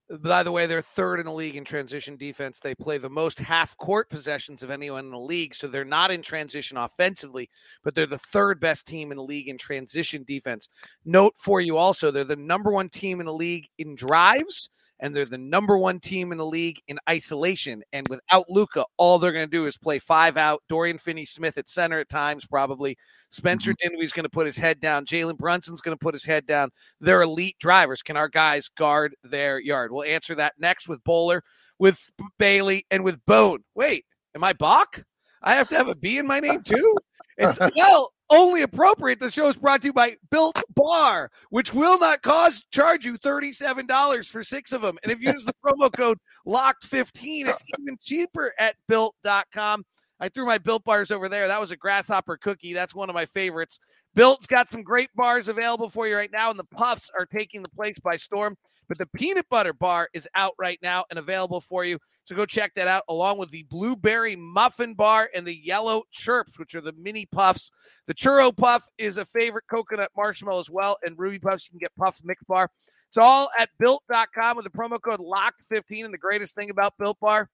By 0.09 0.41
the 0.41 0.53
way, 0.53 0.67
they're 0.67 0.81
third 0.81 1.19
in 1.19 1.25
the 1.25 1.33
league 1.33 1.57
in 1.57 1.65
transition 1.65 2.15
defense. 2.15 2.59
They 2.59 2.73
play 2.73 2.97
the 2.97 3.09
most 3.09 3.41
half 3.41 3.75
court 3.75 4.09
possessions 4.09 4.63
of 4.63 4.71
anyone 4.71 5.03
in 5.03 5.11
the 5.11 5.19
league. 5.19 5.53
So 5.53 5.67
they're 5.67 5.83
not 5.83 6.11
in 6.11 6.21
transition 6.21 6.77
offensively, 6.77 7.49
but 7.83 7.93
they're 7.93 8.05
the 8.05 8.17
third 8.17 8.61
best 8.61 8.87
team 8.87 9.11
in 9.11 9.17
the 9.17 9.23
league 9.23 9.49
in 9.49 9.57
transition 9.57 10.23
defense. 10.23 10.69
Note 11.03 11.33
for 11.35 11.59
you 11.59 11.75
also, 11.75 12.09
they're 12.09 12.23
the 12.23 12.37
number 12.37 12.71
one 12.71 12.87
team 12.87 13.19
in 13.19 13.25
the 13.25 13.33
league 13.33 13.67
in 13.79 13.95
drives, 13.95 14.69
and 14.99 15.15
they're 15.15 15.25
the 15.25 15.37
number 15.37 15.77
one 15.77 15.99
team 15.99 16.31
in 16.31 16.37
the 16.37 16.45
league 16.45 16.79
in 16.87 16.99
isolation. 17.09 17.83
And 17.93 18.07
without 18.07 18.49
Luka, 18.49 18.85
all 18.97 19.19
they're 19.19 19.31
going 19.31 19.49
to 19.49 19.57
do 19.57 19.65
is 19.65 19.77
play 19.77 19.99
five 19.99 20.37
out. 20.37 20.63
Dorian 20.69 20.97
Finney 20.97 21.25
Smith 21.25 21.57
at 21.57 21.69
center 21.69 21.99
at 21.99 22.09
times, 22.09 22.45
probably. 22.45 22.97
Spencer 23.29 23.71
mm-hmm. 23.71 23.89
Dinwiddie's 23.89 24.13
going 24.13 24.23
to 24.23 24.29
put 24.29 24.45
his 24.45 24.57
head 24.57 24.79
down. 24.79 25.05
Jalen 25.05 25.37
Brunson's 25.37 25.81
going 25.81 25.95
to 25.95 26.03
put 26.03 26.15
his 26.15 26.25
head 26.25 26.45
down 26.45 26.71
they're 26.99 27.21
elite 27.21 27.57
drivers. 27.59 28.01
Can 28.01 28.17
our 28.17 28.27
guys 28.27 28.69
guard 28.69 29.15
their 29.23 29.59
yard? 29.59 29.91
We'll 29.91 30.03
answer 30.03 30.35
that 30.35 30.53
next 30.57 30.87
with 30.87 31.03
Bowler, 31.03 31.43
with 31.79 32.11
Bailey, 32.39 32.85
and 32.91 33.03
with 33.03 33.23
Bone. 33.25 33.63
Wait, 33.75 34.05
am 34.35 34.43
I 34.43 34.53
Bach? 34.53 35.03
I 35.41 35.55
have 35.55 35.69
to 35.69 35.75
have 35.75 35.87
a 35.87 35.95
B 35.95 36.17
in 36.17 36.27
my 36.27 36.39
name 36.39 36.63
too? 36.63 36.95
It's 37.37 37.59
well 37.75 38.11
only 38.29 38.61
appropriate. 38.61 39.19
The 39.19 39.31
show 39.31 39.47
is 39.47 39.57
brought 39.57 39.81
to 39.81 39.87
you 39.87 39.93
by 39.93 40.17
Built 40.29 40.61
Bar, 40.75 41.31
which 41.49 41.73
will 41.73 41.99
not 41.99 42.21
cause 42.21 42.63
charge 42.71 43.05
you 43.05 43.17
$37 43.17 44.29
for 44.29 44.43
six 44.43 44.73
of 44.73 44.81
them. 44.81 44.97
And 45.03 45.11
if 45.11 45.21
you 45.21 45.31
use 45.31 45.45
the 45.45 45.53
promo 45.65 45.91
code 45.91 46.17
locked15, 46.45 47.47
it's 47.47 47.63
even 47.79 47.97
cheaper 48.01 48.53
at 48.59 48.75
built.com. 48.87 49.85
I 50.19 50.29
threw 50.29 50.45
my 50.45 50.57
built 50.57 50.83
bars 50.83 51.11
over 51.11 51.29
there. 51.29 51.47
That 51.47 51.61
was 51.61 51.71
a 51.71 51.77
grasshopper 51.77 52.37
cookie. 52.37 52.73
That's 52.73 52.95
one 52.95 53.09
of 53.09 53.13
my 53.13 53.25
favorites. 53.25 53.79
Built's 54.15 54.47
got 54.47 54.69
some 54.69 54.81
great 54.81 55.09
bars 55.15 55.47
available 55.47 55.89
for 55.89 56.07
you 56.07 56.15
right 56.15 56.31
now, 56.31 56.49
and 56.49 56.57
the 56.57 56.63
puffs 56.63 57.11
are 57.17 57.25
taking 57.25 57.61
the 57.61 57.69
place 57.69 57.99
by 57.99 58.17
storm. 58.17 58.55
But 58.87 58.97
the 58.97 59.05
peanut 59.05 59.45
butter 59.49 59.73
bar 59.73 60.09
is 60.13 60.27
out 60.33 60.53
right 60.57 60.79
now 60.81 61.05
and 61.09 61.19
available 61.19 61.61
for 61.61 61.83
you. 61.83 61.99
So 62.23 62.35
go 62.35 62.45
check 62.45 62.73
that 62.75 62.87
out, 62.87 63.03
along 63.09 63.37
with 63.37 63.49
the 63.51 63.65
blueberry 63.69 64.35
muffin 64.35 64.95
bar 64.95 65.29
and 65.35 65.45
the 65.45 65.55
yellow 65.55 66.03
chirps, 66.11 66.57
which 66.57 66.73
are 66.73 66.81
the 66.81 66.93
mini 66.93 67.25
puffs. 67.25 67.69
The 68.07 68.13
churro 68.13 68.55
puff 68.55 68.85
is 68.97 69.17
a 69.17 69.25
favorite 69.25 69.65
coconut 69.69 70.11
marshmallow 70.15 70.61
as 70.61 70.69
well, 70.69 70.97
and 71.03 71.19
ruby 71.19 71.39
puffs 71.39 71.67
you 71.67 71.71
can 71.71 71.79
get 71.79 71.95
puff 71.95 72.19
mix 72.23 72.43
bar. 72.45 72.71
It's 73.09 73.17
all 73.17 73.49
at 73.57 73.69
built.com 73.79 74.57
with 74.57 74.65
the 74.65 74.71
promo 74.71 75.01
code 75.01 75.19
LOCKED15. 75.19 76.05
And 76.05 76.13
the 76.13 76.17
greatest 76.17 76.55
thing 76.55 76.69
about 76.69 76.97
Built 76.97 77.19
Bar 77.19 77.49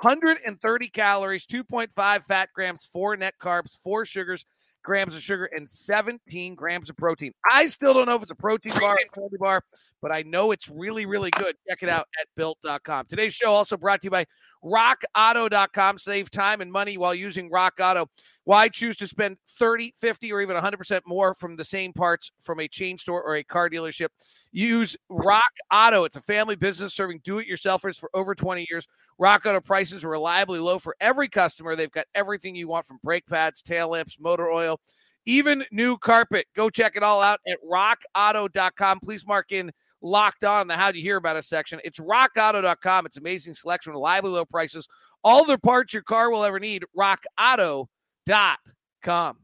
130 0.00 0.88
calories, 0.88 1.46
2.5 1.46 2.24
fat 2.24 2.48
grams, 2.54 2.84
four 2.84 3.16
net 3.16 3.34
carbs, 3.40 3.76
four 3.76 4.04
sugars, 4.04 4.46
grams 4.82 5.14
of 5.14 5.22
sugar, 5.22 5.44
and 5.54 5.68
17 5.68 6.54
grams 6.54 6.90
of 6.90 6.96
protein. 6.96 7.32
I 7.50 7.66
still 7.68 7.92
don't 7.92 8.08
know 8.08 8.16
if 8.16 8.22
it's 8.22 8.30
a 8.30 8.36
protein 8.36 8.72
bar 8.78 8.92
or 8.92 8.94
a 8.94 9.20
candy 9.20 9.36
bar, 9.38 9.62
but 10.00 10.12
I 10.12 10.22
know 10.22 10.52
it's 10.52 10.68
really, 10.68 11.06
really 11.06 11.30
good. 11.30 11.54
Check 11.68 11.82
it 11.82 11.88
out 11.88 12.08
at 12.18 12.26
built.com. 12.36 13.06
Today's 13.06 13.34
show 13.34 13.52
also 13.52 13.76
brought 13.76 14.00
to 14.00 14.06
you 14.06 14.10
by 14.10 14.24
rockauto.com. 14.64 15.98
Save 15.98 16.30
time 16.30 16.60
and 16.60 16.70
money 16.70 16.98
while 16.98 17.14
using 17.14 17.50
Rock 17.50 17.74
Auto. 17.80 18.08
Why 18.44 18.68
choose 18.68 18.96
to 18.96 19.06
spend 19.06 19.36
30, 19.58 19.94
50, 19.96 20.32
or 20.32 20.40
even 20.40 20.56
100% 20.56 21.00
more 21.06 21.34
from 21.34 21.56
the 21.56 21.64
same 21.64 21.92
parts 21.92 22.32
from 22.40 22.60
a 22.60 22.68
chain 22.68 22.98
store 22.98 23.22
or 23.22 23.36
a 23.36 23.44
car 23.44 23.70
dealership? 23.70 24.08
Use 24.52 24.96
Rock 25.08 25.52
Auto. 25.72 26.04
It's 26.04 26.16
a 26.16 26.20
family 26.20 26.56
business 26.56 26.94
serving 26.94 27.20
do 27.22 27.38
it 27.38 27.48
yourselfers 27.48 27.98
for 27.98 28.10
over 28.14 28.34
20 28.34 28.66
years. 28.70 28.86
Rock 29.20 29.44
Auto 29.44 29.60
prices 29.60 30.02
are 30.02 30.08
reliably 30.08 30.58
low 30.58 30.78
for 30.78 30.96
every 30.98 31.28
customer. 31.28 31.76
They've 31.76 31.90
got 31.90 32.06
everything 32.14 32.54
you 32.54 32.68
want 32.68 32.86
from 32.86 32.98
brake 33.04 33.26
pads, 33.26 33.60
tail 33.60 33.90
lamps, 33.90 34.16
motor 34.18 34.50
oil, 34.50 34.80
even 35.26 35.62
new 35.70 35.98
carpet. 35.98 36.46
Go 36.56 36.70
check 36.70 36.96
it 36.96 37.02
all 37.02 37.20
out 37.20 37.38
at 37.46 37.58
rockauto.com. 37.62 39.00
Please 39.00 39.26
mark 39.26 39.52
in 39.52 39.72
locked 40.00 40.42
on 40.42 40.68
the 40.68 40.74
how 40.74 40.90
do 40.90 40.96
you 40.96 41.04
hear 41.04 41.18
about 41.18 41.36
us 41.36 41.48
section. 41.48 41.80
It's 41.84 41.98
rockauto.com. 41.98 43.04
It's 43.04 43.18
amazing 43.18 43.52
selection, 43.52 43.92
reliably 43.92 44.30
low 44.30 44.46
prices, 44.46 44.88
all 45.22 45.44
the 45.44 45.58
parts 45.58 45.92
your 45.92 46.02
car 46.02 46.30
will 46.30 46.42
ever 46.42 46.58
need. 46.58 46.86
Rockauto.com. 46.98 49.36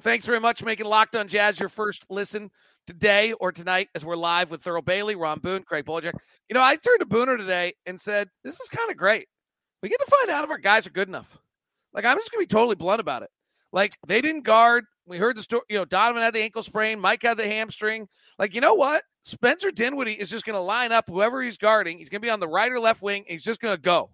Thanks 0.00 0.24
very 0.24 0.38
much 0.38 0.62
making 0.62 0.86
Locked 0.86 1.16
on 1.16 1.26
Jazz 1.26 1.58
your 1.58 1.68
first 1.68 2.06
listen 2.08 2.48
today 2.88 3.34
or 3.34 3.52
tonight 3.52 3.88
as 3.94 4.02
we're 4.02 4.16
live 4.16 4.50
with 4.50 4.64
Thurl 4.64 4.82
Bailey, 4.82 5.14
Ron 5.14 5.40
Boone, 5.40 5.62
Craig 5.62 5.84
Bolerjack. 5.84 6.14
You 6.48 6.54
know, 6.54 6.62
I 6.62 6.74
turned 6.74 7.00
to 7.00 7.06
Booner 7.06 7.36
today 7.36 7.74
and 7.84 8.00
said, 8.00 8.30
This 8.42 8.58
is 8.60 8.68
kind 8.70 8.90
of 8.90 8.96
great. 8.96 9.28
We 9.82 9.90
get 9.90 10.00
to 10.00 10.10
find 10.10 10.30
out 10.30 10.42
if 10.42 10.48
our 10.48 10.56
guys 10.56 10.86
are 10.86 10.90
good 10.90 11.06
enough. 11.06 11.38
Like, 11.92 12.06
I'm 12.06 12.16
just 12.16 12.32
going 12.32 12.42
to 12.42 12.48
be 12.48 12.50
totally 12.50 12.76
blunt 12.76 13.02
about 13.02 13.22
it. 13.22 13.28
Like, 13.74 13.98
they 14.06 14.22
didn't 14.22 14.44
guard. 14.44 14.86
We 15.06 15.18
heard 15.18 15.36
the 15.36 15.42
story. 15.42 15.64
You 15.68 15.76
know, 15.76 15.84
Donovan 15.84 16.22
had 16.22 16.32
the 16.32 16.40
ankle 16.40 16.62
sprain. 16.62 16.98
Mike 16.98 17.22
had 17.22 17.36
the 17.36 17.46
hamstring. 17.46 18.08
Like, 18.38 18.54
you 18.54 18.62
know 18.62 18.72
what? 18.72 19.02
Spencer 19.22 19.70
Dinwiddie 19.70 20.14
is 20.14 20.30
just 20.30 20.46
going 20.46 20.56
to 20.56 20.60
line 20.60 20.90
up 20.90 21.04
whoever 21.08 21.42
he's 21.42 21.58
guarding. 21.58 21.98
He's 21.98 22.08
going 22.08 22.22
to 22.22 22.26
be 22.26 22.30
on 22.30 22.40
the 22.40 22.48
right 22.48 22.72
or 22.72 22.80
left 22.80 23.02
wing. 23.02 23.24
He's 23.28 23.44
just 23.44 23.60
going 23.60 23.76
to 23.76 23.80
go. 23.80 24.10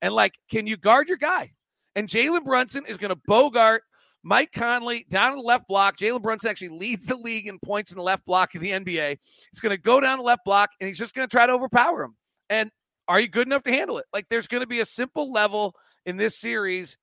And, 0.00 0.14
like, 0.14 0.38
can 0.48 0.68
you 0.68 0.76
guard 0.76 1.08
your 1.08 1.18
guy? 1.18 1.54
And 1.96 2.08
Jalen 2.08 2.44
Brunson 2.44 2.86
is 2.86 2.98
going 2.98 3.12
to 3.12 3.20
bogart 3.26 3.82
Mike 4.22 4.52
Conley 4.52 5.04
down 5.08 5.32
in 5.32 5.38
the 5.38 5.44
left 5.44 5.66
block. 5.66 5.96
Jalen 5.96 6.22
Brunson 6.22 6.50
actually 6.50 6.68
leads 6.68 7.06
the 7.06 7.16
league 7.16 7.46
in 7.46 7.58
points 7.58 7.90
in 7.90 7.96
the 7.96 8.02
left 8.02 8.24
block 8.24 8.54
of 8.54 8.60
the 8.60 8.70
NBA. 8.70 9.18
He's 9.50 9.60
going 9.60 9.74
to 9.74 9.80
go 9.80 10.00
down 10.00 10.18
the 10.18 10.24
left 10.24 10.44
block 10.44 10.70
and 10.80 10.86
he's 10.86 10.98
just 10.98 11.14
going 11.14 11.26
to 11.26 11.30
try 11.30 11.46
to 11.46 11.52
overpower 11.52 12.04
him. 12.04 12.16
And 12.48 12.70
are 13.08 13.18
you 13.18 13.28
good 13.28 13.46
enough 13.46 13.64
to 13.64 13.70
handle 13.72 13.98
it? 13.98 14.06
Like 14.12 14.28
there's 14.28 14.46
going 14.46 14.60
to 14.60 14.66
be 14.66 14.80
a 14.80 14.84
simple 14.84 15.32
level 15.32 15.74
in 16.06 16.16
this 16.16 16.38
series. 16.38 16.98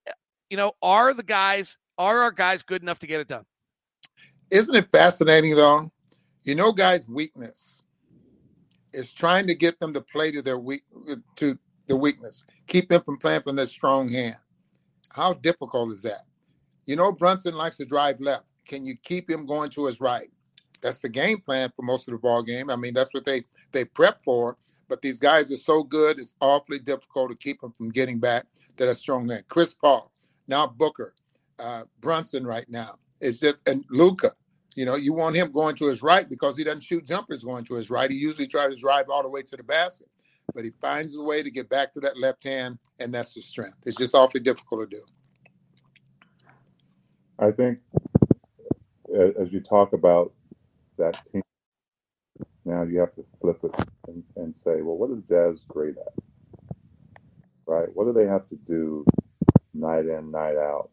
You 0.50 0.58
know, 0.58 0.72
are 0.82 1.14
the 1.14 1.24
guys, 1.24 1.78
are 1.98 2.22
our 2.22 2.32
guys 2.32 2.64
good 2.64 2.82
enough 2.82 3.00
to 3.00 3.08
get 3.08 3.20
it 3.20 3.28
done? 3.28 3.44
Isn't 4.50 4.76
it 4.76 4.90
fascinating 4.92 5.56
though? 5.56 5.92
You 6.44 6.56
know, 6.56 6.72
guys' 6.72 7.08
weakness 7.08 7.84
is 8.94 9.14
trying 9.14 9.46
to 9.48 9.56
get 9.56 9.80
them 9.80 9.94
to 9.94 10.02
play 10.02 10.32
to 10.32 10.42
their 10.42 10.58
weak 10.58 10.84
to 11.36 11.60
the 11.88 11.96
weakness, 11.96 12.44
keep 12.68 12.90
them 12.90 13.02
from 13.02 13.18
playing 13.18 13.42
from 13.42 13.56
their 13.56 13.66
strong 13.66 14.08
hand. 14.10 14.38
How 15.10 15.34
difficult 15.34 15.92
is 15.92 16.02
that? 16.04 16.22
You 16.90 16.96
know, 16.96 17.12
Brunson 17.12 17.54
likes 17.54 17.78
to 17.78 17.86
drive 17.86 18.20
left. 18.20 18.46
Can 18.66 18.84
you 18.84 18.98
keep 19.04 19.30
him 19.30 19.46
going 19.46 19.70
to 19.72 19.86
his 19.86 20.02
right? 20.02 20.28
That's 20.82 20.98
the 20.98 21.08
game 21.08 21.40
plan 21.40 21.72
for 21.76 21.84
most 21.84 22.08
of 22.08 22.14
the 22.14 22.18
ball 22.18 22.42
game. 22.42 22.72
I 22.72 22.76
mean, 22.78 22.96
that's 22.96 23.14
what 23.14 23.26
they 23.26 23.46
they 23.72 23.86
prep 23.86 24.24
for. 24.24 24.58
But 24.88 25.04
these 25.04 25.20
guys 25.20 25.52
are 25.52 25.58
so 25.58 25.84
good; 25.84 26.20
it's 26.20 26.34
awfully 26.42 26.80
difficult 26.80 27.30
to 27.30 27.38
keep 27.38 27.62
them 27.62 27.76
from 27.78 27.90
getting 27.90 28.18
back 28.18 28.48
to 28.78 28.88
that 28.88 28.98
strong 28.98 29.28
man. 29.28 29.44
Chris 29.50 29.72
Paul, 29.72 30.12
now 30.48 30.66
Booker, 30.66 31.14
uh, 31.60 31.84
Brunson, 32.02 32.44
right 32.44 32.68
now. 32.68 32.96
It's 33.22 33.40
just 33.40 33.58
and 33.68 33.86
Luka. 33.92 34.32
You 34.76 34.86
know, 34.86 34.96
you 34.96 35.14
want 35.14 35.36
him 35.36 35.52
going 35.52 35.76
to 35.76 35.90
his 35.90 36.02
right 36.02 36.28
because 36.28 36.58
he 36.58 36.64
doesn't 36.64 36.82
shoot 36.82 37.06
jumpers 37.06 37.44
going 37.44 37.66
to 37.66 37.76
his 37.76 37.92
right. 37.92 38.10
He 38.10 38.18
usually 38.18 38.48
tries 38.48 38.74
to 38.74 38.82
drive 38.82 39.12
all 39.12 39.22
the 39.22 39.30
way 39.30 39.44
to 39.44 39.56
the 39.56 39.62
basket, 39.62 40.10
but 40.56 40.64
he 40.64 40.72
finds 40.82 41.16
a 41.16 41.22
way 41.22 41.44
to 41.44 41.52
get 41.52 41.70
back 41.70 41.94
to 41.94 42.00
that 42.00 42.18
left 42.18 42.44
hand, 42.44 42.80
and 43.00 43.14
that's 43.14 43.36
the 43.36 43.42
strength. 43.42 43.78
It's 43.86 43.96
just 43.96 44.16
awfully 44.16 44.42
difficult 44.42 44.90
to 44.90 44.98
do. 44.98 45.04
I 47.40 47.52
think 47.52 47.80
as 49.40 49.52
you 49.52 49.62
talk 49.62 49.94
about 49.94 50.34
that 50.98 51.20
team, 51.32 51.42
now 52.66 52.84
you 52.84 53.00
have 53.00 53.16
to 53.16 53.26
flip 53.42 53.60
it 53.64 53.72
and, 54.08 54.24
and 54.36 54.56
say, 54.56 54.82
well, 54.82 54.98
what 54.98 55.12
is 55.12 55.24
Jazz 55.30 55.64
great 55.68 55.96
at? 55.98 56.24
Right? 57.66 57.90
What 57.94 58.06
do 58.06 58.14
they 58.14 58.28
have 58.28 58.48
to 58.50 58.56
do 58.68 59.06
night 59.74 60.06
in, 60.06 60.32
night 60.32 60.58
out? 60.58 60.90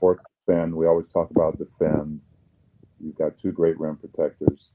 Fourth 0.00 0.20
defend. 0.46 0.74
We 0.74 0.86
always 0.86 1.06
talk 1.12 1.30
about 1.30 1.58
defend. 1.58 2.20
You've 3.00 3.18
got 3.18 3.38
two 3.40 3.52
great 3.52 3.78
rim 3.78 3.96
protectors 3.96 4.70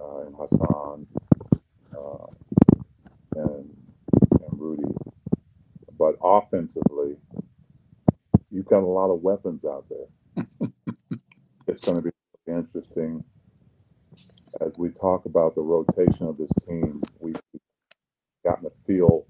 uh, 0.00 0.26
in 0.26 0.34
Hassan 0.34 1.06
uh, 1.96 2.26
and, 3.36 3.76
and 4.30 4.60
Rudy. 4.60 4.94
But 5.98 6.16
offensively, 6.22 7.16
you've 8.52 8.66
got 8.66 8.82
a 8.82 8.86
lot 8.86 9.10
of 9.10 9.22
weapons 9.22 9.64
out 9.64 9.86
there. 9.88 10.46
it's 11.66 11.80
going 11.80 11.96
to 11.96 12.02
be 12.02 12.10
interesting 12.46 13.24
as 14.60 14.72
we 14.76 14.90
talk 14.90 15.24
about 15.24 15.54
the 15.54 15.60
rotation 15.62 16.26
of 16.26 16.36
this 16.36 16.50
team. 16.68 17.02
We've 17.18 17.40
gotten 18.44 18.66
a 18.66 18.86
feel 18.86 19.26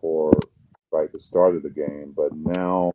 for 0.00 0.32
right 0.92 1.10
the 1.12 1.18
start 1.18 1.54
of 1.56 1.62
the 1.62 1.70
game, 1.70 2.12
but 2.16 2.32
now 2.34 2.92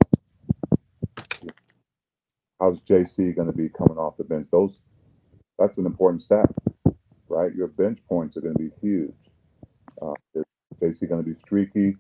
how's 2.60 2.80
JC 2.82 3.36
going 3.36 3.48
to 3.48 3.58
be 3.58 3.70
coming 3.70 3.98
off 3.98 4.18
the 4.18 4.24
bench? 4.24 4.48
Those 4.52 4.74
that's 5.58 5.78
an 5.78 5.86
important 5.86 6.24
stat, 6.24 6.50
right? 7.30 7.54
Your 7.54 7.68
bench 7.68 8.00
points 8.10 8.36
are 8.36 8.42
going 8.42 8.56
to 8.56 8.60
be 8.60 8.72
huge. 8.82 9.14
Uh, 10.02 10.14
is 10.36 10.44
JC 10.82 11.08
going 11.08 11.24
to 11.24 11.30
be 11.30 11.40
streaky? 11.46 11.96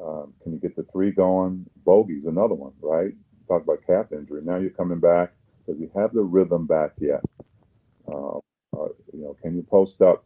Um, 0.00 0.32
can 0.42 0.52
you 0.52 0.58
get 0.58 0.76
the 0.76 0.84
three 0.92 1.10
going? 1.10 1.66
Bogey's 1.84 2.26
another 2.26 2.54
one, 2.54 2.72
right? 2.80 3.12
Talk 3.48 3.62
about 3.62 3.86
calf 3.86 4.06
injury. 4.12 4.42
Now 4.44 4.56
you're 4.56 4.70
coming 4.70 5.00
back. 5.00 5.32
Does 5.66 5.78
he 5.78 5.88
have 5.96 6.12
the 6.12 6.22
rhythm 6.22 6.66
back 6.66 6.92
yet? 6.98 7.20
Uh, 8.06 8.38
uh, 8.38 8.88
you 9.12 9.22
know, 9.22 9.36
can 9.42 9.56
you 9.56 9.62
post 9.62 10.00
up 10.00 10.24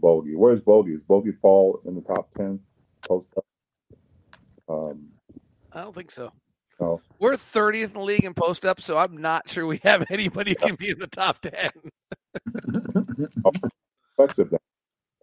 Bogey? 0.00 0.34
Where's 0.34 0.60
Bogey? 0.60 0.92
Is 0.92 1.02
Bogey 1.06 1.32
fall 1.40 1.80
in 1.86 1.94
the 1.94 2.00
top 2.02 2.30
ten 2.36 2.60
post 3.06 3.28
up? 3.36 3.44
Um, 4.68 5.08
I 5.72 5.82
don't 5.82 5.94
think 5.94 6.10
so. 6.10 6.32
No. 6.80 7.00
We're 7.18 7.34
30th 7.34 7.84
in 7.84 7.92
the 7.92 8.00
league 8.00 8.24
in 8.24 8.32
post 8.32 8.64
up, 8.64 8.80
so 8.80 8.96
I'm 8.96 9.18
not 9.18 9.48
sure 9.50 9.66
we 9.66 9.80
have 9.84 10.04
anybody 10.10 10.56
who 10.58 10.68
can 10.68 10.76
be 10.76 10.88
in 10.88 10.98
the 10.98 11.06
top 11.06 11.40
10. 11.40 11.70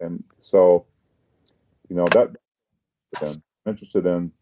and 0.00 0.22
so, 0.40 0.86
you 1.88 1.96
know, 1.96 2.06
that 2.12 2.36
I'm 3.20 3.42
interested 3.68 4.06
in 4.06 4.32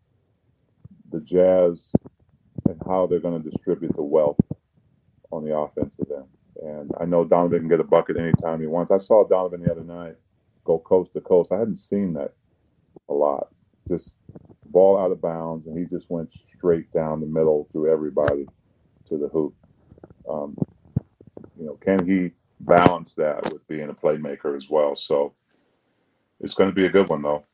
the 1.11 1.21
Jazz 1.21 1.93
and 2.69 2.81
how 2.87 3.07
they're 3.07 3.21
going 3.21 3.43
to 3.43 3.51
distribute 3.51 3.95
the 3.95 4.03
wealth 4.03 4.41
on 5.31 5.45
the 5.45 5.57
offensive 5.57 6.07
end. 6.11 6.29
And 6.63 6.93
I 7.01 7.05
know 7.05 7.25
Donovan 7.25 7.61
can 7.61 7.69
get 7.69 7.81
a 7.81 7.85
bucket 7.85 8.17
anytime 8.17 8.61
he 8.61 8.67
wants. 8.67 8.91
I 8.91 8.99
saw 8.99 9.27
Donovan 9.27 9.63
the 9.63 9.71
other 9.71 9.85
night 9.85 10.17
go 10.65 10.79
coast 10.79 11.13
to 11.13 11.21
coast. 11.21 11.53
I 11.53 11.59
hadn't 11.59 11.77
seen 11.77 12.15
that 12.15 12.35
a 13.09 13.13
lot. 13.13 13.49
Just 13.89 14.17
ball 14.67 14.99
out 14.99 15.13
of 15.13 15.21
bounds, 15.23 15.67
and 15.67 15.79
he 15.79 15.85
just 15.85 16.11
went 16.11 16.31
straight 16.57 16.93
down 16.93 17.21
the 17.21 17.27
middle 17.27 17.69
through 17.71 17.93
everybody 17.93 18.47
to 19.09 19.17
the 19.17 19.29
hoop. 19.29 19.55
Um, 20.29 20.57
you 21.59 21.67
know, 21.67 21.75
can 21.75 22.07
he 22.07 22.33
balance 22.61 23.15
that 23.15 23.53
with 23.53 23.67
being 23.69 23.89
a 23.91 23.95
playmaker 23.95 24.57
as 24.57 24.69
well? 24.69 24.97
So 24.97 25.35
it's 26.41 26.55
going 26.55 26.71
to 26.71 26.75
be 26.75 26.87
a 26.87 26.91
good 26.91 27.09
one, 27.09 27.23
though. 27.23 27.45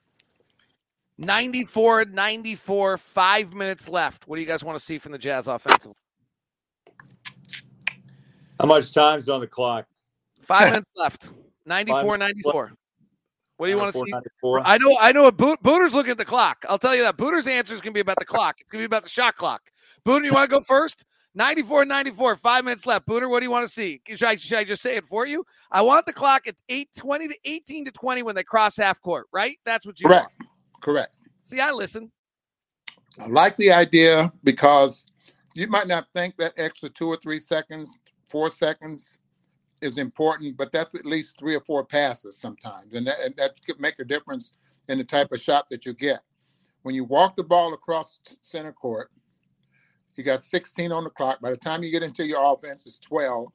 94 1.18 2.06
94, 2.06 2.98
five 2.98 3.52
minutes 3.54 3.88
left. 3.88 4.26
What 4.26 4.36
do 4.36 4.42
you 4.42 4.48
guys 4.48 4.64
want 4.64 4.78
to 4.78 4.84
see 4.84 4.98
from 4.98 5.12
the 5.12 5.18
Jazz 5.18 5.48
offensive? 5.48 5.92
How 8.58 8.66
much 8.66 8.92
time's 8.92 9.28
on 9.28 9.40
the 9.40 9.46
clock? 9.46 9.86
Five 10.42 10.70
minutes 10.70 10.90
left. 10.96 11.30
94 11.66 12.18
94. 12.18 12.72
What 13.56 13.66
do 13.66 13.72
you 13.72 13.78
want 13.78 13.92
to 13.92 14.00
see? 14.00 14.12
I 14.64 14.78
know, 14.78 14.96
I 15.00 15.12
know. 15.12 15.30
Bo- 15.30 15.56
Booter's 15.62 15.94
looking 15.94 16.10
at 16.10 16.18
the 16.18 16.24
clock. 16.24 16.64
I'll 16.68 16.78
tell 16.78 16.96
you 16.96 17.02
that. 17.04 17.16
Booter's 17.16 17.46
answer 17.46 17.74
is 17.74 17.80
going 17.80 17.92
to 17.92 17.96
be 17.96 18.00
about 18.00 18.18
the 18.18 18.24
clock. 18.24 18.56
It's 18.60 18.68
going 18.68 18.82
to 18.82 18.88
be 18.88 18.92
about 18.92 19.04
the 19.04 19.08
shot 19.08 19.36
clock. 19.36 19.62
Booter, 20.04 20.24
you 20.24 20.32
want 20.32 20.50
to 20.50 20.56
go 20.56 20.62
first? 20.62 21.04
94 21.34 21.84
94, 21.86 22.36
five 22.36 22.64
minutes 22.64 22.86
left. 22.86 23.06
Booter, 23.06 23.28
what 23.28 23.40
do 23.40 23.46
you 23.46 23.50
want 23.50 23.66
to 23.66 23.72
see? 23.72 24.00
Should 24.08 24.24
I, 24.24 24.34
should 24.34 24.58
I 24.58 24.64
just 24.64 24.82
say 24.82 24.96
it 24.96 25.04
for 25.04 25.26
you? 25.26 25.44
I 25.70 25.80
want 25.80 26.06
the 26.06 26.12
clock 26.12 26.46
at 26.46 26.56
8 26.68 26.88
20 26.96 27.28
to 27.28 27.34
18 27.44 27.84
to 27.86 27.90
20 27.92 28.22
when 28.22 28.34
they 28.34 28.42
cross 28.42 28.76
half 28.76 29.00
court, 29.00 29.26
right? 29.32 29.56
That's 29.64 29.86
what 29.86 30.00
you 30.00 30.08
Correct. 30.08 30.28
want. 30.40 30.50
Correct. 30.82 31.16
See, 31.44 31.60
I 31.60 31.70
listen. 31.70 32.10
I 33.18 33.26
like 33.28 33.56
the 33.56 33.72
idea 33.72 34.32
because 34.44 35.06
you 35.54 35.68
might 35.68 35.86
not 35.86 36.08
think 36.14 36.36
that 36.38 36.52
extra 36.56 36.88
two 36.88 37.08
or 37.08 37.16
three 37.16 37.38
seconds, 37.38 37.96
four 38.30 38.50
seconds 38.50 39.18
is 39.80 39.98
important, 39.98 40.56
but 40.56 40.72
that's 40.72 40.94
at 40.94 41.06
least 41.06 41.38
three 41.38 41.54
or 41.54 41.60
four 41.60 41.84
passes 41.84 42.36
sometimes, 42.38 42.94
and 42.94 43.06
that, 43.06 43.16
and 43.24 43.34
that 43.36 43.52
could 43.64 43.80
make 43.80 43.98
a 43.98 44.04
difference 44.04 44.52
in 44.88 44.98
the 44.98 45.04
type 45.04 45.30
of 45.32 45.40
shot 45.40 45.68
that 45.70 45.86
you 45.86 45.92
get. 45.92 46.20
When 46.82 46.94
you 46.94 47.04
walk 47.04 47.36
the 47.36 47.44
ball 47.44 47.74
across 47.74 48.20
center 48.40 48.72
court, 48.72 49.10
you 50.16 50.24
got 50.24 50.42
16 50.42 50.90
on 50.92 51.04
the 51.04 51.10
clock. 51.10 51.40
By 51.40 51.50
the 51.50 51.56
time 51.56 51.82
you 51.82 51.90
get 51.90 52.02
into 52.02 52.26
your 52.26 52.52
offense, 52.52 52.86
it's 52.86 52.98
12. 52.98 53.48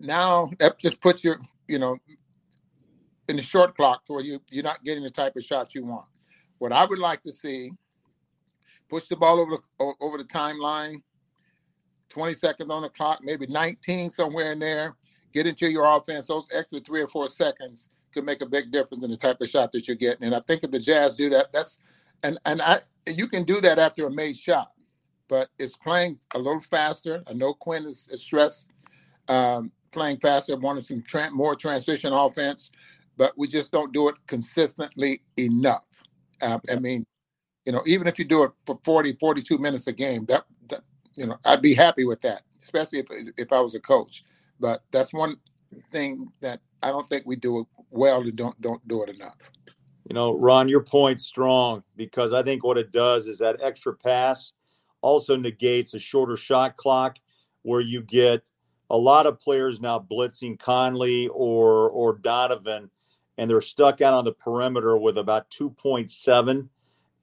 Now 0.00 0.50
that 0.58 0.78
just 0.78 1.00
puts 1.00 1.22
your, 1.22 1.38
you 1.68 1.78
know, 1.78 1.96
in 3.32 3.36
the 3.38 3.42
short 3.42 3.74
clock 3.74 4.02
where 4.08 4.20
you 4.20 4.40
you're 4.50 4.62
not 4.62 4.84
getting 4.84 5.02
the 5.02 5.10
type 5.10 5.34
of 5.36 5.42
shot 5.42 5.74
you 5.74 5.84
want. 5.84 6.04
What 6.58 6.70
I 6.72 6.84
would 6.84 6.98
like 6.98 7.22
to 7.22 7.32
see, 7.32 7.70
push 8.88 9.08
the 9.08 9.16
ball 9.16 9.40
over 9.40 9.56
the 9.56 9.94
over 10.00 10.18
the 10.18 10.24
timeline, 10.24 11.02
20 12.10 12.34
seconds 12.34 12.70
on 12.70 12.82
the 12.82 12.90
clock, 12.90 13.20
maybe 13.22 13.46
19 13.46 14.10
somewhere 14.10 14.52
in 14.52 14.58
there. 14.58 14.96
Get 15.32 15.46
into 15.46 15.70
your 15.70 15.86
offense. 15.86 16.26
Those 16.26 16.46
extra 16.54 16.80
three 16.80 17.00
or 17.00 17.08
four 17.08 17.26
seconds 17.28 17.88
could 18.12 18.26
make 18.26 18.42
a 18.42 18.46
big 18.46 18.70
difference 18.70 19.02
in 19.02 19.10
the 19.10 19.16
type 19.16 19.40
of 19.40 19.48
shot 19.48 19.72
that 19.72 19.88
you're 19.88 19.96
getting. 19.96 20.24
And 20.24 20.34
I 20.34 20.40
think 20.46 20.62
if 20.62 20.70
the 20.70 20.78
Jazz 20.78 21.16
do 21.16 21.30
that, 21.30 21.52
that's 21.54 21.78
and 22.22 22.38
and 22.44 22.60
I 22.60 22.80
you 23.06 23.26
can 23.26 23.44
do 23.44 23.62
that 23.62 23.78
after 23.78 24.06
a 24.06 24.10
made 24.10 24.36
shot, 24.36 24.72
but 25.28 25.48
it's 25.58 25.76
playing 25.78 26.18
a 26.34 26.38
little 26.38 26.60
faster. 26.60 27.22
I 27.26 27.32
know 27.32 27.54
Quinn 27.54 27.86
is, 27.86 28.08
is 28.12 28.20
stressed, 28.20 28.68
um, 29.28 29.72
playing 29.90 30.18
faster, 30.18 30.54
wanting 30.56 30.82
some 30.82 31.02
tra- 31.02 31.30
more 31.30 31.54
transition 31.54 32.12
offense, 32.12 32.70
but 33.16 33.32
we 33.36 33.48
just 33.48 33.72
don't 33.72 33.92
do 33.92 34.08
it 34.08 34.16
consistently 34.26 35.22
enough. 35.36 35.84
Uh, 36.40 36.58
I 36.70 36.76
mean, 36.76 37.06
you 37.64 37.72
know, 37.72 37.82
even 37.86 38.06
if 38.06 38.18
you 38.18 38.24
do 38.24 38.42
it 38.42 38.52
for 38.66 38.78
40, 38.84 39.12
42 39.20 39.58
minutes 39.58 39.86
a 39.86 39.92
game, 39.92 40.24
that, 40.26 40.44
that 40.70 40.82
you 41.14 41.26
know, 41.26 41.36
I'd 41.46 41.62
be 41.62 41.74
happy 41.74 42.04
with 42.04 42.20
that, 42.20 42.42
especially 42.60 43.00
if 43.00 43.28
if 43.36 43.52
I 43.52 43.60
was 43.60 43.74
a 43.74 43.80
coach. 43.80 44.24
But 44.58 44.82
that's 44.90 45.12
one 45.12 45.36
thing 45.92 46.28
that 46.40 46.60
I 46.82 46.90
don't 46.90 47.08
think 47.08 47.24
we 47.26 47.36
do 47.36 47.60
it 47.60 47.66
well 47.90 48.22
and 48.22 48.36
don't 48.36 48.60
don't 48.60 48.86
do 48.88 49.02
it 49.02 49.10
enough. 49.10 49.36
You 50.08 50.14
know, 50.14 50.36
Ron, 50.36 50.68
your 50.68 50.82
point's 50.82 51.24
strong 51.24 51.84
because 51.96 52.32
I 52.32 52.42
think 52.42 52.64
what 52.64 52.78
it 52.78 52.90
does 52.90 53.26
is 53.26 53.38
that 53.38 53.62
extra 53.62 53.94
pass 53.94 54.52
also 55.00 55.36
negates 55.36 55.94
a 55.94 55.98
shorter 55.98 56.36
shot 56.36 56.76
clock 56.76 57.18
where 57.62 57.80
you 57.80 58.02
get 58.02 58.42
a 58.90 58.96
lot 58.96 59.26
of 59.26 59.38
players 59.38 59.80
now 59.80 59.98
blitzing 59.98 60.58
Conley 60.58 61.28
or 61.28 61.88
or 61.90 62.18
Donovan 62.18 62.90
and 63.38 63.50
they're 63.50 63.60
stuck 63.60 64.00
out 64.00 64.14
on 64.14 64.24
the 64.24 64.32
perimeter 64.32 64.96
with 64.96 65.18
about 65.18 65.50
2.7 65.50 66.68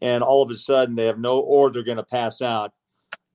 and 0.01 0.23
all 0.23 0.41
of 0.41 0.49
a 0.49 0.55
sudden 0.55 0.95
they 0.95 1.05
have 1.05 1.19
no 1.19 1.39
or 1.39 1.69
they're 1.69 1.83
going 1.83 1.97
to 1.97 2.03
pass 2.03 2.41
out 2.41 2.73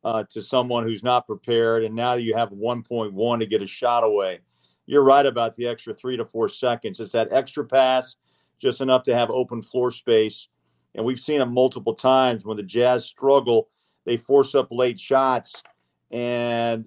uh, 0.05 0.25
to 0.31 0.43
someone 0.43 0.85
who's 0.85 1.03
not 1.03 1.27
prepared, 1.27 1.83
and 1.83 1.95
now 1.95 2.14
you 2.14 2.35
have 2.35 2.51
1.1 2.51 3.39
to 3.39 3.47
get 3.47 3.62
a 3.62 3.66
shot 3.66 4.05
away. 4.05 4.41
You're 4.87 5.05
right 5.05 5.25
about 5.25 5.57
the 5.57 5.66
extra 5.66 5.95
three 5.95 6.16
to 6.18 6.27
four 6.27 6.49
seconds. 6.51 7.01
It's 7.01 7.12
that 7.12 7.29
extra 7.33 7.64
pass, 7.64 8.16
just 8.59 8.83
enough 8.83 9.03
to 9.05 9.14
have 9.14 9.31
open 9.31 9.62
floor 9.62 9.91
space. 9.91 10.49
And 10.95 11.05
we've 11.05 11.18
seen 11.18 11.41
it 11.41 11.47
multiple 11.47 11.95
times 11.95 12.45
when 12.45 12.59
the 12.59 12.62
Jazz 12.62 13.07
struggle, 13.07 13.70
they 14.05 14.18
force 14.18 14.55
up 14.55 14.68
late 14.70 15.01
shots 15.01 15.62
and 16.11 16.87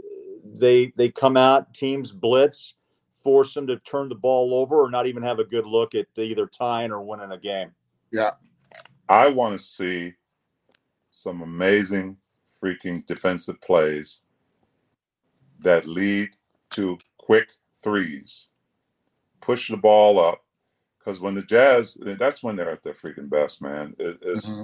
they 0.55 0.93
they 0.95 1.09
come 1.09 1.35
out, 1.35 1.73
teams 1.73 2.11
blitz, 2.11 2.75
force 3.23 3.53
them 3.53 3.67
to 3.67 3.77
turn 3.79 4.09
the 4.09 4.15
ball 4.15 4.53
over 4.53 4.81
or 4.81 4.89
not 4.89 5.07
even 5.07 5.23
have 5.23 5.39
a 5.39 5.43
good 5.43 5.65
look 5.65 5.95
at 5.95 6.07
either 6.17 6.47
tying 6.47 6.91
or 6.91 7.01
winning 7.01 7.31
a 7.31 7.37
game. 7.37 7.71
Yeah. 8.11 8.31
I 9.09 9.27
want 9.27 9.59
to 9.59 9.65
see 9.65 10.13
some 11.11 11.41
amazing 11.41 12.17
freaking 12.61 13.05
defensive 13.07 13.59
plays 13.61 14.21
that 15.59 15.87
lead 15.87 16.29
to 16.71 16.97
quick 17.17 17.47
threes. 17.83 18.47
Push 19.41 19.69
the 19.69 19.77
ball 19.77 20.19
up. 20.19 20.43
Because 20.99 21.21
when 21.21 21.35
the 21.35 21.43
Jazz, 21.43 21.97
that's 22.19 22.43
when 22.43 22.57
they're 22.57 22.69
at 22.69 22.83
their 22.83 22.93
freaking 22.93 23.29
best, 23.29 23.61
man. 23.61 23.95
Is 23.97 24.45
mm-hmm. 24.45 24.61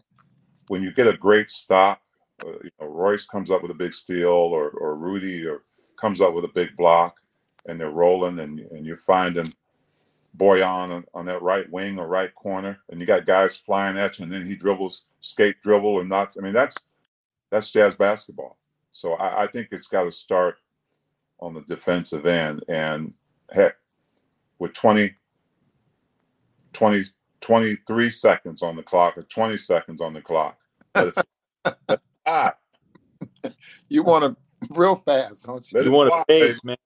when 0.68 0.84
you 0.84 0.92
get 0.92 1.08
a 1.08 1.16
great 1.16 1.50
stop 1.50 2.02
uh, 2.44 2.52
you 2.64 2.72
know, 2.80 2.88
Royce 2.88 3.26
comes 3.26 3.52
up 3.52 3.62
with 3.62 3.72
a 3.72 3.76
big 3.76 3.94
steal 3.94 4.30
or 4.30 4.70
or 4.72 4.96
Rudy 4.96 5.46
or 5.46 5.64
comes 6.00 6.22
up 6.22 6.34
with 6.34 6.46
a 6.46 6.50
big 6.50 6.76
block, 6.76 7.16
and 7.66 7.80
they're 7.80 7.90
rolling, 7.90 8.40
and 8.40 8.60
and 8.60 8.86
you're 8.86 8.98
finding 8.98 9.54
Bojan 10.38 10.92
on, 10.92 11.06
on 11.14 11.26
that 11.26 11.42
right 11.42 11.70
wing 11.72 12.00
or 12.00 12.08
right 12.08 12.34
corner, 12.34 12.80
and 12.90 13.00
you 13.00 13.06
got 13.06 13.26
guys 13.26 13.58
flying 13.58 13.98
at 13.98 14.18
you, 14.18 14.24
and 14.24 14.32
then 14.32 14.46
he 14.46 14.56
dribbles, 14.56 15.06
skate 15.22 15.62
dribble, 15.64 16.00
and 16.00 16.10
not. 16.10 16.36
I 16.38 16.42
mean, 16.42 16.54
that's 16.54 16.86
that's 17.50 17.72
jazz 17.72 17.96
basketball. 17.96 18.58
So 18.92 19.14
I, 19.14 19.44
I 19.44 19.48
think 19.48 19.70
it's 19.72 19.88
got 19.88 20.04
to 20.04 20.12
start 20.12 20.58
on 21.40 21.54
the 21.54 21.62
defensive 21.62 22.26
end, 22.26 22.64
and 22.68 23.14
heck, 23.52 23.76
with 24.60 24.74
20, 24.74 25.14
20, 26.74 27.06
23 27.42 28.10
seconds 28.10 28.64
on 28.64 28.76
the 28.76 28.84
clock 28.84 29.18
or 29.18 29.24
20 29.24 29.58
seconds 29.58 30.02
on 30.02 30.14
the 30.14 30.22
clock. 30.22 30.58
ah. 32.26 32.54
you 33.90 34.04
want 34.04 34.24
to 34.24 34.36
real 34.72 34.96
fast, 34.96 35.46
don't 35.46 35.70
you? 35.72 35.82
You 35.82 35.92
want 35.92 36.12
to 36.12 36.26
pace, 36.28 36.64
man. 36.64 36.78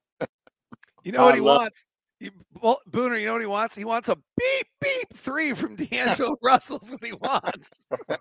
You 1.08 1.14
know 1.14 1.24
what 1.24 1.36
he 1.36 1.42
wants? 1.42 1.88
You, 2.20 2.32
well, 2.62 2.82
Booner, 2.92 3.18
you 3.18 3.28
know 3.28 3.32
what 3.32 3.42
he 3.42 3.48
wants? 3.48 3.76
He 3.76 3.86
wants 3.86 4.10
a 4.10 4.18
beep 4.18 4.68
beep 4.82 5.14
three 5.14 5.54
from 5.54 5.78
D'Angelo 5.78 6.36
Russell's 6.44 6.92
what 6.92 7.02
he 7.02 7.14
wants. 7.14 7.86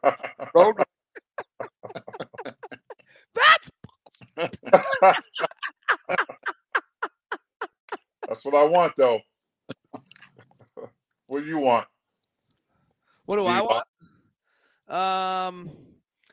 That's 3.34 3.72
That's 4.36 4.56
what 8.44 8.54
I 8.54 8.62
want, 8.62 8.92
though. 8.96 9.18
what 11.26 11.40
do 11.40 11.46
you 11.46 11.58
want? 11.58 11.88
What 13.24 13.34
do, 13.34 13.42
do 13.42 13.48
I 13.48 13.62
want? 13.62 13.84
want? 14.88 14.96
Um, 14.96 15.70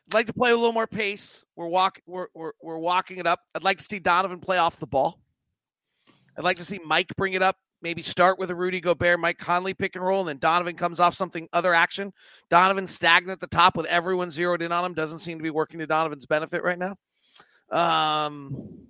I'd 0.08 0.14
like 0.14 0.28
to 0.28 0.34
play 0.34 0.52
a 0.52 0.56
little 0.56 0.72
more 0.72 0.86
pace. 0.86 1.44
We're 1.56 1.66
walking. 1.66 2.04
We're, 2.06 2.28
we're 2.36 2.52
we're 2.62 2.78
walking 2.78 3.18
it 3.18 3.26
up. 3.26 3.40
I'd 3.56 3.64
like 3.64 3.80
to 3.80 3.84
see 3.84 3.98
Donovan 3.98 4.40
play 4.40 4.60
off 4.60 4.78
the 4.78 4.86
ball. 4.86 5.23
I'd 6.38 6.44
like 6.44 6.58
to 6.58 6.66
see 6.66 6.80
Mike 6.86 7.12
bring 7.16 7.34
it 7.34 7.42
up. 7.42 7.58
Maybe 7.82 8.02
start 8.02 8.40
with 8.40 8.50
a 8.50 8.56
Rudy 8.56 8.80
Gobert, 8.80 9.20
Mike 9.20 9.38
Conley 9.38 9.74
pick 9.74 9.96
and 9.96 10.06
roll, 10.06 10.22
and 10.22 10.30
then 10.30 10.38
Donovan 10.38 10.76
comes 10.76 11.02
off 11.02 11.14
something 11.14 11.50
other 11.52 11.74
action. 11.74 12.14
Donovan 12.50 12.88
stagnant 12.88 13.38
at 13.38 13.42
the 13.42 13.56
top 13.56 13.76
with 13.76 13.86
everyone 13.88 14.32
zeroed 14.32 14.62
in 14.62 14.72
on 14.72 14.86
him. 14.86 14.94
Doesn't 14.94 15.20
seem 15.20 15.38
to 15.38 15.44
be 15.44 15.50
working 15.50 15.80
to 15.80 15.88
Donovan's 15.88 16.26
benefit 16.26 16.64
right 16.64 16.80
now. 16.80 16.96
Um, 17.70 18.88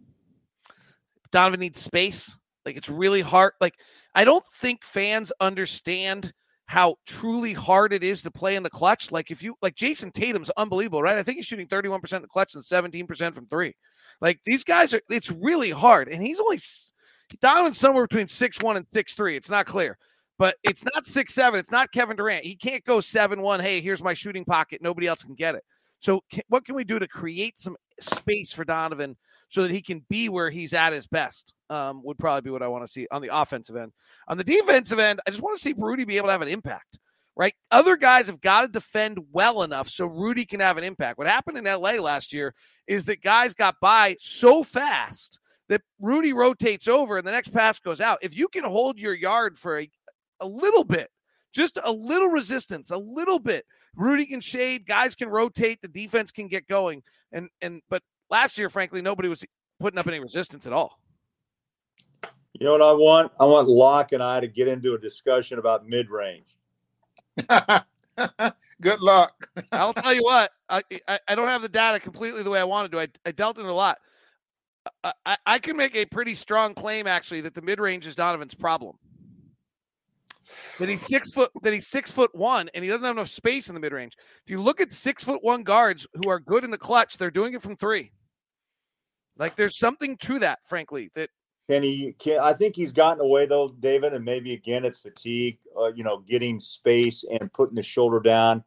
Donovan 1.32 1.60
needs 1.60 1.82
space. 1.82 2.38
Like 2.66 2.78
it's 2.78 2.89
really 2.89 3.22
hard. 3.22 3.54
Like 3.60 3.76
I 4.14 4.26
don't 4.26 4.46
think 4.46 4.86
fans 4.86 5.34
understand 5.41 6.34
how 6.66 6.96
truly 7.06 7.54
hard 7.54 7.94
it 7.94 8.04
is 8.04 8.22
to 8.22 8.32
play 8.32 8.56
in 8.56 8.64
the 8.64 8.70
clutch. 8.70 9.12
Like 9.12 9.32
if 9.32 9.44
you 9.44 9.56
like 9.62 9.76
Jayson 9.76 10.12
Tatum's 10.12 10.50
unbelievable, 10.52 11.02
right? 11.02 11.18
I 11.18 11.24
think 11.24 11.38
he's 11.38 11.46
shooting 11.46 11.68
31% 11.68 12.14
in 12.14 12.22
the 12.22 12.28
clutch 12.28 12.56
and 12.56 12.64
17% 12.64 13.34
from 13.34 13.48
three. 13.48 13.74
Like 14.22 14.41
these 14.46 14.64
guys 14.64 14.94
are 14.94 15.02
it's 15.10 15.32
really 15.32 15.72
hard. 15.72 16.08
And 16.08 16.24
he's 16.24 16.39
only 16.39 16.60
Donovan's 17.41 17.77
somewhere 17.77 18.07
between 18.07 18.27
six 18.27 18.61
one 18.61 18.77
and 18.77 18.86
six 18.89 19.13
three. 19.13 19.36
It's 19.36 19.49
not 19.49 19.65
clear. 19.65 19.97
But 20.39 20.55
it's 20.63 20.84
not 20.93 21.05
six 21.05 21.34
seven. 21.34 21.59
It's 21.59 21.71
not 21.71 21.91
Kevin 21.91 22.17
Durant. 22.17 22.45
He 22.45 22.55
can't 22.55 22.84
go 22.84 22.99
seven 22.99 23.41
one. 23.41 23.59
Hey, 23.59 23.81
here's 23.81 24.03
my 24.03 24.13
shooting 24.13 24.45
pocket. 24.45 24.81
Nobody 24.81 25.07
else 25.07 25.23
can 25.23 25.36
get 25.36 25.55
it. 25.55 25.63
So, 25.99 26.21
can, 26.29 26.41
what 26.49 26.65
can 26.65 26.75
we 26.75 26.84
do 26.84 26.99
to 26.99 27.07
create 27.07 27.57
some 27.57 27.77
space 27.99 28.51
for 28.51 28.65
Donovan 28.65 29.15
so 29.47 29.61
that 29.61 29.71
he 29.71 29.81
can 29.81 30.03
be 30.09 30.27
where 30.27 30.49
he's 30.49 30.73
at 30.73 30.91
his 30.91 31.07
best? 31.07 31.53
Um, 31.69 32.01
would 32.03 32.17
probably 32.17 32.41
be 32.41 32.49
what 32.49 32.63
I 32.63 32.67
want 32.67 32.84
to 32.84 32.91
see 32.91 33.07
on 33.11 33.21
the 33.21 33.29
offensive 33.34 33.75
end. 33.75 33.93
On 34.27 34.38
the 34.38 34.43
defensive 34.43 34.99
end, 34.99 35.21
I 35.25 35.29
just 35.29 35.41
want 35.41 35.55
to 35.55 35.61
see 35.61 35.73
Rudy 35.77 36.03
be 36.03 36.17
able 36.17 36.27
to 36.27 36.34
have 36.34 36.41
an 36.41 36.47
impact. 36.47 36.99
Right, 37.36 37.55
other 37.71 37.97
guys 37.97 38.27
have 38.27 38.41
got 38.41 38.61
to 38.61 38.67
defend 38.67 39.17
well 39.31 39.63
enough 39.63 39.89
so 39.89 40.05
Rudy 40.05 40.45
can 40.45 40.59
have 40.59 40.77
an 40.77 40.84
impact. 40.84 41.17
What 41.17 41.25
happened 41.25 41.57
in 41.57 41.63
LA 41.63 41.93
last 41.93 42.31
year 42.31 42.53
is 42.86 43.05
that 43.05 43.21
guys 43.21 43.55
got 43.55 43.79
by 43.81 44.17
so 44.19 44.61
fast 44.61 45.39
that 45.70 45.82
Rudy 45.99 46.34
rotates 46.34 46.88
over 46.88 47.18
and 47.18 47.28
the 47.28 47.32
next 47.32 47.49
pass 47.49 47.80
goes 47.80 48.01
out. 48.01 48.20
If 48.22 48.38
you 48.38 48.47
can 48.47 48.64
hold 48.64 48.99
your 48.99 49.14
yard 49.14 49.57
for 49.57 49.80
a, 49.80 49.89
a 50.39 50.47
little 50.47 50.84
bit, 50.84 51.09
just 51.53 51.78
a 51.84 51.91
little 51.91 52.30
resistance, 52.30 52.91
a 52.91 52.97
little 52.97 53.39
bit, 53.39 53.66
Rudy 53.95 54.26
can 54.26 54.41
shade, 54.41 54.86
guys 54.86 55.16
can 55.16 55.30
rotate, 55.30 55.82
the 55.82 55.88
defense 55.88 56.32
can 56.32 56.47
get 56.47 56.68
going. 56.68 57.03
And 57.32 57.49
and 57.61 57.82
but 57.89 58.01
last 58.30 58.57
year, 58.57 58.70
frankly, 58.70 59.01
nobody 59.01 59.30
was 59.30 59.43
putting 59.80 59.99
up 59.99 60.07
any 60.07 60.20
resistance 60.20 60.68
at 60.68 60.74
all. 60.74 60.99
You 62.53 62.66
know 62.66 62.74
what 62.74 62.82
I 62.82 62.93
want? 62.93 63.32
I 63.39 63.45
want 63.45 63.68
Locke 63.68 64.11
and 64.11 64.22
I 64.22 64.39
to 64.39 64.47
get 64.47 64.68
into 64.68 64.93
a 64.93 64.99
discussion 64.99 65.59
about 65.59 65.88
mid 65.88 66.09
range. 66.09 66.57
Good 68.82 69.01
luck. 69.01 69.49
I'll 69.72 69.93
tell 69.93 70.14
you 70.14 70.24
what, 70.24 70.51
I, 70.70 70.84
I, 71.07 71.20
I 71.30 71.36
don't 71.36 71.47
have 71.47 71.64
the 71.64 71.70
data 71.70 71.99
completely 71.99 72.43
the 72.43 72.49
way 72.49 72.59
I 72.59 72.64
wanted 72.64 72.91
to. 72.91 72.99
I, 72.99 73.07
I 73.26 73.32
dealt 73.32 73.57
in 73.57 73.66
a 73.66 73.74
lot. 73.74 73.97
I, 75.25 75.38
I 75.45 75.59
can 75.59 75.77
make 75.77 75.95
a 75.95 76.05
pretty 76.05 76.36
strong 76.36 76.73
claim 76.73 77.07
actually 77.07 77.41
that 77.41 77.53
the 77.53 77.61
mid 77.61 77.79
range 77.79 78.05
is 78.05 78.15
Donovan's 78.15 78.55
problem 78.55 78.97
that 80.79 80.89
he's 80.89 81.05
six 81.05 81.31
foot 81.31 81.49
that 81.61 81.73
he's 81.73 81.88
six 81.88 82.11
foot 82.11 82.34
one 82.34 82.69
and 82.73 82.84
he 82.84 82.89
doesn't 82.89 83.05
have 83.05 83.15
enough 83.15 83.27
space 83.27 83.69
in 83.69 83.75
the 83.75 83.81
mid 83.81 83.93
range. 83.93 84.13
If 84.45 84.51
you 84.51 84.61
look 84.61 84.81
at 84.81 84.93
six 84.93 85.23
foot 85.23 85.43
one 85.43 85.63
guards 85.63 86.07
who 86.13 86.29
are 86.29 86.39
good 86.39 86.63
in 86.63 86.71
the 86.71 86.77
clutch, 86.77 87.17
they're 87.17 87.31
doing 87.31 87.53
it 87.53 87.61
from 87.61 87.75
three. 87.75 88.11
Like 89.38 89.55
there's 89.55 89.77
something 89.77 90.17
to 90.17 90.39
that, 90.39 90.59
frankly. 90.65 91.09
That 91.15 91.29
can 91.69 91.84
he? 91.84 92.15
Can 92.19 92.39
I 92.39 92.53
think 92.53 92.75
he's 92.75 92.93
gotten 92.93 93.21
away 93.21 93.45
though, 93.45 93.69
David, 93.79 94.13
and 94.13 94.25
maybe 94.25 94.53
again 94.53 94.86
it's 94.86 94.99
fatigue. 94.99 95.57
Uh, 95.79 95.91
you 95.93 96.03
know, 96.03 96.19
getting 96.19 96.59
space 96.59 97.23
and 97.39 97.51
putting 97.53 97.75
the 97.75 97.84
shoulder 97.84 98.19
down, 98.19 98.63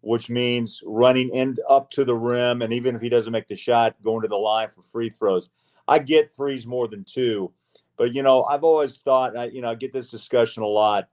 which 0.00 0.30
means 0.30 0.82
running 0.86 1.30
in 1.30 1.56
up 1.68 1.90
to 1.90 2.04
the 2.04 2.16
rim, 2.16 2.62
and 2.62 2.72
even 2.72 2.94
if 2.94 3.02
he 3.02 3.08
doesn't 3.08 3.32
make 3.32 3.48
the 3.48 3.56
shot, 3.56 3.96
going 4.02 4.22
to 4.22 4.28
the 4.28 4.36
line 4.36 4.68
for 4.74 4.82
free 4.82 5.10
throws. 5.10 5.48
I 5.86 5.98
get 5.98 6.34
threes 6.34 6.66
more 6.66 6.88
than 6.88 7.04
two, 7.04 7.52
but 7.96 8.14
you 8.14 8.22
know, 8.22 8.44
I've 8.44 8.64
always 8.64 8.98
thought, 8.98 9.36
I, 9.36 9.46
you 9.46 9.62
know, 9.62 9.70
I 9.70 9.74
get 9.74 9.92
this 9.92 10.10
discussion 10.10 10.62
a 10.62 10.66
lot 10.66 11.08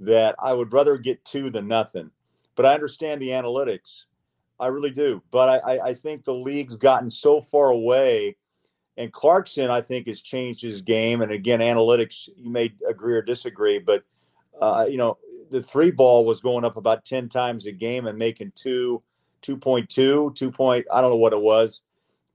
that 0.00 0.34
I 0.38 0.52
would 0.52 0.72
rather 0.72 0.96
get 0.96 1.24
two 1.24 1.50
than 1.50 1.68
nothing. 1.68 2.10
But 2.56 2.66
I 2.66 2.74
understand 2.74 3.22
the 3.22 3.28
analytics. 3.28 4.04
I 4.58 4.66
really 4.66 4.90
do. 4.90 5.22
But 5.30 5.62
I, 5.64 5.78
I 5.78 5.94
think 5.94 6.24
the 6.24 6.34
league's 6.34 6.76
gotten 6.76 7.10
so 7.10 7.40
far 7.40 7.70
away. 7.70 8.36
And 8.96 9.12
Clarkson, 9.12 9.70
I 9.70 9.80
think, 9.80 10.06
has 10.08 10.20
changed 10.20 10.62
his 10.62 10.82
game. 10.82 11.22
And 11.22 11.32
again, 11.32 11.60
analytics, 11.60 12.28
you 12.36 12.50
may 12.50 12.72
agree 12.88 13.14
or 13.14 13.22
disagree, 13.22 13.78
but, 13.78 14.04
uh, 14.60 14.86
you 14.90 14.98
know, 14.98 15.16
the 15.50 15.62
three 15.62 15.90
ball 15.90 16.24
was 16.24 16.40
going 16.40 16.64
up 16.64 16.76
about 16.76 17.04
10 17.04 17.28
times 17.28 17.66
a 17.66 17.72
game 17.72 18.06
and 18.06 18.18
making 18.18 18.52
two, 18.54 19.02
2.2, 19.42 20.34
2 20.34 20.50
point, 20.50 20.86
I 20.92 21.00
don't 21.00 21.10
know 21.10 21.16
what 21.16 21.32
it 21.32 21.40
was 21.40 21.82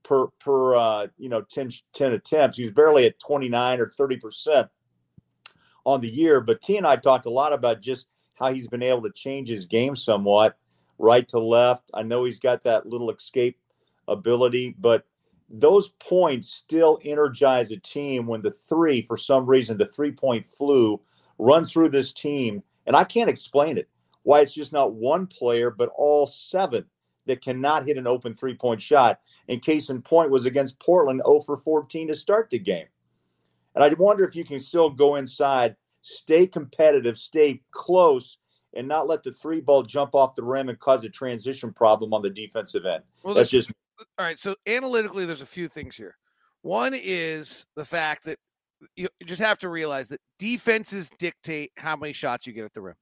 per, 0.06 0.28
per, 0.38 0.76
uh, 0.76 1.06
you 1.18 1.28
know, 1.28 1.42
10, 1.42 1.70
10 1.94 2.12
attempts. 2.12 2.58
He 2.58 2.64
was 2.64 2.72
barely 2.72 3.06
at 3.06 3.18
29 3.18 3.80
or 3.80 3.92
30% 3.98 4.68
on 5.84 6.00
the 6.00 6.08
year. 6.08 6.40
But 6.40 6.62
T 6.62 6.76
and 6.76 6.86
I 6.86 6.96
talked 6.96 7.26
a 7.26 7.30
lot 7.30 7.52
about 7.52 7.80
just 7.80 8.06
how 8.34 8.52
he's 8.52 8.68
been 8.68 8.82
able 8.82 9.02
to 9.02 9.12
change 9.12 9.48
his 9.48 9.66
game 9.66 9.96
somewhat, 9.96 10.56
right 10.98 11.26
to 11.28 11.38
left. 11.38 11.90
I 11.94 12.02
know 12.02 12.24
he's 12.24 12.38
got 12.38 12.62
that 12.64 12.86
little 12.86 13.10
escape 13.10 13.58
ability, 14.08 14.76
but 14.78 15.04
those 15.48 15.88
points 16.00 16.52
still 16.52 16.98
energize 17.04 17.70
a 17.70 17.76
team 17.76 18.26
when 18.26 18.42
the 18.42 18.54
three, 18.68 19.02
for 19.02 19.16
some 19.16 19.46
reason, 19.46 19.78
the 19.78 19.86
three 19.86 20.12
point 20.12 20.46
flu 20.46 21.00
runs 21.38 21.72
through 21.72 21.90
this 21.90 22.12
team. 22.12 22.62
And 22.86 22.96
I 22.96 23.04
can't 23.04 23.30
explain 23.30 23.78
it 23.78 23.88
why 24.22 24.40
it's 24.40 24.52
just 24.52 24.72
not 24.72 24.94
one 24.94 25.26
player, 25.26 25.70
but 25.70 25.90
all 25.94 26.26
seven 26.26 26.84
that 27.26 27.42
cannot 27.42 27.86
hit 27.86 27.96
an 27.96 28.06
open 28.06 28.34
three 28.34 28.54
point 28.54 28.82
shot. 28.82 29.20
And 29.48 29.62
case 29.62 29.90
in 29.90 30.02
point 30.02 30.30
was 30.30 30.46
against 30.46 30.80
Portland 30.80 31.22
0 31.26 31.42
for 31.42 31.56
14 31.56 32.08
to 32.08 32.14
start 32.14 32.50
the 32.50 32.58
game. 32.58 32.86
And 33.74 33.84
I 33.84 33.92
wonder 33.98 34.24
if 34.24 34.34
you 34.34 34.44
can 34.44 34.58
still 34.58 34.90
go 34.90 35.16
inside, 35.16 35.76
stay 36.02 36.46
competitive, 36.46 37.18
stay 37.18 37.62
close, 37.70 38.38
and 38.74 38.88
not 38.88 39.06
let 39.06 39.22
the 39.22 39.32
three 39.32 39.60
ball 39.60 39.82
jump 39.82 40.14
off 40.14 40.34
the 40.34 40.42
rim 40.42 40.68
and 40.68 40.78
cause 40.80 41.04
a 41.04 41.08
transition 41.08 41.72
problem 41.72 42.12
on 42.12 42.22
the 42.22 42.30
defensive 42.30 42.86
end. 42.86 43.02
Well, 43.22 43.34
That's 43.34 43.50
just 43.50 43.70
all 44.18 44.24
right. 44.24 44.38
So 44.38 44.56
analytically, 44.66 45.24
there's 45.24 45.42
a 45.42 45.46
few 45.46 45.68
things 45.68 45.96
here. 45.96 46.16
One 46.62 46.94
is 46.94 47.66
the 47.76 47.84
fact 47.84 48.24
that 48.24 48.38
you 48.94 49.08
just 49.26 49.40
have 49.40 49.58
to 49.58 49.68
realize 49.68 50.08
that 50.08 50.20
defenses 50.38 51.10
dictate 51.18 51.72
how 51.76 51.96
many 51.96 52.12
shots 52.12 52.46
you 52.46 52.52
get 52.52 52.64
at 52.64 52.74
the 52.74 52.82
rim. 52.82 52.94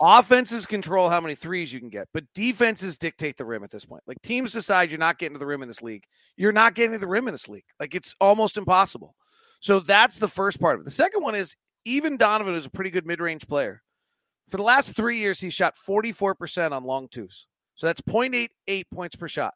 Offenses 0.00 0.66
control 0.66 1.08
how 1.08 1.20
many 1.20 1.34
threes 1.34 1.72
you 1.72 1.80
can 1.80 1.88
get, 1.88 2.08
but 2.12 2.24
defenses 2.34 2.98
dictate 2.98 3.36
the 3.36 3.44
rim 3.44 3.62
at 3.62 3.70
this 3.70 3.84
point. 3.84 4.02
Like 4.06 4.20
teams 4.22 4.52
decide 4.52 4.90
you're 4.90 4.98
not 4.98 5.18
getting 5.18 5.34
to 5.34 5.38
the 5.38 5.46
rim 5.46 5.62
in 5.62 5.68
this 5.68 5.82
league. 5.82 6.04
You're 6.36 6.52
not 6.52 6.74
getting 6.74 6.92
to 6.92 6.98
the 6.98 7.06
rim 7.06 7.28
in 7.28 7.34
this 7.34 7.48
league. 7.48 7.64
Like 7.78 7.94
it's 7.94 8.14
almost 8.20 8.56
impossible. 8.56 9.14
So 9.60 9.78
that's 9.80 10.18
the 10.18 10.28
first 10.28 10.60
part 10.60 10.74
of 10.74 10.80
it. 10.80 10.84
The 10.84 10.90
second 10.90 11.22
one 11.22 11.36
is 11.36 11.54
even 11.84 12.16
Donovan 12.16 12.54
is 12.54 12.66
a 12.66 12.70
pretty 12.70 12.90
good 12.90 13.06
mid-range 13.06 13.46
player. 13.46 13.82
For 14.48 14.56
the 14.56 14.64
last 14.64 14.96
three 14.96 15.18
years, 15.18 15.40
he 15.40 15.50
shot 15.50 15.74
44% 15.88 16.72
on 16.72 16.84
long 16.84 17.08
twos. 17.08 17.46
So 17.76 17.86
that's 17.86 18.00
0.88 18.02 18.84
points 18.92 19.16
per 19.16 19.28
shot. 19.28 19.54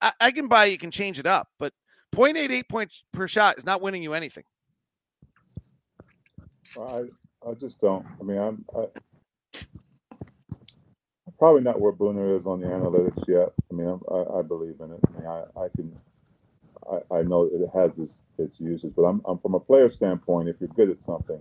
I, 0.00 0.12
I 0.20 0.30
can 0.30 0.48
buy 0.48 0.64
you 0.64 0.78
can 0.78 0.90
change 0.90 1.18
it 1.18 1.26
up, 1.26 1.48
but 1.58 1.72
0.88 2.14 2.68
points 2.68 3.04
per 3.12 3.26
shot 3.26 3.58
is 3.58 3.66
not 3.66 3.80
winning 3.80 4.02
you 4.02 4.14
anything. 4.14 4.44
I 6.78 7.04
I 7.46 7.54
just 7.54 7.80
don't. 7.80 8.04
I 8.20 8.24
mean, 8.24 8.38
I'm 8.38 8.64
I, 8.76 8.86
probably 11.38 11.62
not 11.62 11.80
where 11.80 11.92
Booner 11.92 12.38
is 12.38 12.46
on 12.46 12.60
the 12.60 12.66
analytics 12.66 13.26
yet. 13.28 13.52
I 13.70 13.74
mean, 13.74 14.00
I, 14.10 14.38
I 14.38 14.42
believe 14.42 14.74
in 14.80 14.92
it. 14.92 15.00
I 15.06 15.18
mean, 15.18 15.26
I, 15.26 15.44
I 15.60 15.68
can, 15.74 15.96
I, 16.90 17.18
I 17.18 17.22
know 17.22 17.44
it 17.44 17.70
has 17.74 17.92
its, 17.98 18.14
its 18.38 18.58
uses, 18.58 18.92
but 18.94 19.02
I'm, 19.02 19.22
I'm 19.24 19.38
from 19.38 19.54
a 19.54 19.60
player 19.60 19.90
standpoint. 19.92 20.48
If 20.48 20.56
you're 20.60 20.68
good 20.70 20.90
at 20.90 21.04
something, 21.06 21.40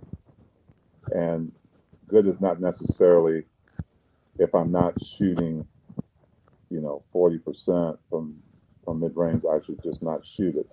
and 1.12 1.52
good 2.08 2.28
is 2.28 2.40
not 2.40 2.62
necessarily 2.62 3.44
if 4.38 4.54
I'm 4.54 4.72
not 4.72 4.94
shooting, 5.18 5.66
you 6.70 6.80
know, 6.80 7.04
40% 7.14 7.98
from 8.10 8.36
from 8.88 9.02
mid 9.02 9.18
range, 9.18 9.44
I 9.44 9.58
should 9.66 9.84
just 9.84 10.02
not 10.02 10.22
shoot 10.38 10.56
it. 10.56 10.70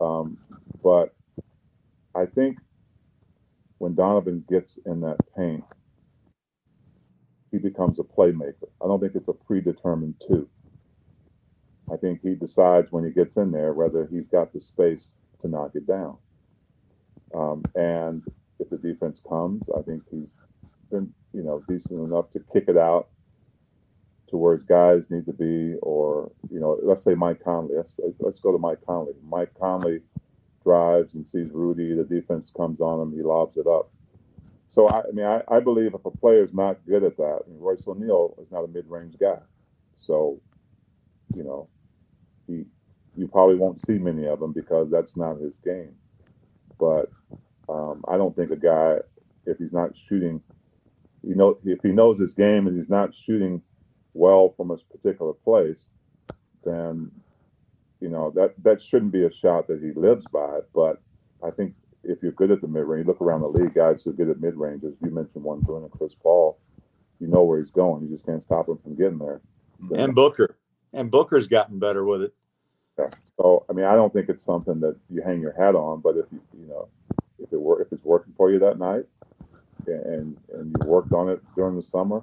Um, 0.00 0.36
but 0.82 1.14
I 2.12 2.26
think 2.26 2.58
when 3.78 3.94
Donovan 3.94 4.44
gets 4.50 4.76
in 4.84 5.00
that 5.02 5.18
paint, 5.36 5.62
he 7.52 7.58
becomes 7.58 8.00
a 8.00 8.02
playmaker. 8.02 8.68
I 8.82 8.88
don't 8.88 8.98
think 8.98 9.14
it's 9.14 9.28
a 9.28 9.32
predetermined 9.32 10.16
two. 10.26 10.48
I 11.90 11.96
think 11.96 12.20
he 12.20 12.34
decides 12.34 12.90
when 12.90 13.04
he 13.04 13.12
gets 13.12 13.36
in 13.36 13.52
there 13.52 13.72
whether 13.72 14.08
he's 14.10 14.26
got 14.26 14.52
the 14.52 14.60
space 14.60 15.12
to 15.42 15.48
knock 15.48 15.70
it 15.74 15.86
down. 15.86 16.18
Um, 17.32 17.62
and 17.76 18.24
if 18.58 18.70
the 18.70 18.76
defense 18.76 19.20
comes, 19.28 19.62
I 19.76 19.82
think 19.82 20.02
he's 20.10 20.26
been, 20.90 21.14
you 21.32 21.44
know, 21.44 21.62
decent 21.68 22.00
enough 22.00 22.32
to 22.32 22.40
kick 22.52 22.64
it 22.66 22.76
out 22.76 23.08
to 24.30 24.36
where 24.36 24.56
his 24.56 24.64
guys 24.64 25.02
need 25.10 25.26
to 25.26 25.32
be, 25.32 25.76
or 25.82 26.30
you 26.50 26.60
know, 26.60 26.78
let's 26.82 27.04
say 27.04 27.14
Mike 27.14 27.42
Conley. 27.42 27.76
Let's 27.76 27.94
let's 28.18 28.40
go 28.40 28.52
to 28.52 28.58
Mike 28.58 28.78
Conley. 28.86 29.14
Mike 29.26 29.52
Conley 29.58 30.00
drives 30.62 31.14
and 31.14 31.26
sees 31.26 31.50
Rudy. 31.52 31.94
The 31.94 32.04
defense 32.04 32.50
comes 32.56 32.80
on 32.80 33.00
him. 33.00 33.16
He 33.16 33.22
lobs 33.22 33.56
it 33.56 33.66
up. 33.66 33.90
So 34.70 34.86
I, 34.86 35.00
I 35.00 35.12
mean, 35.12 35.24
I, 35.24 35.42
I, 35.48 35.60
believe 35.60 35.94
if 35.94 36.04
a 36.04 36.10
player 36.10 36.44
is 36.44 36.52
not 36.52 36.78
good 36.86 37.02
at 37.02 37.16
that, 37.16 37.40
I 37.44 37.50
mean, 37.50 37.58
Royce 37.58 37.82
O'Neal 37.86 38.36
is 38.40 38.50
not 38.52 38.64
a 38.64 38.68
mid-range 38.68 39.14
guy. 39.18 39.38
So, 39.96 40.40
you 41.34 41.42
know, 41.42 41.68
he 42.46 42.66
you 43.16 43.26
probably 43.26 43.56
won't 43.56 43.84
see 43.84 43.94
many 43.94 44.26
of 44.26 44.40
them 44.40 44.52
because 44.52 44.90
that's 44.90 45.16
not 45.16 45.40
his 45.40 45.54
game. 45.64 45.94
But 46.78 47.10
um, 47.68 48.04
I 48.06 48.16
don't 48.16 48.36
think 48.36 48.50
a 48.50 48.56
guy, 48.56 48.98
if 49.46 49.58
he's 49.58 49.72
not 49.72 49.90
shooting, 50.08 50.40
you 51.24 51.34
know, 51.34 51.58
if 51.64 51.80
he 51.82 51.88
knows 51.88 52.20
his 52.20 52.34
game 52.34 52.68
and 52.68 52.76
he's 52.76 52.88
not 52.88 53.10
shooting 53.26 53.60
well 54.18 54.54
from 54.56 54.70
a 54.70 54.76
particular 54.76 55.32
place, 55.32 55.86
then 56.64 57.10
you 58.00 58.08
know 58.08 58.30
that 58.32 58.54
that 58.62 58.82
shouldn't 58.82 59.12
be 59.12 59.24
a 59.24 59.32
shot 59.32 59.66
that 59.68 59.80
he 59.80 59.92
lives 59.98 60.24
by. 60.32 60.60
But 60.74 61.00
I 61.42 61.50
think 61.50 61.74
if 62.04 62.22
you're 62.22 62.32
good 62.32 62.50
at 62.50 62.60
the 62.60 62.68
mid 62.68 62.84
range, 62.84 63.06
look 63.06 63.20
around 63.20 63.40
the 63.40 63.48
league, 63.48 63.74
guys 63.74 64.00
who 64.02 64.10
are 64.10 64.14
good 64.14 64.30
at 64.30 64.40
mid 64.40 64.56
ranges. 64.56 64.94
You 65.02 65.10
mentioned 65.10 65.44
one 65.44 65.60
doing 65.62 65.88
Chris 65.90 66.12
Paul. 66.22 66.58
You 67.20 67.26
know 67.26 67.42
where 67.42 67.60
he's 67.60 67.70
going. 67.70 68.04
You 68.04 68.14
just 68.14 68.26
can't 68.26 68.42
stop 68.42 68.68
him 68.68 68.78
from 68.78 68.96
getting 68.96 69.18
there. 69.18 69.40
And 69.96 70.14
Booker, 70.14 70.56
and 70.92 71.10
Booker's 71.10 71.46
gotten 71.46 71.78
better 71.78 72.04
with 72.04 72.22
it. 72.22 72.34
Yeah. 72.98 73.08
So 73.36 73.64
I 73.68 73.72
mean, 73.72 73.84
I 73.84 73.94
don't 73.94 74.12
think 74.12 74.28
it's 74.28 74.44
something 74.44 74.80
that 74.80 74.96
you 75.10 75.22
hang 75.22 75.40
your 75.40 75.52
hat 75.52 75.74
on. 75.74 76.00
But 76.00 76.16
if 76.16 76.26
you 76.32 76.40
you 76.58 76.68
know 76.68 76.88
if 77.38 77.52
it 77.52 77.60
were 77.60 77.80
if 77.82 77.92
it's 77.92 78.04
working 78.04 78.34
for 78.36 78.50
you 78.50 78.58
that 78.60 78.78
night, 78.78 79.04
and 79.86 80.36
and 80.52 80.76
you 80.80 80.86
worked 80.86 81.12
on 81.12 81.28
it 81.28 81.40
during 81.56 81.76
the 81.76 81.82
summer, 81.82 82.22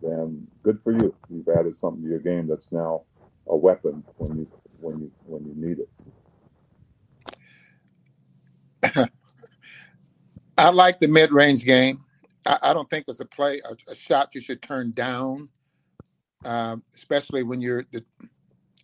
then 0.00 0.46
good 0.62 0.78
for 0.82 0.92
you. 0.92 1.14
You've 1.28 1.48
added 1.48 1.76
something 1.76 2.02
to 2.02 2.08
your 2.08 2.18
game 2.18 2.46
that's 2.46 2.70
now 2.70 3.02
a 3.46 3.56
weapon 3.56 4.02
when 4.16 4.38
you 4.38 4.46
when 4.80 5.00
you 5.00 5.10
when 5.26 5.44
you 5.44 5.54
need 5.56 5.78
it. 5.80 5.88
I 10.58 10.70
like 10.70 11.00
the 11.00 11.08
mid-range 11.08 11.64
game. 11.64 12.04
I, 12.46 12.58
I, 12.62 12.74
don't 12.74 12.88
think 12.90 13.06
it's 13.08 13.20
a 13.20 13.24
play 13.24 13.60
a, 13.68 13.76
a, 13.90 13.94
shot 13.94 14.34
you 14.34 14.40
should 14.40 14.62
turn 14.62 14.90
down, 14.92 15.48
um, 16.44 16.82
especially 16.94 17.42
when 17.42 17.60
you're 17.60 17.84
the 17.92 18.04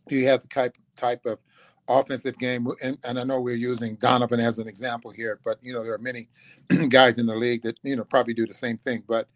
you 0.09 0.27
have 0.27 0.43
the 0.43 0.49
type 0.49 0.77
type 0.97 1.27
of 1.27 1.39
offensive 1.89 2.39
game. 2.39 2.69
And, 2.83 2.99
and 3.05 3.19
I 3.19 3.25
know 3.25 3.41
we're 3.41 3.57
using 3.57 3.97
Donovan 3.97 4.41
as 4.41 4.59
an 4.59 4.69
example 4.69 5.11
here, 5.11 5.41
but 5.45 5.59
you 5.63 5.73
know 5.73 5.83
there 5.83 5.95
are 5.95 5.99
many 5.99 6.29
guys 6.89 7.19
in 7.19 7.27
the 7.27 7.35
league 7.35 7.63
that 7.63 7.79
you 7.83 7.97
know 7.97 8.05
probably 8.05 8.35
do 8.35 8.47
the 8.47 8.55
same 8.55 8.79
thing. 8.79 9.03
But 9.07 9.29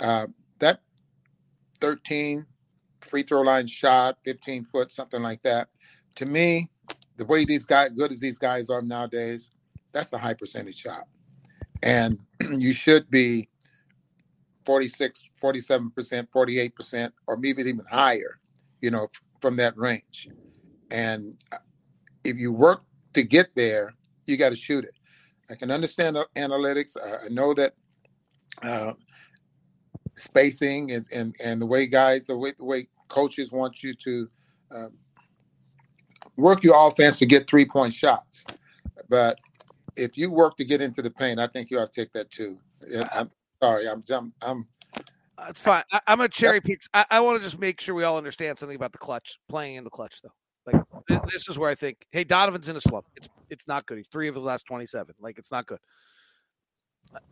uh, 0.00 0.26
that 0.58 0.80
13 1.80 2.46
free 3.02 3.22
throw 3.22 3.42
line 3.42 3.66
shot, 3.66 4.18
15 4.24 4.64
foot, 4.64 4.90
something 4.90 5.22
like 5.22 5.42
that. 5.42 5.68
To 6.16 6.26
me, 6.26 6.70
the 7.16 7.24
way 7.24 7.44
these 7.44 7.64
guys, 7.64 7.90
good 7.90 8.12
as 8.12 8.20
these 8.20 8.38
guys 8.38 8.68
are 8.70 8.82
nowadays, 8.82 9.52
that's 9.92 10.12
a 10.12 10.18
high 10.18 10.34
percentage 10.34 10.76
shot. 10.76 11.04
And 11.82 12.18
you 12.56 12.72
should 12.72 13.10
be 13.10 13.48
46, 14.66 15.30
47%, 15.42 15.92
48%, 16.30 17.12
or 17.26 17.36
maybe 17.36 17.62
even 17.62 17.82
higher, 17.90 18.38
you 18.80 18.90
know, 18.90 19.08
from 19.40 19.56
that 19.56 19.76
range. 19.76 20.28
And 20.90 21.36
uh, 21.52 21.58
if 22.24 22.36
you 22.36 22.52
work 22.52 22.82
to 23.14 23.22
get 23.22 23.54
there, 23.54 23.94
you 24.26 24.36
got 24.36 24.50
to 24.50 24.56
shoot 24.56 24.84
it. 24.84 24.94
I 25.50 25.54
can 25.56 25.70
understand 25.70 26.16
analytics. 26.36 26.96
I 26.96 27.28
know 27.28 27.54
that 27.54 27.74
uh, 28.62 28.92
spacing 30.16 30.92
and, 30.92 31.06
and 31.12 31.36
and 31.42 31.60
the 31.60 31.66
way 31.66 31.86
guys, 31.86 32.26
the 32.26 32.36
way, 32.36 32.52
the 32.58 32.64
way 32.64 32.88
coaches 33.08 33.52
want 33.52 33.82
you 33.82 33.94
to 33.94 34.28
um, 34.74 34.92
work 36.36 36.62
your 36.62 36.74
offense 36.88 37.18
to 37.18 37.26
get 37.26 37.48
three 37.48 37.66
point 37.66 37.92
shots. 37.92 38.44
But 39.08 39.38
if 39.96 40.16
you 40.16 40.30
work 40.30 40.56
to 40.56 40.64
get 40.64 40.80
into 40.80 41.02
the 41.02 41.10
paint, 41.10 41.40
I 41.40 41.46
think 41.46 41.70
you 41.70 41.78
ought 41.78 41.92
to 41.92 42.00
take 42.00 42.12
that 42.12 42.30
too. 42.30 42.58
I'm 43.12 43.30
sorry, 43.62 43.88
I'm 43.88 44.02
I'm. 44.10 44.32
I'm 44.42 44.66
that's 45.46 45.60
fine. 45.60 45.84
I, 45.90 46.00
am 46.06 46.20
a 46.20 46.28
cherry 46.28 46.60
pick. 46.60 46.82
I, 46.92 47.06
I 47.10 47.20
want 47.20 47.38
to 47.38 47.44
just 47.44 47.58
make 47.58 47.80
sure 47.80 47.94
we 47.94 48.04
all 48.04 48.18
understand 48.18 48.58
something 48.58 48.76
about 48.76 48.92
the 48.92 48.98
clutch, 48.98 49.38
playing 49.48 49.76
in 49.76 49.84
the 49.84 49.90
clutch, 49.90 50.20
though. 50.22 50.32
Like 50.66 50.82
this 51.30 51.48
is 51.48 51.58
where 51.58 51.70
I 51.70 51.74
think, 51.74 52.04
hey, 52.10 52.24
Donovan's 52.24 52.68
in 52.68 52.76
a 52.76 52.80
slump. 52.80 53.06
It's 53.16 53.28
it's 53.48 53.66
not 53.66 53.86
good. 53.86 53.96
He's 53.96 54.08
three 54.08 54.28
of 54.28 54.34
his 54.34 54.44
last 54.44 54.66
twenty 54.66 54.86
seven. 54.86 55.14
Like 55.18 55.38
it's 55.38 55.50
not 55.50 55.66
good. 55.66 55.78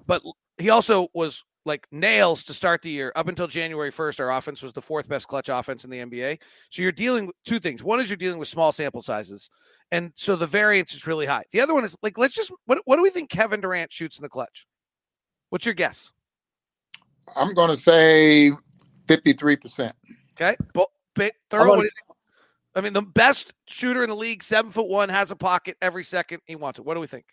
But 0.06 0.22
he 0.56 0.70
also 0.70 1.08
was 1.14 1.44
like 1.68 1.86
nails 1.92 2.42
to 2.44 2.54
start 2.54 2.82
the 2.82 2.90
year. 2.90 3.12
Up 3.14 3.28
until 3.28 3.46
January 3.46 3.92
first, 3.92 4.20
our 4.20 4.32
offense 4.32 4.62
was 4.62 4.72
the 4.72 4.82
fourth 4.82 5.08
best 5.08 5.28
clutch 5.28 5.48
offense 5.48 5.84
in 5.84 5.90
the 5.90 5.98
NBA. 5.98 6.40
So 6.70 6.82
you're 6.82 6.90
dealing 6.90 7.26
with 7.26 7.36
two 7.46 7.60
things. 7.60 7.84
One 7.84 8.00
is 8.00 8.10
you're 8.10 8.16
dealing 8.16 8.38
with 8.38 8.48
small 8.48 8.72
sample 8.72 9.02
sizes, 9.02 9.48
and 9.92 10.10
so 10.16 10.34
the 10.34 10.46
variance 10.46 10.94
is 10.94 11.06
really 11.06 11.26
high. 11.26 11.44
The 11.52 11.60
other 11.60 11.74
one 11.74 11.84
is 11.84 11.96
like 12.02 12.18
let's 12.18 12.34
just 12.34 12.50
what 12.66 12.80
what 12.86 12.96
do 12.96 13.02
we 13.02 13.10
think 13.10 13.30
Kevin 13.30 13.60
Durant 13.60 13.92
shoots 13.92 14.18
in 14.18 14.22
the 14.24 14.28
clutch? 14.28 14.66
What's 15.50 15.64
your 15.64 15.74
guess? 15.74 16.10
I'm 17.36 17.54
going 17.54 17.70
to 17.70 17.76
say 17.76 18.50
fifty 19.06 19.32
three 19.34 19.56
percent. 19.56 19.94
Okay, 20.40 20.56
but, 20.74 20.88
but 21.14 21.32
Thurl. 21.50 21.68
What 21.68 21.76
do 21.76 21.82
you 21.82 21.90
think? 21.90 22.18
I 22.74 22.80
mean, 22.80 22.92
the 22.92 23.02
best 23.02 23.54
shooter 23.66 24.04
in 24.04 24.10
the 24.10 24.16
league, 24.16 24.42
seven 24.42 24.70
foot 24.70 24.88
one, 24.88 25.08
has 25.08 25.30
a 25.30 25.36
pocket 25.36 25.76
every 25.82 26.04
second 26.04 26.40
he 26.46 26.54
wants 26.54 26.78
it. 26.78 26.84
What 26.84 26.94
do 26.94 27.00
we 27.00 27.06
think? 27.06 27.24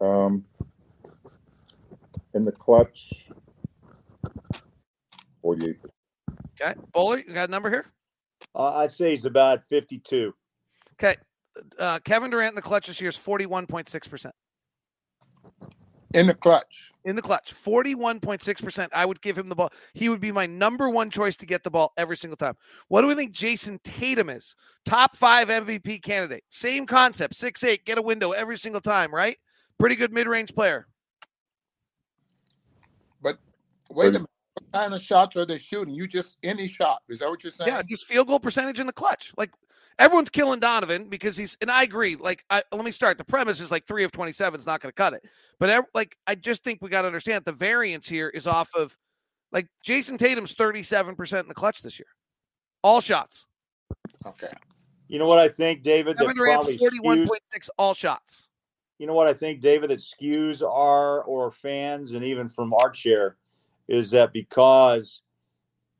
um, 0.00 0.44
in 2.38 2.44
the 2.44 2.52
clutch, 2.52 3.12
forty-eight. 5.42 5.76
Okay, 6.60 6.78
Bowler, 6.92 7.18
you 7.18 7.34
got 7.34 7.48
a 7.48 7.52
number 7.52 7.68
here? 7.68 7.86
Uh, 8.54 8.76
I'd 8.76 8.92
say 8.92 9.10
he's 9.10 9.24
about 9.24 9.64
fifty-two. 9.64 10.32
Okay, 10.94 11.16
uh, 11.78 11.98
Kevin 12.04 12.30
Durant 12.30 12.52
in 12.52 12.54
the 12.54 12.62
clutch 12.62 12.86
this 12.86 13.00
year 13.00 13.10
is 13.10 13.16
forty-one 13.16 13.66
point 13.66 13.88
six 13.88 14.06
percent. 14.06 14.34
In 16.14 16.26
the 16.26 16.34
clutch. 16.34 16.90
In 17.04 17.16
the 17.16 17.22
clutch. 17.22 17.54
41.6%. 17.54 18.88
I 18.94 19.04
would 19.04 19.20
give 19.20 19.36
him 19.36 19.50
the 19.50 19.54
ball. 19.54 19.70
He 19.92 20.08
would 20.08 20.22
be 20.22 20.32
my 20.32 20.46
number 20.46 20.88
one 20.88 21.10
choice 21.10 21.36
to 21.36 21.44
get 21.44 21.62
the 21.62 21.70
ball 21.70 21.92
every 21.98 22.16
single 22.16 22.38
time. 22.38 22.54
What 22.88 23.02
do 23.02 23.08
we 23.08 23.14
think 23.14 23.34
Jayson 23.34 23.78
Tatum 23.84 24.30
is? 24.30 24.56
Top 24.86 25.14
five 25.14 25.48
MVP 25.48 26.02
candidate. 26.02 26.44
Same 26.48 26.86
concept. 26.86 27.34
Six 27.34 27.62
eight, 27.62 27.84
get 27.84 27.98
a 27.98 28.02
window 28.02 28.30
every 28.30 28.56
single 28.56 28.80
time, 28.80 29.14
right? 29.14 29.36
Pretty 29.78 29.96
good 29.96 30.10
mid 30.10 30.26
range 30.26 30.54
player. 30.54 30.86
But 33.88 33.96
wait 33.96 34.08
a 34.08 34.12
minute. 34.12 34.30
What 34.54 34.72
kind 34.72 34.94
of 34.94 35.00
shots 35.00 35.36
are 35.36 35.46
they 35.46 35.58
shooting? 35.58 35.94
You 35.94 36.08
just 36.08 36.36
any 36.42 36.66
shot. 36.66 37.02
Is 37.08 37.18
that 37.18 37.28
what 37.28 37.44
you're 37.44 37.52
saying? 37.52 37.70
Yeah, 37.70 37.82
just 37.88 38.06
field 38.06 38.26
goal 38.26 38.40
percentage 38.40 38.80
in 38.80 38.86
the 38.86 38.92
clutch. 38.92 39.32
Like 39.36 39.50
everyone's 39.98 40.30
killing 40.30 40.60
Donovan 40.60 41.08
because 41.08 41.36
he's 41.36 41.56
and 41.60 41.70
I 41.70 41.82
agree. 41.82 42.16
Like, 42.16 42.44
I, 42.50 42.62
let 42.72 42.84
me 42.84 42.90
start. 42.90 43.18
The 43.18 43.24
premise 43.24 43.60
is 43.60 43.70
like 43.70 43.86
three 43.86 44.04
of 44.04 44.12
twenty 44.12 44.32
seven 44.32 44.58
is 44.58 44.66
not 44.66 44.80
going 44.80 44.90
to 44.90 44.94
cut 44.96 45.12
it, 45.12 45.24
but 45.58 45.70
ev- 45.70 45.84
like 45.94 46.16
I 46.26 46.34
just 46.34 46.64
think 46.64 46.80
we 46.82 46.90
got 46.90 47.02
to 47.02 47.06
understand 47.06 47.44
the 47.44 47.52
variance 47.52 48.08
here 48.08 48.28
is 48.28 48.46
off 48.46 48.70
of 48.76 48.96
like 49.52 49.68
Jayson 49.84 50.18
Tatum's 50.18 50.54
thirty 50.54 50.82
seven 50.82 51.14
percent 51.14 51.44
in 51.44 51.48
the 51.48 51.54
clutch 51.54 51.82
this 51.82 51.98
year, 51.98 52.08
all 52.82 53.00
shots. 53.00 53.46
Okay. 54.26 54.52
You 55.06 55.18
know 55.18 55.26
what 55.26 55.38
I 55.38 55.48
think, 55.48 55.82
David? 55.82 56.18
Kevin 56.18 56.36
Durant's 56.36 56.76
forty 56.76 57.00
one 57.00 57.26
point 57.26 57.42
six 57.52 57.70
all 57.78 57.94
shots. 57.94 58.48
You 58.98 59.06
know 59.06 59.14
what 59.14 59.28
I 59.28 59.34
think, 59.34 59.60
David? 59.60 59.90
That 59.90 60.00
skews 60.00 60.62
our 60.62 61.22
or 61.22 61.52
fans 61.52 62.12
and 62.12 62.24
even 62.24 62.48
from 62.48 62.74
our 62.74 62.90
chair 62.90 63.36
is 63.88 64.10
that 64.10 64.32
because 64.32 65.22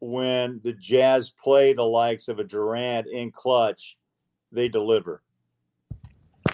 when 0.00 0.60
the 0.62 0.72
Jazz 0.74 1.30
play 1.30 1.72
the 1.72 1.84
likes 1.84 2.28
of 2.28 2.38
a 2.38 2.44
Durant 2.44 3.06
in 3.08 3.32
clutch, 3.32 3.96
they 4.52 4.68
deliver. 4.68 5.22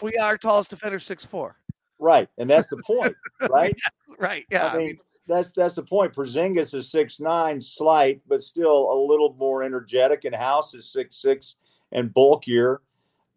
We 0.01 0.14
are 0.14 0.39
tallest 0.39 0.70
defender, 0.70 0.99
six 0.99 1.24
four. 1.24 1.59
Right, 1.99 2.28
and 2.39 2.49
that's 2.49 2.68
the 2.68 2.82
point, 2.85 3.14
right? 3.51 3.74
yes, 3.76 4.16
right. 4.18 4.45
Yeah. 4.51 4.66
I 4.66 4.76
mean, 4.76 4.82
I 4.82 4.87
mean, 4.89 4.99
that's 5.28 5.53
that's 5.53 5.76
the 5.76 5.82
point. 5.82 6.14
Porzingis 6.14 6.74
is 6.74 6.91
six 6.91 7.20
nine, 7.20 7.61
slight, 7.61 8.20
but 8.26 8.43
still 8.43 8.93
a 8.93 8.99
little 9.07 9.35
more 9.39 9.62
energetic, 9.62 10.24
and 10.24 10.35
House 10.35 10.74
is 10.74 10.91
six 10.93 11.20
six 11.20 11.57
and 11.93 12.12
bulkier. 12.12 12.80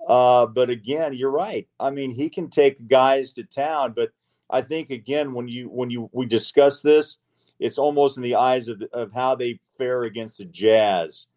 Uh, 0.07 0.45
but 0.45 0.69
again, 0.69 1.13
you're 1.13 1.31
right. 1.31 1.67
I 1.79 1.89
mean, 1.89 2.11
he 2.11 2.29
can 2.29 2.49
take 2.49 2.87
guys 2.87 3.33
to 3.33 3.43
town, 3.43 3.93
but 3.95 4.11
I 4.49 4.61
think 4.61 4.89
again 4.89 5.33
when 5.33 5.47
you 5.47 5.69
when 5.69 5.89
you 5.89 6.09
we 6.13 6.25
discuss 6.25 6.81
this, 6.81 7.17
it's 7.59 7.77
almost 7.77 8.17
in 8.17 8.23
the 8.23 8.35
eyes 8.35 8.67
of 8.67 8.81
of 8.93 9.11
how 9.13 9.35
they 9.35 9.59
fare 9.77 10.03
against 10.03 10.37
the 10.37 10.45
Jazz, 10.45 11.27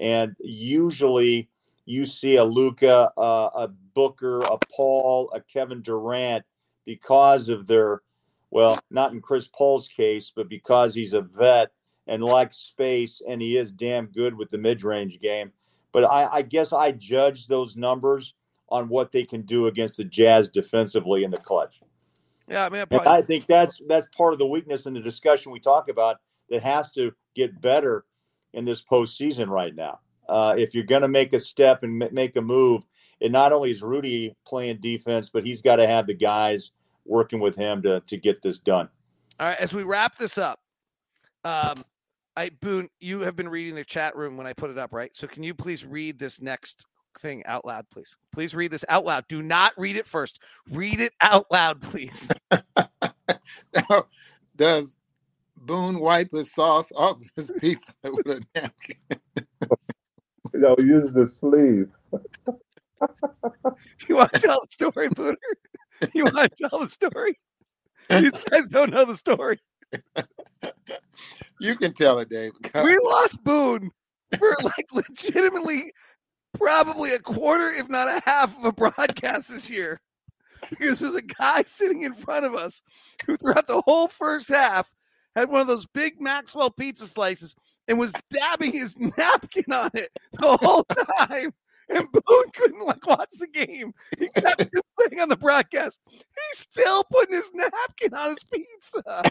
and 0.00 0.36
usually 0.40 1.48
you 1.84 2.04
see 2.04 2.36
a 2.36 2.44
Luka, 2.44 3.10
uh, 3.16 3.50
a 3.54 3.68
Booker, 3.94 4.42
a 4.42 4.58
Paul, 4.58 5.30
a 5.34 5.40
Kevin 5.40 5.80
Durant 5.82 6.44
because 6.84 7.48
of 7.48 7.66
their 7.66 8.02
well, 8.50 8.78
not 8.90 9.12
in 9.12 9.20
Chris 9.20 9.48
Paul's 9.48 9.88
case, 9.88 10.32
but 10.34 10.48
because 10.48 10.94
he's 10.94 11.12
a 11.12 11.20
vet 11.20 11.70
and 12.06 12.22
likes 12.24 12.56
space 12.56 13.20
and 13.28 13.40
he 13.42 13.56
is 13.56 13.70
damn 13.70 14.06
good 14.06 14.34
with 14.34 14.50
the 14.50 14.58
mid 14.58 14.82
range 14.82 15.20
game. 15.20 15.52
But 15.92 16.04
I, 16.04 16.26
I, 16.26 16.42
guess 16.42 16.72
I 16.72 16.92
judge 16.92 17.46
those 17.46 17.76
numbers 17.76 18.34
on 18.68 18.88
what 18.88 19.12
they 19.12 19.24
can 19.24 19.42
do 19.42 19.66
against 19.66 19.96
the 19.96 20.04
Jazz 20.04 20.48
defensively 20.48 21.24
in 21.24 21.30
the 21.30 21.38
clutch. 21.38 21.80
Yeah, 22.48 22.64
I 22.64 22.68
mean, 22.68 22.84
I, 22.90 23.18
I 23.18 23.22
think 23.22 23.46
that's 23.46 23.80
that's 23.88 24.06
part 24.16 24.32
of 24.32 24.38
the 24.38 24.46
weakness 24.46 24.86
in 24.86 24.94
the 24.94 25.00
discussion 25.00 25.52
we 25.52 25.60
talk 25.60 25.88
about 25.88 26.16
that 26.50 26.62
has 26.62 26.90
to 26.92 27.12
get 27.34 27.60
better 27.60 28.04
in 28.54 28.64
this 28.64 28.82
postseason 28.82 29.48
right 29.48 29.74
now. 29.74 30.00
Uh, 30.28 30.54
if 30.56 30.74
you're 30.74 30.84
going 30.84 31.02
to 31.02 31.08
make 31.08 31.32
a 31.32 31.40
step 31.40 31.82
and 31.82 31.98
make 32.12 32.36
a 32.36 32.42
move, 32.42 32.84
and 33.20 33.32
not 33.32 33.52
only 33.52 33.70
is 33.70 33.82
Rudy 33.82 34.34
playing 34.46 34.78
defense, 34.80 35.30
but 35.30 35.44
he's 35.44 35.60
got 35.60 35.76
to 35.76 35.86
have 35.86 36.06
the 36.06 36.14
guys 36.14 36.70
working 37.04 37.40
with 37.40 37.56
him 37.56 37.82
to 37.82 38.00
to 38.06 38.16
get 38.16 38.42
this 38.42 38.58
done. 38.58 38.88
All 39.38 39.48
right, 39.48 39.58
as 39.58 39.74
we 39.74 39.82
wrap 39.82 40.16
this 40.16 40.38
up, 40.38 40.60
um, 41.44 41.84
I 42.36 42.50
Boone, 42.50 42.88
you 43.00 43.20
have 43.20 43.36
been 43.36 43.48
reading 43.48 43.74
the 43.74 43.84
chat 43.84 44.16
room 44.16 44.36
when 44.36 44.46
I 44.46 44.52
put 44.52 44.70
it 44.70 44.78
up, 44.78 44.92
right? 44.92 45.14
So 45.16 45.26
can 45.26 45.42
you 45.42 45.54
please 45.54 45.84
read 45.84 46.18
this 46.18 46.40
next 46.40 46.86
thing 47.18 47.44
out 47.46 47.64
loud, 47.64 47.86
please? 47.90 48.16
Please 48.32 48.54
read 48.54 48.70
this 48.70 48.84
out 48.88 49.04
loud. 49.04 49.26
Do 49.28 49.42
not 49.42 49.72
read 49.76 49.96
it 49.96 50.06
first. 50.06 50.40
Read 50.70 51.00
it 51.00 51.12
out 51.20 51.46
loud, 51.50 51.82
please. 51.82 52.30
Does 54.56 54.96
Boone 55.56 55.98
wipe 56.00 56.32
his 56.32 56.52
sauce 56.52 56.90
off 56.94 57.18
his 57.36 57.50
pizza 57.60 57.92
with 58.04 58.26
a 58.26 58.42
napkin? 58.54 58.96
no, 60.54 60.76
use 60.78 61.12
the 61.12 61.26
sleeve. 61.26 61.88
Do 62.42 64.06
you 64.08 64.16
want 64.16 64.32
to 64.32 64.40
tell 64.40 64.60
the 64.60 64.70
story, 64.70 65.08
Booner? 65.10 65.36
You 66.14 66.24
want 66.24 66.56
to 66.56 66.68
tell 66.68 66.80
the 66.80 66.88
story? 66.88 67.38
These 68.08 68.36
guys 68.50 68.66
don't 68.66 68.90
know 68.90 69.04
the 69.04 69.16
story. 69.16 69.60
You 71.60 71.76
can 71.76 71.92
tell 71.92 72.18
it, 72.18 72.30
Dave. 72.30 72.52
We 72.74 72.98
lost 72.98 73.42
Boone 73.44 73.90
for 74.36 74.56
like 74.62 74.86
legitimately 74.92 75.92
probably 76.58 77.12
a 77.12 77.18
quarter, 77.18 77.70
if 77.70 77.88
not 77.88 78.08
a 78.08 78.20
half 78.26 78.58
of 78.58 78.64
a 78.64 78.72
broadcast 78.72 79.50
this 79.50 79.70
year. 79.70 80.00
Because 80.70 80.98
there 80.98 81.08
was 81.08 81.18
a 81.18 81.22
guy 81.22 81.62
sitting 81.66 82.02
in 82.02 82.14
front 82.14 82.44
of 82.44 82.54
us 82.54 82.82
who 83.24 83.36
throughout 83.36 83.68
the 83.68 83.82
whole 83.86 84.08
first 84.08 84.48
half 84.48 84.92
had 85.36 85.50
one 85.50 85.60
of 85.60 85.66
those 85.66 85.86
big 85.86 86.20
Maxwell 86.20 86.70
pizza 86.70 87.06
slices 87.06 87.54
and 87.86 87.98
was 87.98 88.12
dabbing 88.30 88.72
his 88.72 88.96
napkin 89.18 89.72
on 89.72 89.90
it 89.94 90.10
the 90.32 90.58
whole 90.60 90.84
time. 91.18 91.52
And 91.90 92.06
Boone 92.12 92.50
couldn't 92.54 92.84
like 92.84 93.06
watch 93.06 93.30
the 93.38 93.46
game. 93.46 93.94
He 94.18 94.28
kept 94.28 94.58
just 94.58 94.84
saying 95.00 95.20
on 95.20 95.30
the 95.30 95.38
broadcast, 95.38 96.00
he's 96.10 96.26
still 96.52 97.02
putting 97.04 97.34
his 97.34 97.50
napkin 97.54 98.12
on 98.12 98.30
his 98.30 98.44
pizza. 98.44 99.22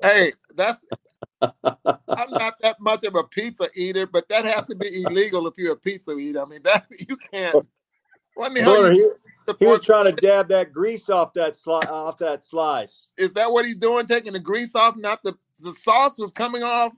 Hey, 0.00 0.32
that's 0.54 0.84
I'm 1.42 2.30
not 2.30 2.54
that 2.60 2.76
much 2.80 3.04
of 3.04 3.14
a 3.16 3.24
pizza 3.24 3.68
eater, 3.74 4.06
but 4.06 4.28
that 4.28 4.44
has 4.44 4.66
to 4.68 4.76
be 4.76 5.02
illegal 5.02 5.46
if 5.46 5.54
you're 5.56 5.72
a 5.72 5.76
pizza 5.76 6.16
eater. 6.16 6.42
I 6.42 6.44
mean, 6.44 6.62
that 6.64 6.86
you 7.08 7.16
can't. 7.16 7.66
What 8.34 8.54
the 8.54 8.62
hell? 8.62 8.90
he, 8.90 9.08
he 9.58 9.66
was 9.66 9.80
trying 9.80 10.04
to 10.04 10.12
dab 10.12 10.48
that 10.48 10.72
grease 10.72 11.08
off 11.10 11.32
that 11.34 11.54
sli- 11.54 11.88
off 11.88 12.18
that 12.18 12.44
slice. 12.44 13.08
Is 13.18 13.34
that 13.34 13.50
what 13.50 13.66
he's 13.66 13.76
doing? 13.76 14.06
Taking 14.06 14.32
the 14.32 14.40
grease 14.40 14.74
off? 14.74 14.96
Not 14.96 15.22
the 15.22 15.36
the 15.60 15.74
sauce 15.74 16.18
was 16.18 16.32
coming 16.32 16.62
off. 16.62 16.92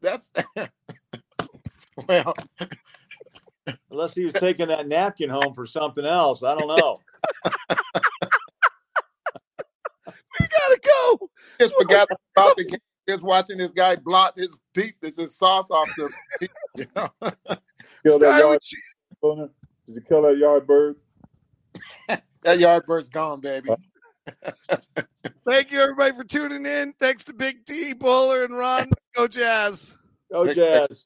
That's 0.00 0.32
well. 2.08 2.34
Unless 3.90 4.14
he 4.14 4.24
was 4.24 4.34
taking 4.34 4.68
that 4.68 4.88
napkin 4.88 5.28
home 5.28 5.54
for 5.54 5.66
something 5.66 6.04
else, 6.04 6.42
I 6.42 6.56
don't 6.56 6.68
know. 6.68 7.00
we 10.06 10.46
gotta 10.46 10.80
go. 10.82 11.30
Just 11.58 11.74
forgot 11.78 12.08
about 12.36 12.56
the 12.56 12.64
game. 12.64 12.80
Just 13.10 13.24
watching 13.24 13.58
this 13.58 13.72
guy 13.72 13.96
blot 13.96 14.38
his 14.38 14.56
pizzas 14.72 15.18
and 15.18 15.28
sauce 15.28 15.68
off 15.68 15.88
the. 15.96 16.48
You 16.76 16.86
know? 16.94 17.08
Kill 18.04 18.18
that 18.20 18.38
yard, 18.40 18.60
you. 18.70 19.50
Did 19.86 19.94
you 19.96 20.00
kill 20.08 20.22
that 20.22 20.38
yard 20.38 20.64
bird? 20.64 20.94
that 22.42 22.58
yard 22.60 22.86
bird's 22.86 23.08
gone, 23.08 23.40
baby. 23.40 23.70
Uh, 23.70 24.52
Thank 25.48 25.72
you, 25.72 25.80
everybody, 25.80 26.16
for 26.16 26.22
tuning 26.22 26.64
in. 26.64 26.92
Thanks 27.00 27.24
to 27.24 27.32
Big 27.32 27.66
T, 27.66 27.94
Bowler, 27.94 28.44
and 28.44 28.56
Ron. 28.56 28.90
Go 29.16 29.26
Jazz. 29.26 29.98
Go 30.30 30.46
Jazz. 30.54 31.04